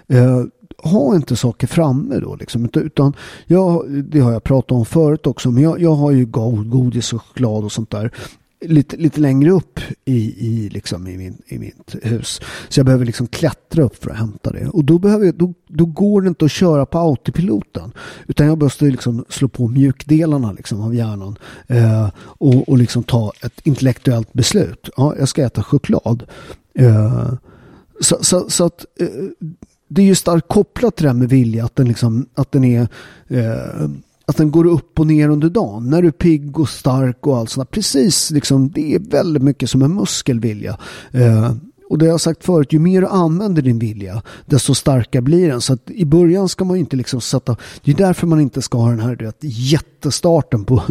Eh, 0.08 0.42
ha 0.78 1.16
inte 1.16 1.36
saker 1.36 1.66
framme 1.66 2.18
då 2.18 2.36
liksom. 2.36 2.68
Utan 2.74 3.12
jag, 3.46 3.90
det 3.90 4.20
har 4.20 4.32
jag 4.32 4.44
pratat 4.44 4.72
om 4.72 4.86
förut 4.86 5.26
också. 5.26 5.50
Men 5.50 5.62
jag, 5.62 5.80
jag 5.80 5.94
har 5.94 6.10
ju 6.10 6.26
godis 6.26 7.12
och 7.12 7.22
choklad 7.22 7.64
och 7.64 7.72
sånt 7.72 7.90
där 7.90 8.12
lite, 8.60 8.96
lite 8.96 9.20
längre 9.20 9.50
upp 9.50 9.80
i, 10.04 10.46
i, 10.46 10.68
liksom 10.68 11.06
i, 11.06 11.16
min, 11.16 11.42
i 11.46 11.58
mitt 11.58 11.96
hus. 12.02 12.40
Så 12.68 12.80
jag 12.80 12.86
behöver 12.86 13.04
liksom 13.04 13.26
klättra 13.26 13.82
upp 13.82 14.04
för 14.04 14.10
att 14.10 14.16
hämta 14.16 14.50
det. 14.50 14.68
Och 14.68 14.84
då, 14.84 14.98
behöver 14.98 15.26
jag, 15.26 15.34
då, 15.34 15.54
då 15.68 15.84
går 15.84 16.22
det 16.22 16.28
inte 16.28 16.44
att 16.44 16.50
köra 16.50 16.86
på 16.86 16.98
autopiloten. 16.98 17.92
Utan 18.26 18.46
jag 18.46 18.62
måste 18.62 18.84
liksom 18.84 19.24
slå 19.28 19.48
på 19.48 19.68
mjukdelarna 19.68 20.52
liksom 20.52 20.80
av 20.80 20.94
hjärnan. 20.94 21.38
Eh, 21.66 22.08
och, 22.18 22.68
och 22.68 22.78
liksom 22.78 23.02
ta 23.02 23.32
ett 23.42 23.60
intellektuellt 23.64 24.32
beslut. 24.32 24.90
Ja, 24.96 25.14
jag 25.18 25.28
ska 25.28 25.44
äta 25.44 25.62
choklad. 25.62 26.22
Eh, 26.74 27.32
så, 28.00 28.18
så, 28.20 28.50
så, 28.50 28.64
att 28.64 28.84
eh, 29.00 29.08
det 29.88 30.02
är 30.02 30.06
ju 30.06 30.14
starkt 30.14 30.48
kopplat 30.48 30.96
till 30.96 31.02
det 31.02 31.08
här 31.08 31.14
med 31.14 31.28
vilja. 31.28 31.64
Att 31.64 31.76
den, 31.76 31.88
liksom, 31.88 32.28
att 32.34 32.52
den 32.52 32.64
är 32.64 32.88
eh, 33.28 33.88
att 34.26 34.36
den 34.36 34.50
går 34.50 34.66
upp 34.66 35.00
och 35.00 35.06
ner 35.06 35.28
under 35.28 35.48
dagen. 35.48 35.90
När 35.90 36.02
du 36.02 36.08
är 36.08 36.12
pigg 36.12 36.60
och 36.60 36.68
stark 36.68 37.26
och 37.26 37.36
allt 37.36 37.50
sånt. 37.50 37.70
Precis, 37.70 38.30
liksom, 38.30 38.70
det 38.70 38.94
är 38.94 38.98
väldigt 38.98 39.42
mycket 39.42 39.70
som 39.70 39.82
en 39.82 39.94
muskelvilja. 39.94 40.78
Eh, 41.10 41.52
och 41.88 41.98
det 41.98 42.04
har 42.04 42.10
jag 42.10 42.20
sagt 42.20 42.44
förut, 42.44 42.72
ju 42.72 42.78
mer 42.78 43.00
du 43.00 43.06
använder 43.06 43.62
din 43.62 43.78
vilja, 43.78 44.22
desto 44.46 44.74
starkare 44.74 45.22
blir 45.22 45.48
den. 45.48 45.60
Så 45.60 45.72
att 45.72 45.90
i 45.90 46.04
början 46.04 46.48
ska 46.48 46.64
man 46.64 46.76
ju 46.76 46.80
inte 46.80 46.96
liksom 46.96 47.20
sätta, 47.20 47.56
det 47.84 47.90
är 47.90 47.96
därför 47.96 48.26
man 48.26 48.40
inte 48.40 48.62
ska 48.62 48.78
ha 48.78 48.90
den 48.90 49.00
här 49.00 49.16
vet, 49.16 49.38
jättestarten 49.40 50.64
på 50.64 50.82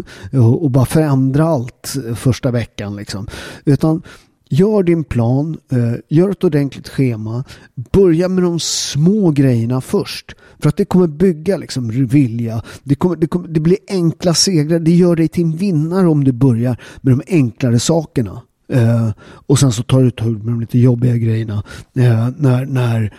och 0.62 0.72
bara 0.72 0.86
förändra 0.86 1.46
allt 1.46 1.96
första 2.16 2.52
veckan. 2.52 2.96
Liksom. 2.96 3.28
Utan 3.66 4.02
Gör 4.50 4.84
din 4.84 5.04
plan, 5.04 5.58
eh, 5.72 5.94
gör 6.08 6.30
ett 6.30 6.44
ordentligt 6.44 6.90
schema. 6.90 7.44
Börja 7.76 8.30
med 8.30 8.44
de 8.44 8.60
små 8.60 9.32
grejerna 9.32 9.82
först. 9.82 10.36
För 10.60 10.70
att 10.70 10.78
det 10.78 10.86
kommer 10.86 11.08
bygga 11.08 11.58
liksom 11.58 12.08
vilja. 12.08 12.64
Det, 12.84 12.96
kommer, 12.96 13.16
det, 13.16 13.28
kommer, 13.28 13.48
det 13.48 13.60
blir 13.60 13.78
enkla 13.88 14.34
segrar. 14.34 14.80
Det 14.80 14.92
gör 14.92 15.16
dig 15.16 15.28
till 15.28 15.44
en 15.44 15.58
vinnare 15.58 16.08
om 16.08 16.24
du 16.24 16.32
börjar 16.32 16.78
med 17.02 17.14
de 17.18 17.24
enklare 17.28 17.80
sakerna. 17.80 18.42
Eh, 18.68 19.10
och 19.20 19.60
sen 19.60 19.72
så 19.72 19.84
tar 19.84 20.02
du 20.02 20.12
tur 20.12 20.38
med 20.38 20.54
de 20.54 20.62
lite 20.62 20.80
jobbiga 20.80 21.18
grejerna. 21.18 21.64
Eh, 21.94 22.30
när, 22.38 22.66
när, 22.66 23.14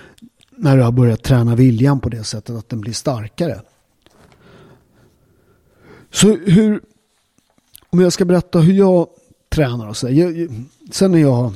när 0.57 0.77
du 0.77 0.83
har 0.83 0.93
börjat 0.93 1.22
träna 1.22 1.55
viljan 1.55 2.01
på 2.01 2.09
det 2.09 2.24
sättet 2.24 2.57
att 2.57 2.68
den 2.68 2.81
blir 2.81 2.93
starkare. 2.93 3.61
Så 6.11 6.37
hur... 6.37 6.81
Om 7.91 8.01
jag 8.01 8.12
ska 8.12 8.24
berätta 8.24 8.59
hur 8.59 8.72
jag 8.72 9.07
tränar 9.49 9.89
och 9.89 9.97
så. 9.97 10.09
Jag, 10.09 10.49
sen 10.91 11.12
när 11.12 11.18
jag 11.18 11.53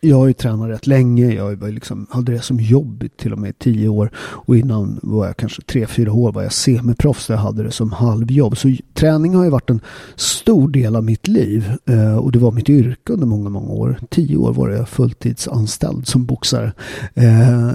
jag 0.00 0.16
har 0.16 0.26
ju 0.26 0.32
tränat 0.32 0.68
rätt 0.68 0.86
länge. 0.86 1.32
Jag 1.32 1.56
var 1.56 1.68
liksom, 1.68 2.06
hade 2.10 2.32
det 2.32 2.40
som 2.40 2.60
jobb 2.60 3.04
till 3.16 3.32
och 3.32 3.38
med 3.38 3.50
i 3.50 3.52
tio 3.52 3.88
år. 3.88 4.10
Och 4.16 4.56
innan 4.56 5.00
var 5.02 5.26
jag 5.26 5.36
kanske 5.36 5.62
tre, 5.62 5.86
fyra 5.86 6.12
år 6.12 6.32
var 6.32 6.42
jag 6.42 6.52
semiproffs. 6.52 7.28
Jag 7.28 7.36
hade 7.36 7.62
det 7.62 7.70
som 7.70 7.92
halvjobb. 7.92 8.56
Så 8.56 8.76
träning 8.94 9.34
har 9.34 9.44
ju 9.44 9.50
varit 9.50 9.70
en 9.70 9.80
stor 10.16 10.68
del 10.68 10.96
av 10.96 11.04
mitt 11.04 11.28
liv. 11.28 11.72
Eh, 11.86 12.18
och 12.18 12.32
det 12.32 12.38
var 12.38 12.52
mitt 12.52 12.68
yrke 12.68 13.12
under 13.12 13.26
många, 13.26 13.48
många 13.48 13.70
år. 13.70 13.98
Tio 14.10 14.36
år 14.36 14.52
var 14.52 14.68
jag 14.68 14.88
fulltidsanställd 14.88 16.06
som 16.06 16.26
boxare. 16.26 16.72
Eh, 17.14 17.68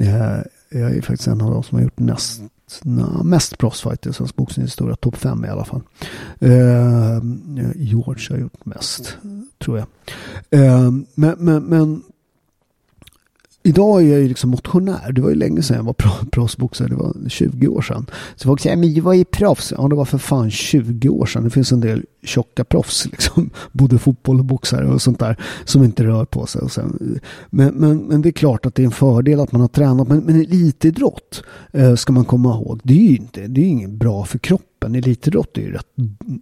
eh 0.00 0.38
jag 0.74 0.96
är 0.96 1.02
faktiskt 1.02 1.28
en 1.28 1.40
av 1.40 1.50
de 1.50 1.62
som 1.62 1.78
har 1.78 1.82
gjort 1.82 1.98
näst 1.98 2.42
na, 2.82 3.22
mest 3.22 3.58
proffsfighter 3.58 4.10
i 4.10 4.12
svensk 4.12 4.36
boxningshistoria. 4.36 4.96
Topp 4.96 5.16
fem 5.16 5.44
i 5.44 5.48
alla 5.48 5.64
fall. 5.64 5.80
Eh, 6.40 7.20
George 7.76 8.26
har 8.30 8.38
gjort 8.38 8.66
mest, 8.66 9.16
tror 9.58 9.78
jag. 9.78 9.86
Eh, 10.50 10.90
men, 11.14 11.34
men, 11.38 11.62
men 11.64 12.02
Idag 13.64 14.02
är 14.02 14.06
jag 14.06 14.20
ju 14.20 14.28
liksom 14.28 14.50
motionär. 14.50 15.12
Det 15.12 15.20
var 15.20 15.28
ju 15.28 15.34
länge 15.34 15.62
sedan 15.62 15.76
jag 15.76 15.84
var 15.84 16.24
proffsboxare. 16.30 16.88
Det 16.88 16.94
var 16.94 17.14
20 17.28 17.68
år 17.68 17.82
sedan. 17.82 18.06
Så 18.36 18.48
folk 18.48 18.60
säger, 18.60 18.76
men 18.76 18.94
jag 18.94 19.02
var 19.02 19.12
ju 19.12 19.24
proffs? 19.24 19.72
Ja, 19.76 19.88
det 19.88 19.94
var 19.94 20.04
för 20.04 20.18
fan 20.18 20.50
20 20.50 21.08
år 21.08 21.26
sedan. 21.26 21.44
Det 21.44 21.50
finns 21.50 21.72
en 21.72 21.80
del 21.80 22.04
tjocka 22.22 22.64
proffs, 22.64 23.06
liksom. 23.10 23.50
både 23.72 23.98
fotboll 23.98 24.38
och 24.38 24.44
boxare 24.44 24.86
och 24.86 25.02
sånt 25.02 25.18
där, 25.18 25.36
som 25.64 25.84
inte 25.84 26.04
rör 26.04 26.24
på 26.24 26.46
sig. 26.46 26.62
Och 26.62 26.72
sen, 26.72 27.20
men, 27.50 27.74
men, 27.74 27.98
men 27.98 28.22
det 28.22 28.28
är 28.28 28.32
klart 28.32 28.66
att 28.66 28.74
det 28.74 28.82
är 28.82 28.86
en 28.86 28.92
fördel 28.92 29.40
att 29.40 29.52
man 29.52 29.60
har 29.60 29.68
tränat. 29.68 30.08
Men, 30.08 30.18
men 30.18 30.40
elitidrott 30.40 31.42
eh, 31.72 31.94
ska 31.94 32.12
man 32.12 32.24
komma 32.24 32.54
ihåg. 32.54 32.80
Det 32.82 32.94
är 32.94 33.10
ju 33.10 33.16
inte, 33.16 33.46
det 33.46 33.60
är 33.60 33.64
inget 33.68 33.90
bra 33.90 34.24
för 34.24 34.38
kroppen. 34.38 34.94
Elitidrott 34.94 35.58
är 35.58 35.62
ju 35.62 35.72
rätt, 35.72 35.86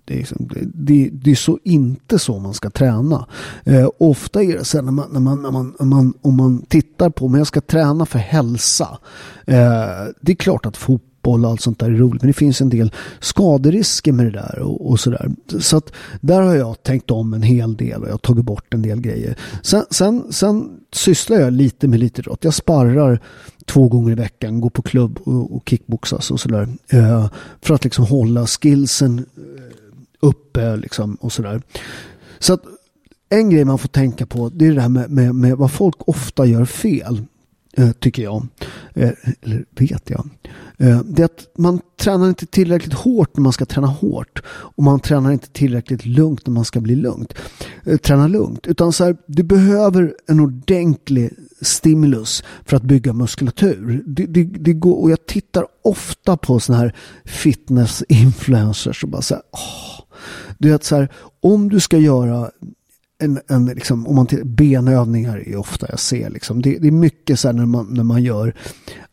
det 0.05 0.14
är, 0.14 0.18
liksom, 0.18 0.49
det, 0.74 1.09
det 1.12 1.31
är 1.31 1.35
så 1.35 1.59
inte 1.64 2.18
så 2.18 2.39
man 2.39 2.55
ska 2.55 2.70
träna. 2.70 3.26
Eh, 3.64 3.89
ofta 3.99 4.43
är 4.43 4.59
det 4.59 4.64
så 4.64 4.83
när 4.83 4.93
man, 4.93 5.09
när 5.12 5.20
man, 5.20 5.43
när 5.43 5.51
man, 5.51 5.74
när 5.78 5.87
man, 5.87 6.14
om 6.20 6.37
man 6.37 6.62
tittar 6.62 7.11
på, 7.11 7.28
Men 7.28 7.39
jag 7.39 7.47
ska 7.47 7.61
träna 7.61 8.07
för 8.07 8.18
hälsa. 8.18 8.99
Eh, 9.47 9.57
det 10.20 10.33
är 10.33 10.37
klart 10.37 10.66
att 10.66 10.76
fotboll 10.76 11.09
fotboll 11.21 11.45
och 11.45 11.51
allt 11.51 11.61
sånt 11.61 11.79
där 11.79 11.87
är 11.87 11.97
roligt. 11.97 12.23
Men 12.23 12.29
det 12.29 12.39
finns 12.39 12.61
en 12.61 12.68
del 12.68 12.93
skaderisker 13.21 14.12
med 14.12 14.27
det 14.27 14.33
där 14.33 14.59
och, 14.59 14.91
och 14.91 15.01
sådär. 15.01 15.31
Så 15.61 15.77
att 15.77 15.93
där 16.21 16.43
har 16.43 16.55
jag 16.55 16.83
tänkt 16.83 17.11
om 17.11 17.35
en 17.35 17.43
hel 17.43 17.77
del 17.77 18.03
och 18.03 18.09
jag 18.09 18.12
har 18.12 18.18
tagit 18.18 18.45
bort 18.45 18.75
en 18.75 18.83
del 18.83 19.01
grejer. 19.01 19.37
Sen, 19.62 19.85
sen, 19.91 20.33
sen 20.33 20.71
sysslar 20.93 21.41
jag 21.41 21.53
lite 21.53 21.89
med 21.89 22.01
lite 22.01 22.21
idrott. 22.21 22.45
Jag 22.45 22.55
sparrar 22.55 23.21
två 23.66 23.89
gånger 23.89 24.12
i 24.12 24.14
veckan, 24.14 24.61
går 24.61 24.71
på 24.71 24.83
klubb 24.83 25.18
och, 25.25 25.57
och 25.57 25.68
kickboxas 25.68 26.31
och 26.31 26.41
sådär. 26.41 26.68
Eh, 26.89 27.31
för 27.62 27.75
att 27.75 27.85
liksom 27.85 28.05
hålla 28.05 28.47
skillsen 28.47 29.18
eh, 29.18 29.64
uppe 30.21 30.77
liksom 30.77 31.14
och 31.21 31.33
sådär. 31.33 31.62
Så 32.39 32.53
att 32.53 32.62
en 33.33 33.51
grej 33.51 33.64
man 33.64 33.79
får 33.79 33.89
tänka 33.89 34.27
på 34.27 34.51
det 34.55 34.66
är 34.66 34.75
det 34.75 34.81
här 34.81 34.89
med, 34.89 35.11
med, 35.11 35.35
med 35.35 35.57
vad 35.57 35.71
folk 35.71 36.09
ofta 36.09 36.47
gör 36.47 36.64
fel. 36.64 37.25
Eh, 37.77 37.93
tycker 37.93 38.23
jag. 38.23 38.47
Eh, 38.95 39.11
eller 39.43 39.64
vet 39.71 40.11
jag. 40.11 40.29
Eh, 40.79 41.01
det 41.05 41.23
är 41.23 41.25
att 41.25 41.47
man 41.59 41.81
tränar 42.01 42.29
inte 42.29 42.47
tillräckligt 42.47 42.95
hårt 42.95 43.37
när 43.37 43.43
man 43.43 43.53
ska 43.53 43.64
träna 43.64 43.87
hårt. 43.87 44.43
Och 44.49 44.85
man 44.85 45.01
tränar 45.01 45.33
inte 45.33 45.49
tillräckligt 45.49 46.07
lugnt 46.07 46.47
när 46.47 46.55
man 46.55 46.64
ska 46.64 46.81
bli 46.81 46.97
lugnt. 46.97 47.35
Träna 48.03 48.29
lugnt. 48.29 48.66
Utan 48.66 48.93
så 48.93 49.05
här, 49.05 49.16
du 49.27 49.43
behöver 49.43 50.14
en 50.27 50.41
ordentlig 50.41 51.31
stimulus 51.61 52.45
för 52.64 52.77
att 52.77 52.83
bygga 52.83 53.12
muskulatur. 53.12 54.03
Det, 54.07 54.27
det, 54.27 54.45
det 54.45 54.73
går, 54.73 55.03
och 55.03 55.11
jag 55.11 55.27
tittar 55.27 55.66
ofta 55.83 56.37
på 56.37 56.61
sådana 56.61 56.83
här 56.83 56.97
fitness-influencers 57.25 59.05
och 59.05 59.11
bara 59.11 59.23
så 59.23 59.35
här, 59.35 59.43
åh. 59.53 60.05
Du 60.59 60.71
vet 60.71 60.85
så 60.85 60.97
här, 60.97 61.09
om 61.41 61.68
du 61.68 61.81
ska 61.81 61.99
göra 61.99 62.51
en, 63.21 63.41
en 63.49 63.66
liksom, 63.66 64.07
om 64.07 64.16
man 64.16 64.27
till, 64.27 64.45
benövningar 64.45 65.49
är 65.49 65.57
ofta 65.57 65.87
jag 65.91 66.01
ser 66.01 66.31
liksom. 66.31 66.62
Det, 66.62 66.79
det 66.79 66.89
är 66.89 66.93
mycket 66.93 67.41
så 67.41 67.49
här 67.49 67.53
när 67.53 67.66
man, 67.66 67.95
när 67.95 68.05
man 68.05 68.23
gör, 68.23 68.55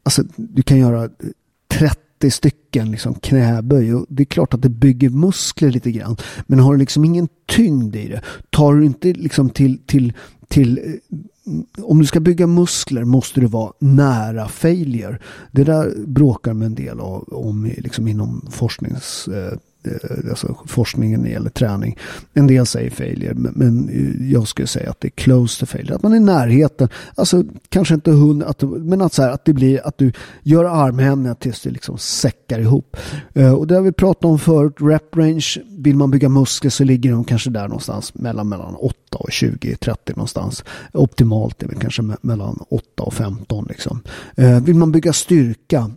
alltså 0.03 0.23
du 0.35 0.63
kan 0.63 0.77
göra 0.77 1.09
30 1.67 2.31
stycken 2.31 2.91
liksom 2.91 3.13
knäböj 3.13 3.93
och 3.93 4.05
det 4.09 4.23
är 4.23 4.25
klart 4.25 4.53
att 4.53 4.61
det 4.61 4.69
bygger 4.69 5.09
muskler 5.09 5.71
lite 5.71 5.91
grann. 5.91 6.17
Men 6.47 6.59
har 6.59 6.73
du 6.73 6.79
liksom 6.79 7.05
ingen 7.05 7.27
tyngd 7.45 7.95
i 7.95 8.07
det, 8.07 8.21
tar 8.49 8.73
du 8.73 8.85
inte 8.85 9.13
liksom 9.13 9.49
till, 9.49 9.79
till, 9.85 10.13
till 10.47 10.77
eh, 10.77 11.17
om 11.81 11.99
du 11.99 12.05
ska 12.05 12.19
bygga 12.19 12.47
muskler 12.47 13.03
måste 13.03 13.39
du 13.39 13.47
vara 13.47 13.73
nära 13.79 14.47
failure. 14.47 15.19
Det 15.51 15.63
där 15.63 15.93
bråkar 16.07 16.53
med 16.53 16.65
en 16.65 16.75
del 16.75 16.99
om 16.99 17.71
liksom 17.77 18.07
inom 18.07 18.47
forsknings 18.51 19.27
Eh, 19.27 19.57
Eh, 19.83 20.29
alltså 20.29 20.55
forskningen 20.65 21.19
när 21.19 21.27
det 21.27 21.33
gäller 21.33 21.49
träning. 21.49 21.97
En 22.33 22.47
del 22.47 22.65
säger 22.65 22.89
failure, 22.89 23.33
men 23.35 23.89
eh, 23.89 24.31
jag 24.31 24.47
skulle 24.47 24.67
säga 24.67 24.89
att 24.89 25.01
det 25.01 25.07
är 25.07 25.11
close 25.11 25.59
to 25.59 25.65
failure. 25.65 25.95
Att 25.95 26.03
man 26.03 26.11
är 26.13 26.17
i 26.17 26.19
närheten, 26.19 26.89
alltså 27.15 27.43
kanske 27.69 27.93
inte 27.93 28.11
hundra, 28.11 28.53
men 28.61 29.01
att, 29.01 29.13
så 29.13 29.21
här, 29.21 29.29
att 29.29 29.45
det 29.45 29.53
blir 29.53 29.87
att 29.87 29.97
du 29.97 30.11
gör 30.43 30.65
armhävningar 30.65 31.33
tills 31.33 31.61
det 31.61 31.69
liksom 31.69 31.97
säckar 31.97 32.59
ihop. 32.59 32.97
Eh, 33.33 33.53
och 33.53 33.67
det 33.67 33.75
har 33.75 33.81
vi 33.81 33.91
pratat 33.91 34.25
om 34.25 34.39
förut, 34.39 34.75
rep 34.79 35.15
range, 35.15 35.57
vill 35.69 35.95
man 35.95 36.11
bygga 36.11 36.29
muskler 36.29 36.71
så 36.71 36.83
ligger 36.83 37.11
de 37.11 37.23
kanske 37.23 37.49
där 37.49 37.67
någonstans 37.67 38.13
mellan, 38.15 38.49
mellan 38.49 38.75
8 38.75 38.95
och 39.11 39.31
20, 39.31 39.75
30 39.75 40.13
någonstans. 40.15 40.63
Optimalt 40.93 41.63
är 41.63 41.67
väl 41.67 41.79
kanske 41.79 42.01
mellan 42.21 42.59
8 42.69 43.03
och 43.03 43.13
15 43.13 43.65
liksom. 43.69 44.01
Vill 44.61 44.75
man 44.75 44.91
bygga 44.91 45.13
styrka 45.13 45.91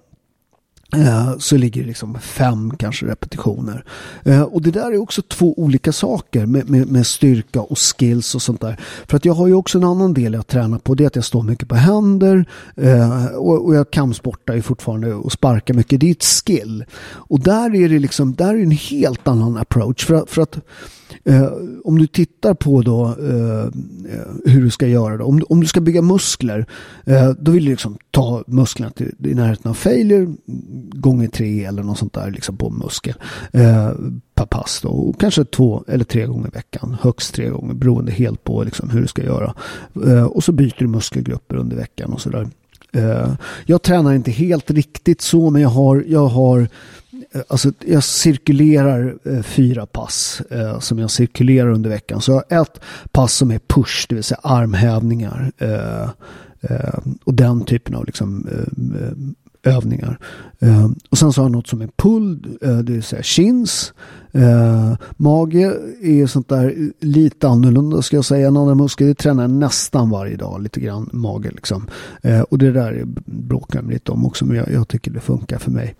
Eh, 0.97 1.39
så 1.39 1.57
ligger 1.57 1.81
det 1.81 1.87
liksom 1.87 2.19
fem 2.19 2.73
kanske 2.77 3.07
repetitioner. 3.07 3.85
Eh, 4.25 4.43
och 4.43 4.63
det 4.63 4.71
där 4.71 4.93
är 4.93 4.97
också 4.97 5.23
två 5.23 5.55
olika 5.59 5.93
saker 5.93 6.47
med, 6.47 6.71
med, 6.71 6.87
med, 6.89 7.07
styrka 7.07 7.61
och 7.61 7.79
skills 7.79 8.35
och 8.35 8.43
sånt 8.43 8.61
där. 8.61 8.81
För 9.09 9.17
att 9.17 9.25
jag 9.25 9.35
har 9.35 9.47
ju 9.47 9.55
också 9.55 9.79
en 9.79 9.85
annan 9.85 10.15
del 10.15 10.35
jag 10.35 10.47
tränar 10.47 10.79
på. 10.79 10.95
Det 10.95 11.05
är 11.05 11.07
att 11.07 11.17
jag 11.17 11.25
står 11.25 11.43
mycket 11.43 11.69
på 11.69 11.75
händer 11.75 12.45
eh, 12.77 13.27
och, 13.27 13.67
och, 13.67 13.75
jag 13.75 13.91
kampsportar 13.91 14.55
ju 14.55 14.63
fortfarande 14.63 15.15
och 15.15 15.33
sparkar 15.33 15.75
mycket. 15.75 16.01
Det 16.01 16.07
är 16.07 16.11
ett 16.11 16.25
skill. 16.25 16.85
Och 17.03 17.41
där 17.41 17.75
är 17.75 17.89
det 17.89 17.99
liksom, 17.99 18.35
där 18.35 18.55
är 18.55 18.63
en 18.63 18.71
helt 18.71 19.29
annan 19.29 19.57
approach. 19.57 20.05
För, 20.05 20.25
för 20.27 20.43
att 20.43 20.59
Eh, 21.25 21.53
om 21.85 21.99
du 21.99 22.07
tittar 22.07 22.55
på 22.55 22.83
då 22.83 23.07
eh, 23.07 23.69
hur 24.45 24.63
du 24.63 24.71
ska 24.71 24.87
göra 24.87 25.17
då. 25.17 25.25
Om, 25.25 25.43
om 25.49 25.61
du 25.61 25.67
ska 25.67 25.81
bygga 25.81 26.03
muskler, 26.03 26.67
eh, 27.05 27.31
då 27.31 27.51
vill 27.51 27.65
du 27.65 27.71
liksom 27.71 27.99
ta 28.11 28.45
musklerna 28.47 28.91
till, 28.91 29.15
i 29.25 29.35
närheten 29.35 29.71
av 29.71 29.75
failure 29.75 30.35
gånger 30.93 31.29
tre 31.29 31.65
eller 31.65 31.83
något 31.83 31.99
sånt 31.99 32.15
där 32.15 32.31
liksom 32.31 32.57
på 32.57 32.71
muskel 32.71 33.15
eh, 33.53 33.91
per 34.35 34.47
pass. 34.47 34.81
Då. 34.83 34.89
Och 34.89 35.21
kanske 35.21 35.45
två 35.45 35.85
eller 35.89 36.05
tre 36.05 36.27
gånger 36.27 36.49
i 36.49 36.51
veckan. 36.51 36.97
Högst 37.01 37.35
tre 37.35 37.49
gånger 37.49 37.75
beroende 37.75 38.13
helt 38.13 38.45
på 38.45 38.65
liksom 38.65 38.91
hur 38.91 39.01
du 39.01 39.07
ska 39.07 39.25
göra. 39.25 39.55
Eh, 40.07 40.25
och 40.25 40.45
så 40.45 40.53
byter 40.53 40.79
du 40.79 40.87
muskelgrupper 40.87 41.57
under 41.57 41.77
veckan 41.77 42.13
och 42.13 42.21
sådär. 42.21 42.49
Eh, 42.93 43.35
jag 43.67 43.83
tränar 43.83 44.13
inte 44.15 44.31
helt 44.31 44.71
riktigt 44.71 45.21
så 45.21 45.51
men 45.51 45.63
jag 45.63 45.69
har, 45.69 46.05
jag 46.09 46.27
har 46.27 46.61
eh, 47.33 47.41
alltså 47.49 47.73
jag 47.87 48.05
cirkulerar 48.05 49.15
eh, 49.25 49.43
fyra 49.43 49.87
pass 49.87 50.43
eh, 50.51 50.79
som 50.79 50.99
jag 50.99 51.11
cirkulerar 51.11 51.71
under 51.71 51.91
veckan. 51.91 52.21
Så 52.21 52.31
jag 52.31 52.57
har 52.57 52.63
ett 52.63 52.81
pass 53.13 53.35
som 53.35 53.51
är 53.51 53.61
push, 53.67 54.07
det 54.09 54.15
vill 54.15 54.25
säga 54.25 54.41
armhävningar. 54.43 55.53
Eh, 55.59 56.09
eh 56.61 56.99
och 57.25 57.35
den 57.35 57.65
typen 57.65 57.95
av 57.95 58.07
liksom, 58.07 58.49
eh, 58.53 59.13
eh, 59.63 59.77
övningar. 59.77 60.19
och 61.11 61.19
sen 61.19 61.33
så 61.33 61.41
har 61.41 61.45
jag 61.45 61.53
något 61.53 61.67
som 61.67 61.81
är 61.81 61.89
pull, 61.97 62.59
eh, 62.63 62.79
det 62.79 62.93
vill 62.93 63.03
säga 63.03 63.23
chins. 63.23 63.93
Eh, 64.33 64.95
mage 65.17 65.73
är 66.03 66.27
sånt 66.27 66.49
där 66.49 66.93
lite 67.01 67.49
annorlunda 67.49 68.03
ska 68.03 68.17
jag 68.17 68.25
säga 68.25 68.49
än 68.49 68.57
andra 68.57 68.75
muskler. 68.75 69.09
Det 69.09 69.15
tränar 69.15 69.43
jag 69.43 69.51
nästan 69.51 70.11
varje 70.11 70.37
dag 70.37 70.63
lite 70.63 70.81
grann 70.81 71.11
mage 71.13 71.51
liksom. 71.51 71.87
Eh, 72.23 72.41
och 72.41 72.59
det 72.59 72.73
där 72.73 73.03
bråkar 73.25 73.83
jag 73.83 73.91
lite 73.91 74.13
om 74.13 74.27
också 74.27 74.45
men 74.45 74.57
jag, 74.57 74.73
jag 74.73 74.89
tycker 74.89 75.11
det 75.11 75.21
funkar 75.21 75.59
för 75.59 75.71
mig. 75.71 75.97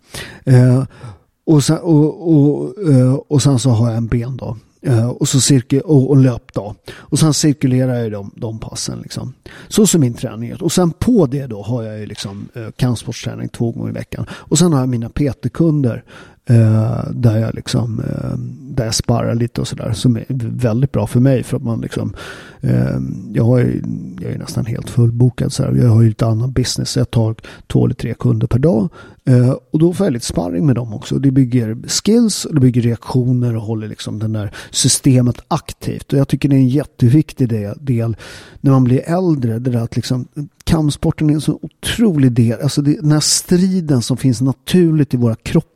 Och 1.47 1.65
sen, 1.65 1.79
och, 1.79 2.33
och, 2.33 2.89
eh, 2.91 3.15
och 3.15 3.43
sen 3.43 3.59
så 3.59 3.71
har 3.71 3.89
jag 3.89 3.97
en 3.97 4.07
ben 4.07 4.37
då. 4.37 4.57
Eh, 4.83 5.09
och, 5.09 5.29
så 5.29 5.41
cirkel, 5.41 5.81
och, 5.81 6.11
och 6.11 6.17
löp 6.17 6.53
då. 6.53 6.75
Och 6.93 7.19
sen 7.19 7.35
cirkulerar 7.35 7.95
jag 7.95 8.13
de, 8.13 8.31
de 8.37 8.59
passen. 8.59 9.01
Liksom. 9.03 9.35
Så 9.69 9.87
ser 9.87 9.99
min 9.99 10.15
träning 10.15 10.51
ut. 10.51 10.63
Och 10.63 10.73
sen 10.73 10.91
på 10.91 11.27
det 11.27 11.47
då 11.47 11.63
har 11.63 11.83
jag 11.83 11.99
ju 11.99 12.07
liksom 12.07 12.49
eh, 12.55 12.71
kampsportsträning 12.77 13.49
två 13.49 13.73
gånger 13.73 13.91
i 13.91 13.93
veckan. 13.93 14.27
Och 14.31 14.59
sen 14.59 14.73
har 14.73 14.81
jag 14.81 14.89
mina 14.89 15.09
PT-kunder 15.09 16.05
Eh, 16.51 17.11
där 17.11 17.39
jag 17.39 17.55
liksom 17.55 18.01
eh, 18.01 18.39
där 18.75 18.85
jag 18.85 18.95
sparrar 18.95 19.35
lite 19.35 19.61
och 19.61 19.69
sådär 19.69 19.93
som 19.93 20.17
är 20.17 20.25
väldigt 20.59 20.93
bra 20.93 21.07
för 21.07 21.21
mig 21.21 21.43
för 21.43 21.57
att 21.57 21.63
man 21.63 21.81
liksom 21.81 22.15
eh, 22.61 22.99
jag, 23.33 23.45
har 23.45 23.59
ju, 23.59 23.83
jag 24.21 24.33
är 24.33 24.39
nästan 24.39 24.67
helt 24.67 24.91
fullbokad 24.91 25.53
så 25.53 25.63
här. 25.63 25.73
Jag 25.73 25.89
har 25.89 26.03
ju 26.03 26.09
lite 26.09 26.27
annan 26.27 26.53
business. 26.53 26.97
Jag 26.97 27.11
tar 27.11 27.35
två 27.67 27.85
eller 27.85 27.95
tre 27.95 28.15
kunder 28.15 28.47
per 28.47 28.59
dag 28.59 28.89
eh, 29.25 29.51
och 29.71 29.79
då 29.79 29.93
får 29.93 30.07
jag 30.07 30.13
lite 30.13 30.27
sparring 30.27 30.67
med 30.67 30.75
dem 30.75 30.95
också. 30.95 31.19
Det 31.19 31.31
bygger 31.31 31.77
skills 31.87 32.45
och 32.45 32.55
det 32.55 32.61
bygger 32.61 32.83
reaktioner 32.83 33.57
och 33.57 33.63
håller 33.63 33.89
liksom 33.89 34.19
den 34.19 34.33
där 34.33 34.55
systemet 34.71 35.41
aktivt 35.49 36.13
och 36.13 36.19
jag 36.19 36.29
tycker 36.29 36.49
det 36.49 36.57
är 36.57 36.61
en 36.61 36.69
jätteviktig 36.69 37.49
del, 37.49 37.79
del 37.81 38.17
när 38.61 38.71
man 38.71 38.85
blir 38.85 39.03
äldre. 39.09 39.59
Det 39.59 39.71
där 39.71 39.81
att 39.81 39.97
liksom 39.97 40.29
kampsporten 40.65 41.31
är 41.31 41.35
en 41.35 41.41
så 41.41 41.59
otrolig 41.63 42.33
del, 42.33 42.61
alltså 42.61 42.83
det, 42.83 43.01
den 43.01 43.13
här 43.13 43.21
striden 43.21 44.03
som 44.03 44.17
finns 44.17 44.41
naturligt 44.41 45.15
i 45.15 45.17
våra 45.17 45.35
kroppar. 45.35 45.70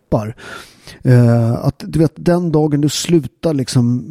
Uh, 1.07 1.52
att 1.52 1.82
du 1.86 1.98
vet 1.98 2.12
den 2.16 2.52
dagen 2.52 2.80
du 2.80 2.88
slutar 2.88 3.55
liksom 3.55 4.05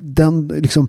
den, 0.00 0.48
liksom 0.48 0.88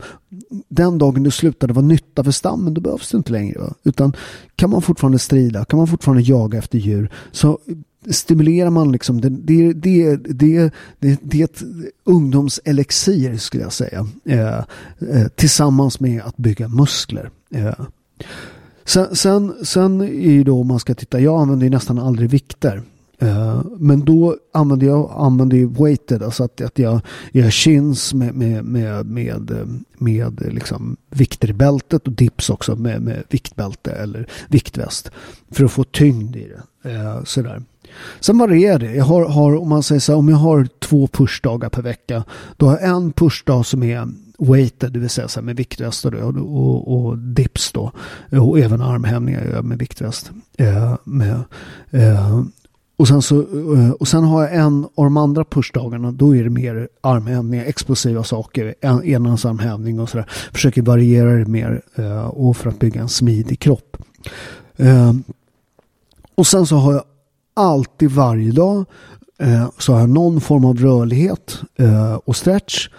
den 0.68 0.98
dagen 0.98 1.24
du 1.24 1.32
slutade 1.32 1.74
vara 1.74 1.86
nytta 1.86 2.24
för 2.24 2.32
stammen 2.32 2.74
då 2.74 2.82
behövs 2.82 3.12
det 3.12 3.18
inte 3.18 3.32
längre. 3.32 3.60
Va? 3.60 3.74
Utan 3.84 4.16
kan 4.56 4.70
man 4.70 4.82
fortfarande 4.82 5.20
strida, 5.20 5.66
kan 5.66 5.78
man 5.78 5.88
fortfarande 5.88 6.24
jaga 6.24 6.58
efter 6.58 6.78
djur 6.78 7.10
så 7.32 7.60
stimulerar 8.10 8.70
man 8.70 8.92
liksom 8.92 9.22
det, 9.22 9.30
det, 9.30 9.74
det, 9.74 10.16
det, 10.16 10.74
det, 11.00 11.20
det 11.24 11.40
är 11.40 11.44
ett 11.44 11.64
ungdomselexir 12.04 13.38
skulle 13.38 13.64
jag 13.64 13.74
säga. 13.74 14.08
Eh, 14.26 14.58
eh, 15.00 15.28
tillsammans 15.36 16.00
med 16.00 16.22
att 16.22 16.38
bygga 16.38 16.68
muskler. 16.68 17.30
Eh. 17.56 17.74
Sen, 18.86 19.16
sen, 19.16 19.54
sen 19.64 20.02
är 20.02 20.32
ju 20.32 20.44
då 20.44 20.60
om 20.60 20.68
man 20.68 20.80
ska 20.80 20.94
titta, 20.94 21.20
jag 21.20 21.42
använder 21.42 21.66
ju 21.66 21.70
nästan 21.70 22.00
aldrig 22.00 22.30
vikter. 22.30 22.84
Uh, 23.24 23.62
men 23.78 24.06
då 24.06 24.38
använder 24.54 24.88
jag 24.88 25.14
använde 25.16 25.56
ju 25.56 25.68
weighted, 25.68 26.24
alltså 26.24 26.44
att, 26.44 26.62
att 26.62 26.80
jag 26.80 27.02
gör 27.32 27.50
chins 27.50 28.14
med, 28.14 28.36
med, 28.36 28.66
med, 28.66 29.06
med, 29.06 29.52
med 29.98 30.54
liksom 30.54 30.98
vikter 31.10 31.50
i 31.50 31.54
bältet 31.54 32.08
och 32.08 32.14
dips 32.14 32.50
också 32.50 32.76
med, 32.76 33.02
med 33.02 33.24
viktbälte 33.30 33.92
eller 33.92 34.28
viktväst. 34.48 35.12
För 35.52 35.66
att 35.66 35.72
få 35.72 35.84
tyngd 35.84 36.36
i 36.36 36.48
det. 36.48 36.90
Uh, 36.90 37.24
sådär. 37.24 37.64
Sen 38.20 38.38
varierar 38.38 38.80
det. 38.80 38.96
Jag 38.96 39.06
har, 39.06 39.26
har, 39.30 39.56
om 39.56 39.70
man 39.70 39.84
säger 39.84 40.00
så 40.00 40.12
här, 40.12 40.20
om 40.20 40.30
jag 40.30 40.38
har 40.38 40.68
två 40.80 41.08
pushdagar 41.08 41.70
per 41.70 41.82
vecka, 41.82 42.24
då 42.58 42.66
har 42.66 42.80
jag 42.80 42.90
en 42.90 43.12
pushdag 43.12 43.66
som 43.66 43.84
är 43.84 44.08
weighted, 44.42 44.92
det 44.92 45.00
vill 45.00 45.10
säga 45.10 45.28
så 45.28 45.42
med 45.42 45.56
viktväst 45.56 46.06
och, 46.06 46.14
och, 46.14 47.06
och, 47.06 47.18
dips 47.18 47.72
då. 47.72 47.92
Och 48.32 48.60
även 48.60 48.82
armhävningar 48.82 49.62
med 49.62 49.78
viktväst. 49.78 50.32
Eh, 50.58 50.96
med, 51.04 51.44
eh, 51.92 52.42
och, 52.98 53.08
sen 53.08 53.22
så, 53.22 53.40
eh, 53.76 53.92
och 53.92 54.08
sen 54.08 54.24
har 54.24 54.42
jag 54.42 54.56
en 54.56 54.84
av 54.84 55.04
de 55.04 55.18
andra 55.18 55.44
pushdagarna, 55.44 56.12
då 56.12 56.36
är 56.36 56.44
det 56.44 56.50
mer 56.50 56.90
armhävningar, 57.02 57.66
explosiva 57.66 58.24
saker, 58.24 58.76
en, 58.82 59.04
enhandsarmhävning 59.04 60.00
och 60.00 60.10
sådär. 60.10 60.30
Försöker 60.54 60.82
variera 60.82 61.32
det 61.32 61.46
mer 61.46 61.82
eh, 61.96 62.26
och 62.26 62.58
för 62.58 62.70
att 62.70 62.80
bygga 62.80 63.02
en 63.02 63.10
smidig 63.10 63.60
kropp. 63.60 63.98
Eh, 64.78 65.14
och 66.36 66.48
sen 66.48 66.66
så 66.66 66.76
har 66.76 66.94
jag 66.94 67.04
alltid 67.54 68.12
varje 68.12 68.52
dag 68.52 68.86
så 69.78 69.94
har 69.94 70.00
jag 70.00 70.10
någon 70.10 70.42
form 70.42 70.66
av 70.66 70.78
rörlighet 70.78 71.62
och 72.24 72.36
stretch. 72.36 72.90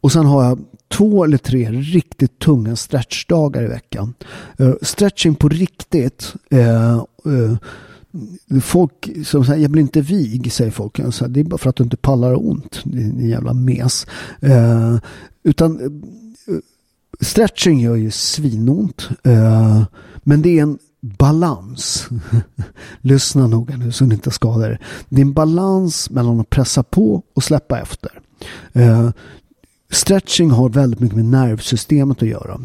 Och 0.00 0.12
sen 0.12 0.26
har 0.26 0.44
jag 0.44 0.58
två 0.88 1.24
eller 1.24 1.38
tre 1.38 1.70
riktigt 1.70 2.38
tunga 2.38 2.76
stretchdagar 2.76 3.62
i 3.62 3.66
veckan. 3.66 4.14
Stretching 4.82 5.34
på 5.34 5.48
riktigt. 5.48 6.34
Folk 8.62 9.10
som 9.24 9.44
säger 9.44 9.62
jag 9.62 9.70
blir 9.70 9.82
inte 9.82 10.00
vig, 10.00 10.52
säger 10.52 10.70
folk. 10.70 11.00
Så 11.10 11.26
det 11.26 11.40
är 11.40 11.44
bara 11.44 11.58
för 11.58 11.70
att 11.70 11.76
du 11.76 11.84
inte 11.84 11.96
pallar 11.96 12.48
ont, 12.48 12.80
din 12.84 13.28
jävla 13.28 13.54
mes. 13.54 14.06
Eh, 14.40 14.96
utan 15.42 15.80
eh, 15.80 15.90
stretching 17.20 17.80
gör 17.80 17.96
ju 17.96 18.10
svinont. 18.10 19.08
Eh, 19.22 19.82
men 20.22 20.42
det 20.42 20.58
är 20.58 20.62
en 20.62 20.78
balans. 21.00 22.08
Lyssna 23.00 23.46
noga 23.46 23.76
nu 23.76 23.92
så 23.92 24.04
ni 24.04 24.14
inte 24.14 24.30
skadar 24.30 24.70
er. 24.70 24.80
Det 25.08 25.20
är 25.20 25.26
en 25.26 25.32
balans 25.32 26.10
mellan 26.10 26.40
att 26.40 26.50
pressa 26.50 26.82
på 26.82 27.22
och 27.34 27.44
släppa 27.44 27.80
efter. 27.80 28.20
Eh, 28.72 29.10
stretching 29.90 30.50
har 30.50 30.68
väldigt 30.68 31.00
mycket 31.00 31.16
med 31.16 31.24
nervsystemet 31.24 32.22
att 32.22 32.28
göra. 32.28 32.60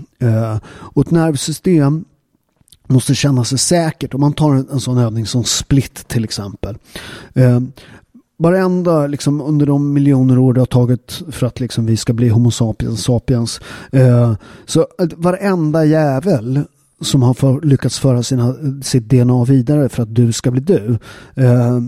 Och 0.66 1.06
ett 1.06 1.12
nervsystem 1.12 2.06
måste 2.94 3.16
känna 3.16 3.44
sig 3.44 3.58
säkert. 3.58 4.14
Om 4.14 4.22
man 4.22 4.34
tar 4.34 4.54
en, 4.54 4.70
en 4.72 4.80
sån 4.80 4.98
övning 4.98 5.26
som 5.26 5.44
split 5.44 6.08
till 6.08 6.24
exempel. 6.24 6.78
Eh, 7.34 7.60
varenda, 8.38 9.08
liksom, 9.08 9.42
under 9.42 9.66
de 9.66 9.94
miljoner 9.94 10.38
år 10.38 10.54
det 10.54 10.62
har 10.62 10.66
tagit 10.66 11.22
för 11.32 11.48
att 11.48 11.60
liksom, 11.60 11.86
vi 11.86 11.98
ska 11.98 12.14
bli 12.14 12.30
Homo 12.30 12.52
sapiens 12.52 13.04
sapiens. 13.04 13.62
Eh, 13.92 14.34
så 14.66 14.80
eh, 14.80 15.08
varenda 15.18 15.86
jävel 15.86 16.62
som 17.02 17.22
har 17.22 17.34
för, 17.34 17.62
lyckats 17.62 18.00
föra 18.00 18.24
sina, 18.24 18.56
sitt 18.82 19.10
DNA 19.10 19.44
vidare 19.46 19.90
för 19.90 20.04
att 20.04 20.16
du 20.16 20.32
ska 20.32 20.52
bli 20.52 20.62
du. 20.62 20.98
Eh, 21.36 21.80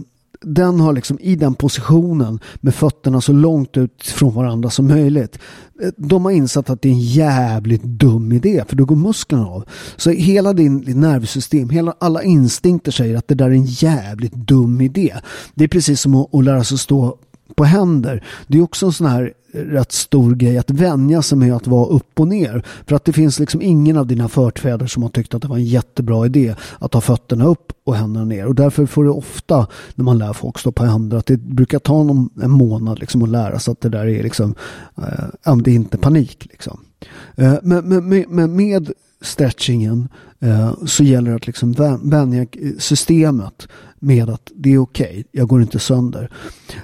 den 0.42 0.80
har 0.80 0.94
liksom 0.94 1.20
i 1.22 1.36
den 1.36 1.54
positionen 1.54 2.40
med 2.56 2.76
fötterna 2.76 3.22
så 3.22 3.34
långt 3.34 3.78
ut 3.78 4.04
från 4.04 4.34
varandra 4.34 4.70
som 4.70 4.88
möjligt. 4.88 5.40
Eh, 5.82 5.90
de 5.98 6.26
har 6.26 6.32
insett 6.32 6.70
att 6.70 6.82
det 6.82 6.90
är 6.90 6.94
en 6.94 7.00
jävligt 7.00 7.84
dum 7.84 8.32
idé 8.32 8.64
för 8.68 8.76
då 8.76 8.86
går 8.86 8.96
musklerna 8.96 9.48
av. 9.48 9.66
Så 9.96 10.10
hela 10.10 10.54
din, 10.54 10.82
din 10.82 11.00
nervsystem, 11.00 11.70
hela, 11.70 11.96
alla 12.00 12.24
instinkter 12.24 12.92
säger 12.92 13.18
att 13.18 13.28
det 13.28 13.36
där 13.36 13.46
är 13.46 13.52
en 13.52 13.66
jävligt 13.66 14.34
dum 14.34 14.82
idé. 14.82 15.16
Det 15.56 15.64
är 15.64 15.68
precis 15.68 16.02
som 16.02 16.16
att, 16.16 16.36
att 16.36 16.44
lära 16.44 16.64
sig 16.64 16.78
stå 16.78 17.18
på 17.56 17.64
händer. 17.64 18.24
Det 18.48 18.58
är 18.58 18.62
också 18.62 18.86
en 18.86 18.92
sån 18.92 19.08
här 19.08 19.34
rätt 19.54 19.92
stor 19.92 20.36
grej 20.36 20.58
att 20.58 20.72
vänja 20.72 21.22
sig 21.22 21.38
med 21.38 21.56
att 21.56 21.68
vara 21.68 21.86
upp 21.86 22.20
och 22.20 22.28
ner. 22.28 22.66
För 22.88 22.96
att 22.96 23.06
det 23.06 23.14
finns 23.14 23.40
liksom 23.40 23.62
ingen 23.62 23.98
av 23.98 24.08
dina 24.08 24.30
förfäder 24.30 24.88
som 24.88 25.04
har 25.04 25.10
tyckt 25.10 25.34
att 25.34 25.42
det 25.42 25.48
var 25.48 25.58
en 25.58 25.66
jättebra 25.66 26.26
idé 26.26 26.56
att 26.80 26.94
ha 26.94 27.02
fötterna 27.02 27.46
upp 27.46 27.72
och 27.84 27.96
händerna 27.96 28.26
ner. 28.26 28.46
Och 28.46 28.56
därför 28.56 28.86
får 28.86 29.04
det 29.04 29.10
ofta 29.10 29.68
när 29.96 30.06
man 30.06 30.18
lär 30.18 30.34
folk 30.34 30.60
stå 30.60 30.72
på 30.72 30.86
händer 30.86 31.18
att 31.18 31.26
det 31.26 31.38
brukar 31.38 31.80
ta 31.80 32.04
någon, 32.04 32.30
en 32.42 32.52
månad 32.52 33.00
liksom 33.00 33.24
att 33.24 33.30
lära 33.30 33.60
sig 33.60 33.72
att 33.72 33.82
det 33.82 33.90
där 33.90 34.06
är 34.06 34.24
liksom, 34.24 34.56
eh, 35.46 35.56
det 35.58 35.72
är 35.72 35.76
inte 35.76 35.98
panik 35.98 36.48
liksom. 36.52 36.80
Eh, 37.36 37.56
men, 37.64 37.88
men, 37.88 38.26
men 38.30 38.56
med 38.56 38.92
stretchingen 39.22 40.08
eh, 40.40 40.74
så 40.86 41.04
gäller 41.04 41.30
det 41.30 41.36
att 41.36 41.48
liksom 41.48 42.00
vänja 42.04 42.42
eh, 42.42 42.72
systemet 42.80 43.68
med 44.06 44.30
att 44.30 44.52
det 44.56 44.74
är 44.74 44.78
okej, 44.78 45.10
okay, 45.10 45.24
jag 45.32 45.48
går 45.48 45.62
inte 45.62 45.80
sönder. 45.80 46.32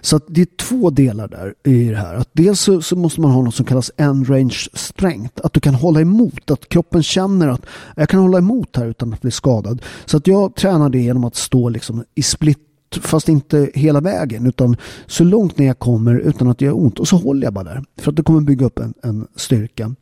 Så 0.02 0.16
att 0.16 0.24
det 0.28 0.42
är 0.42 0.48
två 0.58 0.90
delar 0.90 1.28
där 1.28 1.54
i 1.64 1.84
det 1.84 1.98
här. 1.98 2.16
Att 2.16 2.30
dels 2.34 2.60
så, 2.60 2.82
så, 2.82 2.96
måste 2.96 3.22
man 3.22 3.32
ha 3.32 3.42
något 3.42 3.56
som 3.56 3.66
kallas 3.66 3.92
end 3.98 4.30
range 4.30 4.68
strength. 4.74 5.42
Att 5.44 5.54
du 5.54 5.60
kan 5.60 5.76
hålla 5.76 6.02
emot, 6.02 6.52
att 6.52 6.70
kroppen 6.70 7.04
känner 7.04 7.48
att 7.48 7.66
jag 7.96 8.10
kan 8.10 8.20
hålla 8.20 8.38
emot 8.38 8.78
här 8.78 8.88
utan 8.88 9.14
att 9.14 9.22
bli 9.22 9.32
skadad. 9.32 9.82
Så 10.06 10.18
att 10.18 10.28
jag 10.28 10.56
tränar 10.56 10.90
det 10.90 11.00
genom 11.00 11.24
att 11.24 11.36
stå 11.36 11.70
liksom 11.70 12.04
i 12.16 12.24
split 12.24 12.68
fast 13.02 13.30
inte 13.30 13.72
hela 13.74 14.02
vägen 14.02 14.46
utan 14.46 14.76
så 15.08 15.24
långt 15.24 15.58
ner 15.58 15.68
jag 15.68 15.80
kommer 15.80 16.20
utan 16.20 16.48
att 16.48 16.58
det 16.58 16.66
gör 16.66 16.78
ont 16.78 17.00
och 17.00 17.08
så 17.08 17.16
håller 17.16 17.44
jag 17.44 17.54
bara 17.54 17.64
där 17.64 17.84
för 17.98 18.12
att 18.12 18.16
det 18.16 18.24
kommer 18.24 18.42
bygga 18.42 18.66
upp 18.66 18.80
en, 18.80 18.94
en 19.04 19.28
styrka. 19.36 19.96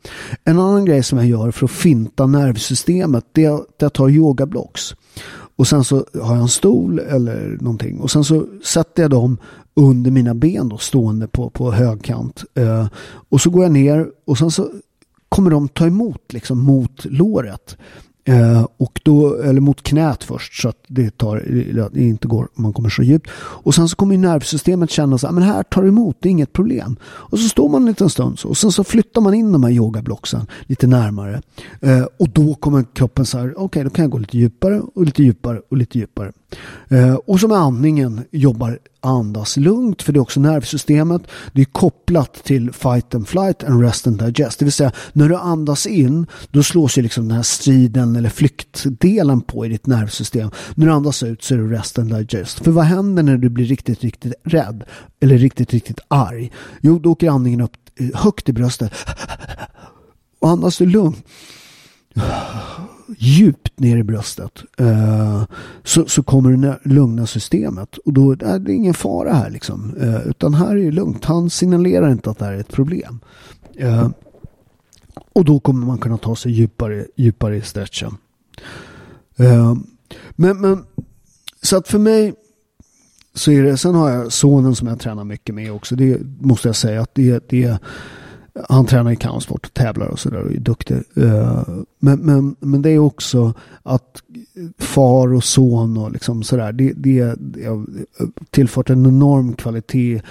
En 0.44 0.58
annan 0.58 0.84
grej 0.84 1.02
som 1.02 1.18
jag 1.18 1.26
gör 1.26 1.50
för 1.50 1.64
att 1.64 1.70
finta 1.70 2.26
nervsystemet 2.26 3.24
det 3.32 3.44
är 3.44 3.54
att 3.54 3.66
jag 3.78 3.92
tar 3.92 4.08
yogablocks 4.08 4.94
och 5.60 5.68
sen 5.68 5.84
så 5.84 6.06
har 6.14 6.34
jag 6.34 6.42
en 6.42 6.48
stol 6.48 6.98
eller 6.98 7.58
någonting. 7.60 8.00
Och 8.00 8.10
sen 8.10 8.24
så 8.24 8.46
sätter 8.64 9.02
jag 9.02 9.10
dem 9.10 9.38
under 9.74 10.10
mina 10.10 10.34
ben 10.34 10.68
då 10.68 10.78
stående 10.78 11.28
på, 11.28 11.50
på 11.50 11.72
högkant. 11.72 12.44
Eh, 12.54 12.88
och 13.28 13.40
så 13.40 13.50
går 13.50 13.62
jag 13.62 13.72
ner 13.72 14.06
och 14.24 14.38
sen 14.38 14.50
så 14.50 14.70
kommer 15.28 15.50
de 15.50 15.68
ta 15.68 15.86
emot 15.86 16.32
liksom 16.32 16.58
mot 16.58 17.04
låret. 17.04 17.76
Eh, 18.30 18.66
och 18.76 19.00
då, 19.02 19.34
eller 19.34 19.60
mot 19.60 19.82
knät 19.82 20.24
först 20.24 20.62
så 20.62 20.68
att 20.68 20.84
det, 20.88 21.18
tar, 21.18 21.36
det 21.92 22.00
inte 22.00 22.28
går 22.28 22.48
man 22.54 22.72
kommer 22.72 22.88
så 22.88 23.02
djupt. 23.02 23.30
Och 23.36 23.74
sen 23.74 23.88
så 23.88 23.96
kommer 23.96 24.16
nervsystemet 24.16 24.90
känna 24.90 25.18
så 25.18 25.26
ah, 25.26 25.32
men 25.32 25.42
här 25.42 25.62
tar 25.62 25.82
det 25.82 25.88
emot, 25.88 26.16
det 26.20 26.28
är 26.28 26.30
inget 26.30 26.52
problem. 26.52 26.96
Och 27.02 27.38
så 27.38 27.48
står 27.48 27.68
man 27.68 27.82
en 27.82 27.88
liten 27.88 28.10
stund 28.10 28.38
så 28.38 28.48
och 28.48 28.56
sen 28.56 28.72
så 28.72 28.84
flyttar 28.84 29.20
man 29.20 29.34
in 29.34 29.52
de 29.52 29.64
här 29.64 29.70
yogablocksen 29.70 30.46
lite 30.66 30.86
närmare. 30.86 31.42
Eh, 31.80 32.06
och 32.18 32.28
då 32.28 32.54
kommer 32.54 32.84
kroppen 32.94 33.26
så 33.26 33.38
här, 33.38 33.50
okej 33.50 33.64
okay, 33.64 33.82
då 33.82 33.90
kan 33.90 34.02
jag 34.02 34.10
gå 34.10 34.18
lite 34.18 34.38
djupare 34.38 34.80
och 34.94 35.04
lite 35.04 35.22
djupare 35.22 35.60
och 35.70 35.76
lite 35.76 35.98
djupare. 35.98 36.32
Eh, 36.88 37.14
och 37.14 37.40
som 37.40 37.48
med 37.48 37.58
andningen 37.58 38.24
jobbar 38.30 38.78
andas 39.00 39.56
lugnt 39.56 40.02
för 40.02 40.12
det 40.12 40.18
är 40.18 40.20
också 40.20 40.40
nervsystemet. 40.40 41.22
Det 41.52 41.60
är 41.60 41.64
kopplat 41.64 42.44
till 42.44 42.72
fight 42.72 43.14
and 43.14 43.28
flight 43.28 43.64
and 43.64 43.82
rest 43.82 44.06
and 44.06 44.18
digest. 44.18 44.58
Det 44.58 44.64
vill 44.64 44.72
säga 44.72 44.92
när 45.12 45.28
du 45.28 45.36
andas 45.36 45.86
in 45.86 46.26
då 46.50 46.62
slås 46.62 46.98
ju 46.98 47.02
liksom 47.02 47.28
den 47.28 47.36
här 47.36 47.42
striden 47.42 48.16
eller 48.16 48.28
flyktdelen 48.28 49.40
på 49.40 49.66
i 49.66 49.68
ditt 49.68 49.86
nervsystem. 49.86 50.50
När 50.74 50.86
du 50.86 50.92
andas 50.92 51.22
ut 51.22 51.42
så 51.42 51.54
är 51.54 51.58
det 51.58 51.76
rest 51.78 51.98
and 51.98 52.14
digest. 52.14 52.64
För 52.64 52.70
vad 52.70 52.84
händer 52.84 53.22
när 53.22 53.36
du 53.36 53.48
blir 53.48 53.66
riktigt, 53.66 54.00
riktigt 54.00 54.34
rädd 54.44 54.84
eller 55.20 55.38
riktigt, 55.38 55.72
riktigt 55.72 56.00
arg? 56.08 56.52
Jo, 56.80 56.98
då 56.98 57.10
åker 57.10 57.30
andningen 57.30 57.60
upp 57.60 57.72
eh, 58.00 58.06
högt 58.14 58.48
i 58.48 58.52
bröstet. 58.52 58.92
Och 60.38 60.50
andas 60.50 60.78
du 60.78 60.86
lugnt 60.86 61.26
djupt 63.18 63.80
ner 63.80 63.96
i 63.96 64.02
bröstet 64.02 64.64
eh, 64.78 65.42
så, 65.84 66.06
så 66.06 66.22
kommer 66.22 66.56
det 66.56 66.78
lugna 66.84 67.26
systemet 67.26 67.96
och 67.96 68.12
då 68.12 68.32
är 68.32 68.58
det 68.58 68.72
ingen 68.72 68.94
fara 68.94 69.32
här 69.32 69.50
liksom 69.50 69.94
eh, 70.00 70.28
utan 70.28 70.54
här 70.54 70.76
är 70.76 70.84
det 70.84 70.90
lugnt. 70.90 71.24
Han 71.24 71.50
signalerar 71.50 72.10
inte 72.12 72.30
att 72.30 72.38
det 72.38 72.44
här 72.44 72.52
är 72.52 72.60
ett 72.60 72.72
problem. 72.72 73.20
Eh, 73.76 74.08
och 75.32 75.44
då 75.44 75.60
kommer 75.60 75.86
man 75.86 75.98
kunna 75.98 76.18
ta 76.18 76.36
sig 76.36 76.52
djupare, 76.52 77.06
djupare 77.16 77.56
i 77.56 77.60
stretchen. 77.60 78.16
Eh, 79.36 79.74
men, 80.30 80.60
men 80.60 80.84
så 81.62 81.76
att 81.76 81.88
för 81.88 81.98
mig 81.98 82.34
så 83.34 83.52
är 83.52 83.62
det, 83.62 83.76
sen 83.76 83.94
har 83.94 84.10
jag 84.10 84.32
sonen 84.32 84.74
som 84.74 84.88
jag 84.88 85.00
tränar 85.00 85.24
mycket 85.24 85.54
med 85.54 85.72
också. 85.72 85.96
Det 85.96 86.18
måste 86.40 86.68
jag 86.68 86.76
säga 86.76 87.00
att 87.00 87.14
det, 87.14 87.48
det 87.48 87.78
han 88.68 88.86
tränar 88.86 89.10
i 89.10 89.16
kampsport 89.16 89.66
och 89.66 89.74
tävlar 89.74 90.06
och 90.06 90.18
sådär 90.18 90.38
och 90.38 90.52
är 90.52 90.60
duktig. 90.60 90.96
Eh, 91.16 91.62
men, 91.98 92.20
men, 92.20 92.56
men 92.60 92.82
det 92.82 92.90
är 92.90 92.98
också 92.98 93.54
att 93.82 94.22
far 94.78 95.34
och 95.34 95.44
son 95.44 95.96
och 95.96 96.12
liksom 96.12 96.42
sådär. 96.42 96.72
Det, 96.72 96.92
det, 96.96 97.34
det 97.38 97.64
har 97.64 97.86
tillfört 98.50 98.90
en 98.90 99.06
enorm 99.06 99.52
kvalitet 99.52 100.22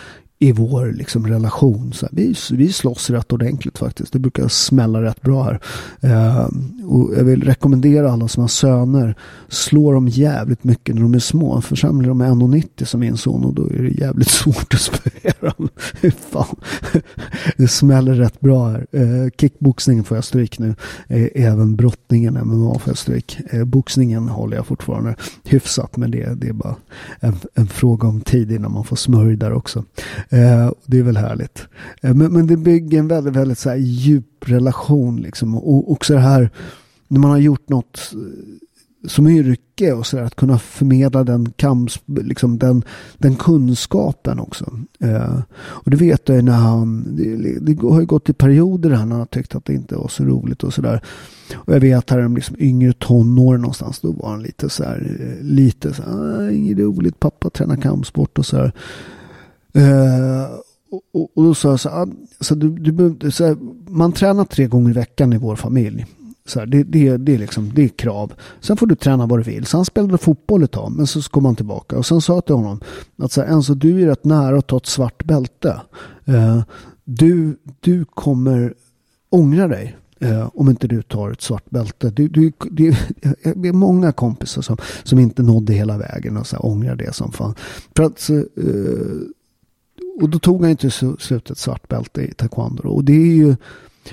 i 0.42 0.52
vår 0.52 0.92
liksom, 0.92 1.28
relation. 1.28 1.94
Så 1.94 2.06
här, 2.06 2.14
vi, 2.16 2.36
vi 2.52 2.74
slåss 2.74 3.10
rätt 3.10 3.34
ordentligt 3.34 3.78
faktiskt. 3.78 4.14
Det 4.14 4.20
brukar 4.20 4.48
smälla 4.48 5.02
rätt 5.02 5.22
bra 5.22 5.44
här. 5.44 5.60
Eh, 6.00 6.48
och 6.86 7.14
jag 7.18 7.24
vill 7.24 7.44
rekommendera 7.44 8.12
alla 8.12 8.28
som 8.28 8.42
har 8.42 8.48
söner. 8.48 9.16
Slå 9.48 9.92
dem 9.92 10.08
jävligt 10.08 10.64
mycket 10.64 10.96
när 10.96 11.02
de 11.02 11.14
är 11.14 11.20
små. 11.20 11.62
För 11.62 11.76
sen 11.76 11.98
blir 11.98 12.10
de 12.10 12.24
1,90 12.24 12.86
som 12.86 13.00
min 13.00 13.18
son 13.18 13.46
och 13.46 13.54
då 13.54 13.70
är 13.70 13.84
det 13.84 13.90
jävligt 13.90 14.28
svårt 14.30 14.74
att 14.74 14.82
spöa 14.82 15.34
dem. 15.40 15.70
Fan. 16.30 16.56
det 17.58 17.68
smäller 17.68 18.14
rätt 18.14 18.40
bra 18.40 18.68
här. 18.68 18.88
Eh, 18.92 19.30
kickboxningen 19.38 20.04
får 20.04 20.18
jag 20.18 20.24
stryk 20.24 20.60
nu. 20.60 20.76
Eh, 21.08 21.28
även 21.36 21.76
brottningen, 21.76 22.34
MMA 22.34 22.80
får 22.80 22.90
jag 22.90 22.98
stryk. 22.98 23.38
Eh, 23.50 23.66
boxningen 23.66 24.30
håller 24.30 24.58
jag 24.58 24.66
fortfarande 24.66 25.16
hyfsat. 25.44 25.98
Men 25.98 26.12
det, 26.12 26.34
det 26.36 26.48
är 26.48 26.54
bara 26.54 26.76
en, 27.20 27.36
en 27.54 27.68
fråga 27.68 28.08
om 28.08 28.22
tid 28.22 28.52
innan 28.52 28.72
man 28.72 28.84
får 28.84 28.96
smörj 28.96 29.36
där 29.36 29.54
också. 29.54 29.84
Eh, 30.30 30.72
det 30.86 31.00
är 31.00 31.04
väl 31.04 31.18
härligt. 31.18 31.68
Eh, 32.02 32.14
men, 32.14 32.34
men 32.34 32.48
det 32.48 32.58
bygger 32.58 33.00
en 33.00 33.08
väldigt, 33.08 33.36
väldigt 33.36 33.60
så 33.60 33.70
här 33.70 33.78
djup 33.78 34.50
relation 34.50 35.22
liksom. 35.22 35.56
Och 35.56 35.92
också 35.92 36.14
det 36.14 36.20
här 36.20 36.50
när 37.08 37.20
man 37.20 37.32
har 37.32 37.38
gjort 37.38 37.70
något 37.70 38.12
eh, 38.14 38.20
som 39.08 39.28
yrke 39.28 39.94
och 39.94 40.06
så 40.06 40.18
där, 40.18 40.24
att 40.24 40.36
kunna 40.36 40.60
förmedla 40.60 41.24
den, 41.24 41.52
kamps, 41.52 42.00
liksom 42.06 42.58
den, 42.58 42.84
den 43.18 43.36
kunskapen 43.36 44.40
också. 44.40 44.80
Eh, 45.00 45.40
och 45.60 45.92
det 45.92 45.98
vet 45.98 46.30
jag 46.30 46.36
ju 46.36 46.42
när 46.42 46.58
han, 46.58 47.16
det, 47.16 47.60
det, 47.60 47.88
har 47.88 48.00
ju 48.00 48.06
gått 48.06 48.30
i 48.30 48.34
perioder 48.34 48.90
när 48.90 48.98
han 48.98 49.12
har 49.12 49.26
tyckt 49.26 49.56
att 49.56 49.66
det 49.66 49.74
inte 49.74 49.96
var 49.96 50.08
så 50.08 50.24
roligt 50.24 50.64
och 50.64 50.74
sådär. 50.74 51.02
Och 51.54 51.74
jag 51.74 51.80
vet 51.80 52.10
här 52.10 52.30
liksom 52.30 52.56
yngre 52.60 52.94
tonåren 52.94 53.62
någonstans, 53.62 54.00
då 54.00 54.12
var 54.12 54.30
han 54.30 54.44
lite 54.44 54.70
så 54.70 54.84
här, 54.84 55.18
eh, 55.20 55.46
lite 55.46 55.94
så 55.94 56.04
här, 56.04 56.12
ah, 56.12 56.52
inget 56.52 56.78
roligt, 56.78 57.20
pappa 57.20 57.50
tränar 57.50 57.76
kampsport 57.76 58.38
och 58.38 58.46
så 58.46 58.58
här. 58.58 58.74
Eh, 59.74 60.60
och, 60.92 61.38
och, 61.38 61.44
då 61.44 61.56
sa 61.56 61.70
jag 61.70 61.80
så 61.80 61.90
här, 61.90 62.02
ah, 62.02 62.08
så 62.40 62.56
du, 62.56 62.70
du, 62.70 63.32
så 63.32 63.46
här, 63.46 63.58
man 63.88 64.12
tränar 64.12 64.46
tre 64.46 64.68
gånger 64.68 64.90
i 64.90 64.94
veckan 64.94 65.34
i 65.34 65.38
vår 65.38 65.56
familj. 65.56 66.06
Så 66.46 66.60
här, 66.60 66.66
det, 66.66 66.84
det, 66.84 67.18
det, 67.18 67.34
är 67.34 67.38
liksom, 67.38 67.72
det 67.76 67.84
är 67.84 67.88
krav. 67.88 68.34
Sen 68.60 68.78
får 68.78 68.88
du 68.88 68.96
träna 68.96 69.26
vad 69.26 69.40
du 69.40 69.44
vill. 69.44 69.66
Så 69.66 69.78
han 69.78 69.86
spelade 69.86 70.18
fotboll 70.18 70.64
ett 70.64 70.72
tag, 70.72 70.92
men 70.92 71.08
så 71.08 71.22
kom 71.22 71.46
han 71.46 71.56
tillbaka. 71.56 71.98
Och 71.98 72.06
sen 72.06 72.22
sa 72.22 72.34
jag 72.34 72.46
till 72.46 72.56
honom 72.56 72.82
att 73.18 73.32
så 73.32 73.42
här, 73.42 73.48
Enzo, 73.48 73.74
du 73.74 74.02
är 74.02 74.08
rätt 74.08 74.26
nära 74.26 74.58
att 74.58 74.68
ta 74.68 74.78
ett 74.78 74.86
svart 74.86 75.24
bälte. 75.24 75.82
Eh, 76.26 76.62
du, 77.04 77.58
du 77.80 78.06
kommer 78.06 78.74
ångra 79.30 79.68
dig. 79.68 79.98
Eh, 80.22 80.50
om 80.54 80.70
inte 80.70 80.88
du 80.88 81.02
tar 81.02 81.32
ett 81.32 81.42
svart 81.42 81.70
bälte. 81.70 82.10
Du, 82.10 82.28
du, 82.28 82.52
det, 82.72 82.98
det 83.56 83.68
är 83.68 83.74
många 83.74 84.12
kompisar 84.12 84.62
som, 84.62 84.78
som 85.04 85.20
inte 85.20 85.44
nådde 85.44 85.74
hela 85.74 85.98
vägen 85.98 86.38
och 86.38 86.48
så 86.48 86.56
här, 86.56 86.66
ångrar 86.66 86.96
det 86.96 87.16
som 87.16 87.32
fan. 87.32 87.56
För 87.96 88.04
att, 88.04 88.30
eh, 88.30 88.44
och 90.22 90.30
då 90.30 90.40
tog 90.40 90.66
han 90.66 90.78
till 90.78 90.92
slut 90.92 91.50
ett 91.50 91.58
svart 91.58 91.88
bälte 91.88 92.22
i 92.22 92.34
taekwondo. 92.34 92.90
Och 92.90 93.04
det 93.04 93.14
är 93.14 93.36
ju 93.36 93.56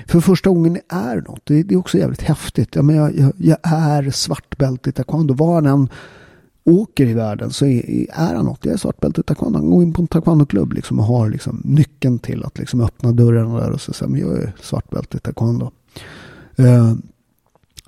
för 0.07 0.19
första 0.19 0.49
gången 0.49 0.73
det 0.73 0.81
är 0.95 1.15
något. 1.15 1.41
Det, 1.43 1.63
det 1.63 1.75
är 1.75 1.79
också 1.79 1.97
jävligt 1.97 2.21
häftigt. 2.21 2.75
Ja, 2.75 2.81
men 2.81 2.95
jag, 2.95 3.15
jag, 3.15 3.33
jag 3.37 3.57
är 3.63 4.11
svart 4.11 4.57
bälte 4.57 4.89
i 4.89 4.93
taekwondo. 4.93 5.33
Var 5.33 5.55
han 5.55 5.65
än 5.65 5.89
åker 6.63 7.05
i 7.05 7.13
världen 7.13 7.51
så 7.51 7.65
är, 7.65 8.05
är 8.09 8.35
han 8.35 8.45
något. 8.45 8.65
Jag 8.65 8.73
är 8.73 8.77
svart 8.77 8.99
bälte 8.99 9.21
i 9.21 9.23
taekwondo. 9.23 9.59
Han 9.59 9.69
går 9.69 9.83
in 9.83 9.93
på 9.93 10.01
en 10.01 10.07
taekwondoklubb 10.07 10.73
liksom 10.73 10.99
och 10.99 11.05
har 11.05 11.29
liksom 11.29 11.61
nyckeln 11.65 12.19
till 12.19 12.43
att 12.43 12.57
liksom 12.57 12.81
öppna 12.81 13.11
dörrarna 13.11 13.59
där 13.59 13.71
och 13.71 13.81
så 13.81 13.93
säger 13.93 14.11
men 14.11 14.21
jag 14.21 14.37
är 14.37 14.53
svart 14.61 14.89
bälte 14.89 15.17
i 15.17 15.19
taekwondo. 15.19 15.71
Uh, 16.59 16.93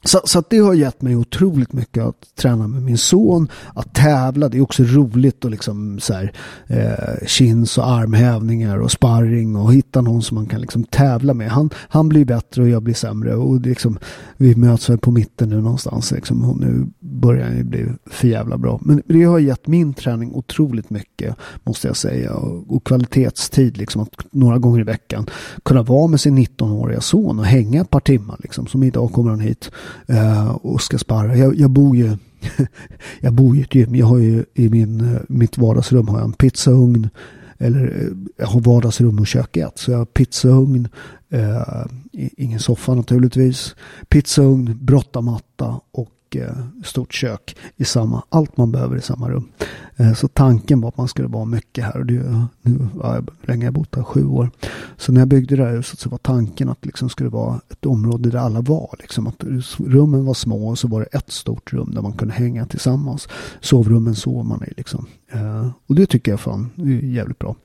så, 0.04 0.22
så 0.24 0.44
det 0.50 0.58
har 0.58 0.74
gett 0.74 1.02
mig 1.02 1.16
otroligt 1.16 1.74
mycket 1.74 2.04
att 2.04 2.36
träna 2.36 2.68
med 2.68 2.82
min 2.82 2.98
son, 2.98 3.48
att 3.74 3.94
tävla. 3.94 4.50
Det 4.50 4.58
är 4.58 4.62
också 4.62 4.84
roligt 4.84 5.46
att 5.46 5.52
liksom 5.52 6.00
så 6.00 6.14
här, 6.14 6.34
eh, 6.68 7.28
kins 7.28 7.78
och 7.78 7.88
armhävningar 7.88 8.78
och 8.78 8.92
sparring 8.92 9.56
och 9.56 9.74
hitta 9.74 10.02
någon 10.02 10.22
som 10.22 10.36
man 10.36 10.46
kan 10.46 10.62
liksom 10.62 10.84
tävla 10.84 11.34
med. 11.34 11.50
Han, 11.50 11.70
han 11.76 12.10
blir 12.10 12.26
bättre 12.26 12.62
och 12.62 12.70
jag 12.70 12.84
blir 12.84 12.94
sämre 12.94 13.36
och 13.36 13.62
liksom, 13.62 14.00
vi 14.38 14.56
möts 14.56 14.90
väl 14.90 14.98
på 14.98 15.12
mitten 15.12 15.50
nu 15.50 15.62
någonstans. 15.62 16.12
Liksom, 16.12 16.50
och 16.50 16.60
nu 16.60 16.88
börjar 17.00 17.48
han 17.48 17.70
bli 17.70 17.86
för 18.06 18.28
jävla 18.28 18.58
bra. 18.58 18.80
Men 18.82 19.02
det 19.06 19.24
har 19.24 19.40
gett 19.40 19.68
min 19.68 19.94
träning 19.94 20.32
otroligt 20.34 20.90
mycket 20.90 21.36
måste 21.64 21.88
jag 21.88 21.98
säga 21.98 22.34
och, 22.34 22.76
och 22.76 22.84
kvalitetstid 22.84 23.78
liksom 23.78 24.02
att 24.02 24.10
några 24.32 24.58
gånger 24.58 24.80
i 24.80 24.84
veckan 24.84 25.26
kunna 25.64 25.84
vara 25.84 26.08
med 26.08 26.20
sin 26.20 26.38
19-åriga 26.38 27.02
son 27.02 27.40
och 27.40 27.46
hänga 27.46 27.82
ett 27.82 27.90
par 27.90 28.00
timmar 28.00 28.38
liksom. 28.40 28.68
Som 28.68 28.84
idag 28.84 29.12
kommer 29.12 29.30
han 29.30 29.40
hit 29.40 29.72
eh, 30.08 30.50
och 30.50 30.82
ska 30.82 30.98
sparra. 30.98 31.36
Jag, 31.36 31.56
jag 31.56 31.70
bor 31.70 31.96
ju 31.96 32.18
jag 33.20 33.34
bor 33.34 33.58
i 33.58 33.62
ett 33.62 33.76
gym. 33.76 33.96
Jag 33.96 34.06
har 34.06 34.18
ju 34.18 34.46
i 34.54 34.70
min, 34.70 35.16
eh, 35.16 35.22
mitt 35.30 35.58
vardagsrum 35.58 36.08
har 36.08 36.18
jag 36.18 36.26
en 36.26 36.34
pizzaugn. 36.34 37.10
Eller 37.58 37.86
eh, 37.86 38.08
jag 38.38 38.48
har 38.48 38.60
vardagsrum 38.60 39.20
och 39.20 39.28
kök 39.28 39.58
ett. 39.58 39.80
Så 39.80 39.92
jag 39.92 39.98
har 39.98 40.06
pizzaugn. 40.06 40.88
Eh, 41.30 41.86
ingen 42.12 42.60
soffa 42.60 42.94
naturligtvis. 42.94 43.76
Pizzaugn, 44.10 44.78
brottamatta 44.82 45.80
och 45.92 46.10
Eh, 46.36 46.58
stort 46.84 47.14
kök 47.14 47.58
i 47.76 47.86
samma, 47.86 48.24
allt 48.30 48.58
man 48.58 48.72
behöver 48.72 48.96
i 48.96 49.02
samma 49.02 49.30
rum. 49.30 49.50
Eh, 49.96 50.14
så 50.14 50.28
tanken 50.28 50.82
var 50.82 50.90
att 50.90 50.98
man 50.98 51.08
skulle 51.08 51.28
vara 51.28 51.46
mycket 51.46 51.84
här 51.84 51.98
och 51.98 52.06
det, 52.06 52.16
eh, 52.16 52.46
nu, 52.62 52.88
ja, 53.02 53.22
länge 53.42 53.66
jag 53.66 53.74
bott 53.74 53.96
här, 53.96 54.04
sju 54.04 54.26
år. 54.26 54.52
Så 54.98 55.12
när 55.12 55.22
jag 55.22 55.28
byggde 55.28 55.56
det 55.56 55.64
här 55.66 55.76
huset 55.76 56.00
så 56.00 56.10
var 56.10 56.18
tanken 56.18 56.70
att 56.70 56.82
det 56.82 56.86
liksom 56.86 57.10
skulle 57.10 57.30
vara 57.30 57.62
ett 57.70 57.86
område 57.86 58.30
där 58.30 58.40
alla 58.40 58.62
var. 58.62 58.96
Liksom. 59.00 59.28
Att 59.28 59.44
rummen 59.78 60.26
var 60.26 60.34
små 60.34 60.70
och 60.70 60.80
så 60.80 60.88
var 60.88 61.00
det 61.00 61.18
ett 61.18 61.32
stort 61.32 61.74
rum 61.74 61.92
där 61.94 62.02
man 62.02 62.14
kunde 62.14 62.34
hänga 62.34 62.66
tillsammans. 62.66 63.28
Sovrummen 63.62 64.16
sov 64.16 64.46
man 64.46 64.64
i 64.64 64.74
liksom. 64.78 65.06
Och 65.88 65.96
det 65.96 66.06
tycker 66.06 66.32
jag 66.32 66.40
fan 66.40 66.70
det 66.76 66.84
är 66.84 67.02
jävligt 67.02 67.40
bra. 67.40 67.56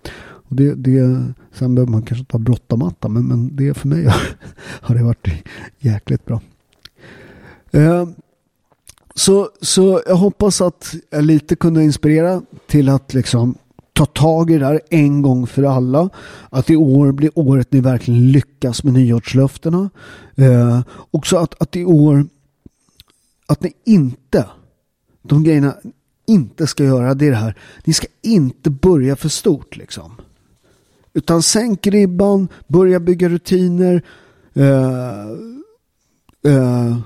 Och 0.49 0.57
det, 0.57 0.75
det, 0.75 1.25
sen 1.53 1.75
behöver 1.75 1.93
man 1.93 2.03
kanske 2.03 2.21
inte 2.21 2.35
ha 2.35 2.39
brottamatta 2.39 3.09
men, 3.09 3.27
men 3.27 3.57
det 3.57 3.75
för 3.75 3.89
mig 3.89 4.09
har 4.81 4.95
det 4.95 5.03
varit 5.03 5.29
jäkligt 5.79 6.25
bra 6.25 6.41
så, 9.15 9.49
så 9.61 10.03
jag 10.07 10.17
hoppas 10.17 10.61
att 10.61 10.95
jag 11.11 11.25
lite 11.25 11.57
kunde 11.57 11.85
inspirera 11.85 12.43
till 12.67 12.89
att 12.89 13.15
liksom 13.15 13.55
ta 13.93 14.07
tag 14.07 14.51
i 14.51 14.59
det 14.59 14.67
här 14.67 14.81
en 14.91 15.23
gång 15.23 15.47
för 15.47 15.63
alla. 15.63 16.11
Att 16.51 16.71
i 16.71 16.77
år 16.77 17.13
blir 17.13 17.31
året 17.35 17.73
ni 17.73 17.81
verkligen 17.81 18.33
lyckas 18.33 18.85
med 18.85 18.93
nyårslöftena. 18.93 19.91
Eh, 20.35 20.81
också 21.11 21.37
att, 21.37 21.63
att 21.63 21.77
i 21.77 21.85
år 21.85 22.27
att 23.47 23.63
ni 23.63 23.73
inte, 23.85 24.47
de 25.23 25.45
grejerna 25.45 25.75
inte 26.27 26.67
ska 26.67 26.85
göra 26.85 27.15
det 27.15 27.27
är 27.27 27.31
det 27.31 27.37
här. 27.37 27.59
Ni 27.85 27.93
ska 27.93 28.07
inte 28.23 28.71
börja 28.71 29.17
för 29.17 29.29
stort 29.29 29.77
liksom. 29.77 30.13
Utan 31.13 31.43
sänk 31.43 31.87
ribban, 31.87 32.49
börja 32.67 33.01
bygga 33.01 33.29
rutiner. 33.29 34.03
Eh, 34.55 35.29
eh, 36.53 36.99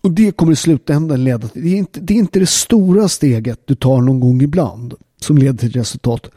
och 0.00 0.10
det 0.10 0.36
kommer 0.36 0.52
i 0.52 0.56
slutändan 0.56 1.24
leda 1.24 1.48
till, 1.48 1.62
det 1.62 1.68
är, 1.68 1.76
inte, 1.76 2.00
det 2.00 2.14
är 2.14 2.18
inte 2.18 2.38
det 2.38 2.46
stora 2.46 3.08
steget 3.08 3.60
du 3.64 3.74
tar 3.74 4.00
någon 4.00 4.20
gång 4.20 4.42
ibland 4.42 4.94
som 5.20 5.38
leder 5.38 5.58
till 5.58 5.72
resultat. 5.72 6.30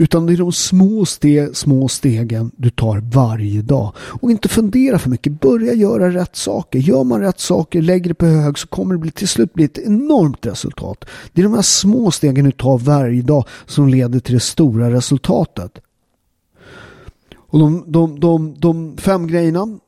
Utan 0.00 0.26
det 0.26 0.32
är 0.32 0.36
de 0.36 0.52
små, 0.52 1.06
ste, 1.06 1.54
små 1.54 1.88
stegen 1.88 2.50
du 2.56 2.70
tar 2.70 2.98
varje 2.98 3.62
dag. 3.62 3.92
Och 3.98 4.30
inte 4.30 4.48
fundera 4.48 4.98
för 4.98 5.10
mycket. 5.10 5.40
Börja 5.40 5.74
göra 5.74 6.10
rätt 6.10 6.36
saker. 6.36 6.78
Gör 6.78 7.04
man 7.04 7.20
rätt 7.20 7.40
saker, 7.40 7.82
lägger 7.82 8.08
det 8.08 8.14
på 8.14 8.26
hög 8.26 8.58
så 8.58 8.66
kommer 8.66 8.94
det 8.94 8.98
bli, 8.98 9.10
till 9.10 9.28
slut 9.28 9.54
bli 9.54 9.64
ett 9.64 9.78
enormt 9.78 10.46
resultat. 10.46 11.04
Det 11.32 11.40
är 11.40 11.44
de 11.44 11.54
här 11.54 11.62
små 11.62 12.10
stegen 12.10 12.44
du 12.44 12.52
tar 12.52 12.78
varje 12.78 13.22
dag 13.22 13.44
som 13.66 13.88
leder 13.88 14.20
till 14.20 14.34
det 14.34 14.40
stora 14.40 14.92
resultatet. 14.92 15.78
Och 17.36 17.58
de, 17.58 17.84
de, 17.86 18.20
de, 18.20 18.54
de 18.58 18.96
fem 18.96 19.26
grejerna 19.26 19.78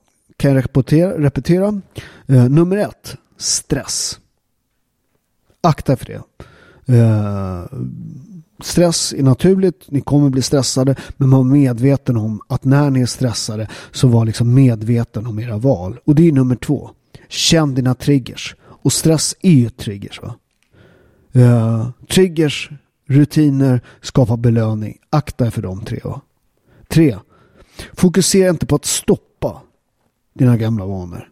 kan 0.40 0.54
jag 0.54 0.64
repetera. 0.64 1.18
repetera. 1.18 1.80
Eh, 2.26 2.48
nummer 2.48 2.76
ett, 2.76 3.16
stress. 3.36 4.20
Akta 5.60 5.96
för 5.96 6.06
det. 6.06 6.22
Eh, 6.96 7.64
stress 8.62 9.12
är 9.12 9.22
naturligt, 9.22 9.84
ni 9.88 10.00
kommer 10.00 10.30
bli 10.30 10.42
stressade, 10.42 10.94
men 11.16 11.30
var 11.30 11.44
medveten 11.44 12.16
om 12.16 12.40
att 12.48 12.64
när 12.64 12.90
ni 12.90 13.00
är 13.00 13.06
stressade 13.06 13.68
så 13.90 14.08
var 14.08 14.24
liksom 14.24 14.54
medveten 14.54 15.26
om 15.26 15.38
era 15.38 15.58
val. 15.58 15.98
Och 16.04 16.14
det 16.14 16.28
är 16.28 16.32
nummer 16.32 16.56
två. 16.56 16.90
Känn 17.28 17.74
dina 17.74 17.94
triggers. 17.94 18.56
Och 18.60 18.92
stress 18.92 19.34
är 19.42 19.52
ju 19.52 19.70
triggers. 19.70 20.20
Va? 20.22 20.34
Eh, 21.32 21.88
triggers, 22.08 22.70
rutiner, 23.08 23.80
skapa 24.00 24.36
belöning. 24.36 24.98
Akta 25.10 25.46
er 25.46 25.50
för 25.50 25.62
de 25.62 25.84
tre. 25.84 26.00
Va? 26.04 26.20
Tre. 26.88 27.16
Fokusera 27.92 28.50
inte 28.50 28.66
på 28.66 28.74
att 28.74 28.84
stoppa 28.84 29.29
dina 30.34 30.56
gamla 30.56 30.86
vanor. 30.86 31.30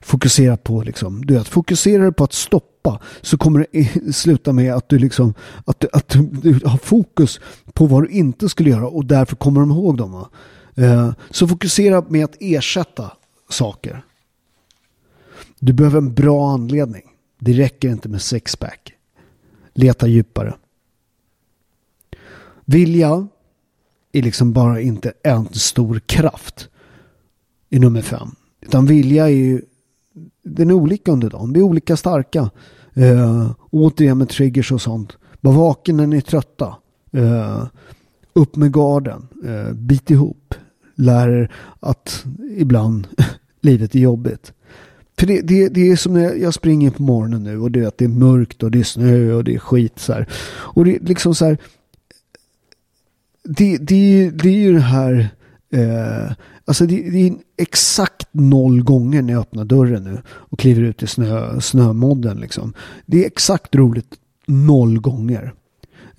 Fokusera 0.00 0.56
på 0.56 0.82
liksom, 0.82 1.24
du 1.24 1.34
vet, 1.34 1.48
fokuserar 1.48 2.10
på 2.10 2.24
att 2.24 2.32
stoppa 2.32 3.00
så 3.20 3.38
kommer 3.38 3.66
det 3.72 4.14
sluta 4.14 4.52
med 4.52 4.74
att 4.74 4.88
du 4.88 4.98
liksom, 4.98 5.34
att, 5.64 5.84
att 5.94 6.08
du 6.42 6.60
har 6.64 6.78
fokus 6.78 7.40
på 7.72 7.86
vad 7.86 8.02
du 8.02 8.08
inte 8.08 8.48
skulle 8.48 8.70
göra 8.70 8.88
och 8.88 9.04
därför 9.04 9.36
kommer 9.36 9.60
de 9.60 9.70
ihåg 9.70 9.96
dem. 9.96 10.26
Uh, 10.78 11.12
så 11.30 11.48
fokusera 11.48 12.04
med 12.08 12.24
att 12.24 12.36
ersätta 12.40 13.12
saker. 13.48 14.04
Du 15.58 15.72
behöver 15.72 15.98
en 15.98 16.14
bra 16.14 16.50
anledning. 16.50 17.02
Det 17.38 17.52
räcker 17.52 17.88
inte 17.88 18.08
med 18.08 18.22
sexpack. 18.22 18.92
Leta 19.74 20.06
djupare. 20.06 20.54
Vilja 22.64 23.28
är 24.12 24.22
liksom 24.22 24.52
bara 24.52 24.80
inte 24.80 25.12
en 25.22 25.48
stor 25.52 25.98
kraft 25.98 26.68
i 27.68 27.78
nummer 27.78 28.02
fem. 28.02 28.34
Utan 28.60 28.86
vilja 28.86 29.24
är 29.24 29.34
ju 29.34 29.62
den 30.42 30.70
är 30.70 30.74
olika 30.74 31.12
under 31.12 31.30
dagen. 31.30 31.52
Vi 31.52 31.60
är 31.60 31.64
olika 31.64 31.96
starka. 31.96 32.50
Eh, 32.94 33.50
återigen 33.70 34.18
med 34.18 34.28
triggers 34.28 34.72
och 34.72 34.82
sånt. 34.82 35.16
Var 35.40 35.52
vaken 35.52 35.96
när 35.96 36.06
ni 36.06 36.16
är 36.16 36.20
trötta. 36.20 36.76
Eh, 37.12 37.66
upp 38.32 38.56
med 38.56 38.72
garden. 38.72 39.28
Eh, 39.44 39.72
bit 39.72 40.10
ihop. 40.10 40.54
Lär 40.94 41.28
er 41.28 41.52
att 41.80 42.24
ibland 42.56 43.06
livet 43.60 43.94
är 43.94 43.98
jobbigt. 43.98 44.52
För 45.18 45.26
det, 45.26 45.40
det, 45.40 45.68
det 45.68 45.90
är 45.90 45.96
som 45.96 46.14
när 46.14 46.34
jag 46.34 46.54
springer 46.54 46.90
på 46.90 47.02
morgonen 47.02 47.42
nu 47.42 47.58
och 47.58 47.70
det 47.70 47.80
är 47.80 47.86
att 47.86 47.98
det 47.98 48.04
är 48.04 48.08
mörkt 48.08 48.62
och 48.62 48.70
det 48.70 48.78
är 48.78 48.84
snö 48.84 49.32
och 49.32 49.44
det 49.44 49.54
är 49.54 49.58
skit 49.58 49.98
så 49.98 50.12
här. 50.12 50.28
Och 50.46 50.84
det 50.84 50.96
är 50.96 51.00
liksom 51.00 51.34
så 51.34 51.44
här. 51.44 51.58
Det, 53.42 53.76
det, 53.78 54.30
det 54.30 54.48
är 54.48 54.58
ju 54.58 54.72
det 54.72 54.80
här 54.80 55.28
Eh, 55.72 56.32
alltså 56.64 56.86
det, 56.86 57.10
det, 57.10 57.26
är 57.26 57.34
exakt 57.56 58.28
noll 58.32 58.82
gånger 58.82 59.22
när 59.22 59.32
jag 59.32 59.40
öppnar 59.40 59.64
dörren 59.64 60.04
nu 60.04 60.22
och 60.28 60.58
kliver 60.58 60.82
ut 60.82 61.02
i 61.02 61.06
snö, 61.06 61.60
snömodden. 61.60 62.40
Liksom. 62.40 62.74
Det 63.06 63.22
är 63.22 63.26
exakt 63.26 63.74
roligt 63.74 64.14
noll 64.46 65.00
gånger. 65.00 65.54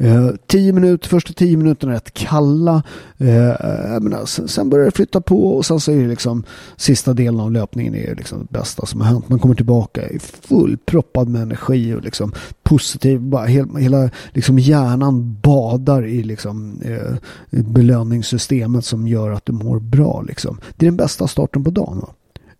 Eh, 0.01 0.29
tio 0.47 0.73
minuter, 0.73 1.09
första 1.09 1.33
tio 1.33 1.57
minuterna 1.57 1.91
är 1.91 1.95
rätt 1.95 2.13
kalla. 2.13 2.83
Eh, 3.17 3.49
eh 3.49 3.99
menar, 3.99 4.17
alltså, 4.17 4.41
sen, 4.41 4.47
sen, 4.47 4.69
börjar 4.69 4.85
det 4.85 4.91
flytta 4.91 5.21
på 5.21 5.55
och 5.55 5.65
sen 5.65 5.79
så 5.79 5.91
är 5.91 5.95
det 5.95 6.07
liksom 6.07 6.43
sista 6.77 7.13
delen 7.13 7.39
av 7.39 7.51
löpningen 7.51 7.95
är 7.95 8.15
liksom 8.15 8.39
det 8.39 8.59
bästa 8.59 8.85
som 8.85 9.01
har 9.01 9.07
hänt. 9.07 9.29
Man 9.29 9.39
kommer 9.39 9.55
tillbaka 9.55 10.09
i 10.09 10.19
fullproppad 10.19 11.27
med 11.27 11.41
energi 11.41 11.93
och 11.93 12.01
liksom 12.01 12.33
positiv. 12.63 13.19
Bara 13.19 13.45
hela, 13.45 13.79
hela 13.79 14.09
liksom 14.31 14.59
hjärnan 14.59 15.37
badar 15.41 16.05
i 16.05 16.23
liksom, 16.23 16.81
eh, 16.81 17.15
belöningssystemet 17.49 18.85
som 18.85 19.07
gör 19.07 19.31
att 19.31 19.45
du 19.45 19.51
mår 19.51 19.79
bra. 19.79 20.21
Liksom. 20.21 20.57
Det 20.77 20.85
är 20.85 20.91
den 20.91 20.97
bästa 20.97 21.27
starten 21.27 21.63
på 21.63 21.69
dagen. 21.69 22.05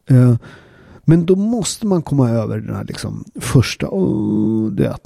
Eh, 0.10 0.36
men 1.06 1.26
då 1.26 1.36
måste 1.36 1.88
man 1.88 2.02
komma 2.02 2.30
över 2.30 2.58
den 2.58 2.76
här 2.76 2.84
liksom, 2.84 3.24
första, 3.40 3.88
oh, 3.90 4.72
det 4.72 4.98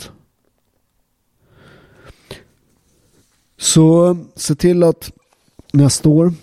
Så 3.66 4.18
se 4.36 4.55
till 4.55 4.84
att 4.84 5.11
nästa 5.74 6.09
år, 6.09 6.34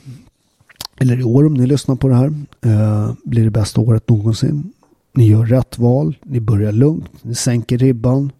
eller 1.00 1.20
i 1.20 1.22
år 1.22 1.46
om 1.46 1.54
ni 1.54 1.66
lyssnar 1.66 1.96
på 1.96 2.08
det 2.08 2.14
här, 2.14 2.34
eh, 2.60 3.12
blir 3.24 3.44
det 3.44 3.50
bästa 3.50 3.80
året 3.80 4.08
någonsin. 4.08 4.72
Ni 5.14 5.28
gör 5.28 5.46
rätt 5.46 5.78
val, 5.78 6.16
ni 6.22 6.40
börjar 6.40 6.72
lugnt, 6.72 7.10
ni 7.22 7.34
sänker 7.34 7.78
ribban. 7.78 8.32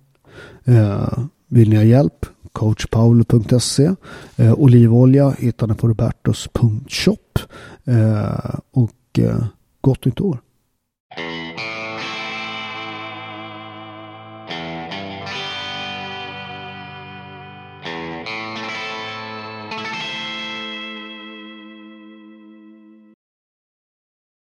Eh, 0.65 1.19
vill 1.49 1.69
ni 1.71 1.77
ha 1.77 1.83
hjälp? 1.83 2.27
coachpaolo.se 2.53 3.95
eh, 4.37 4.53
Olivolja 4.53 5.31
hittar 5.31 5.67
ni 5.67 5.75
på 5.75 5.89
robertos.shop 5.89 7.39
eh, 7.85 8.55
och 8.71 9.19
eh, 9.19 9.45
gott 9.81 10.05
nytt 10.05 10.21
år! 10.21 10.39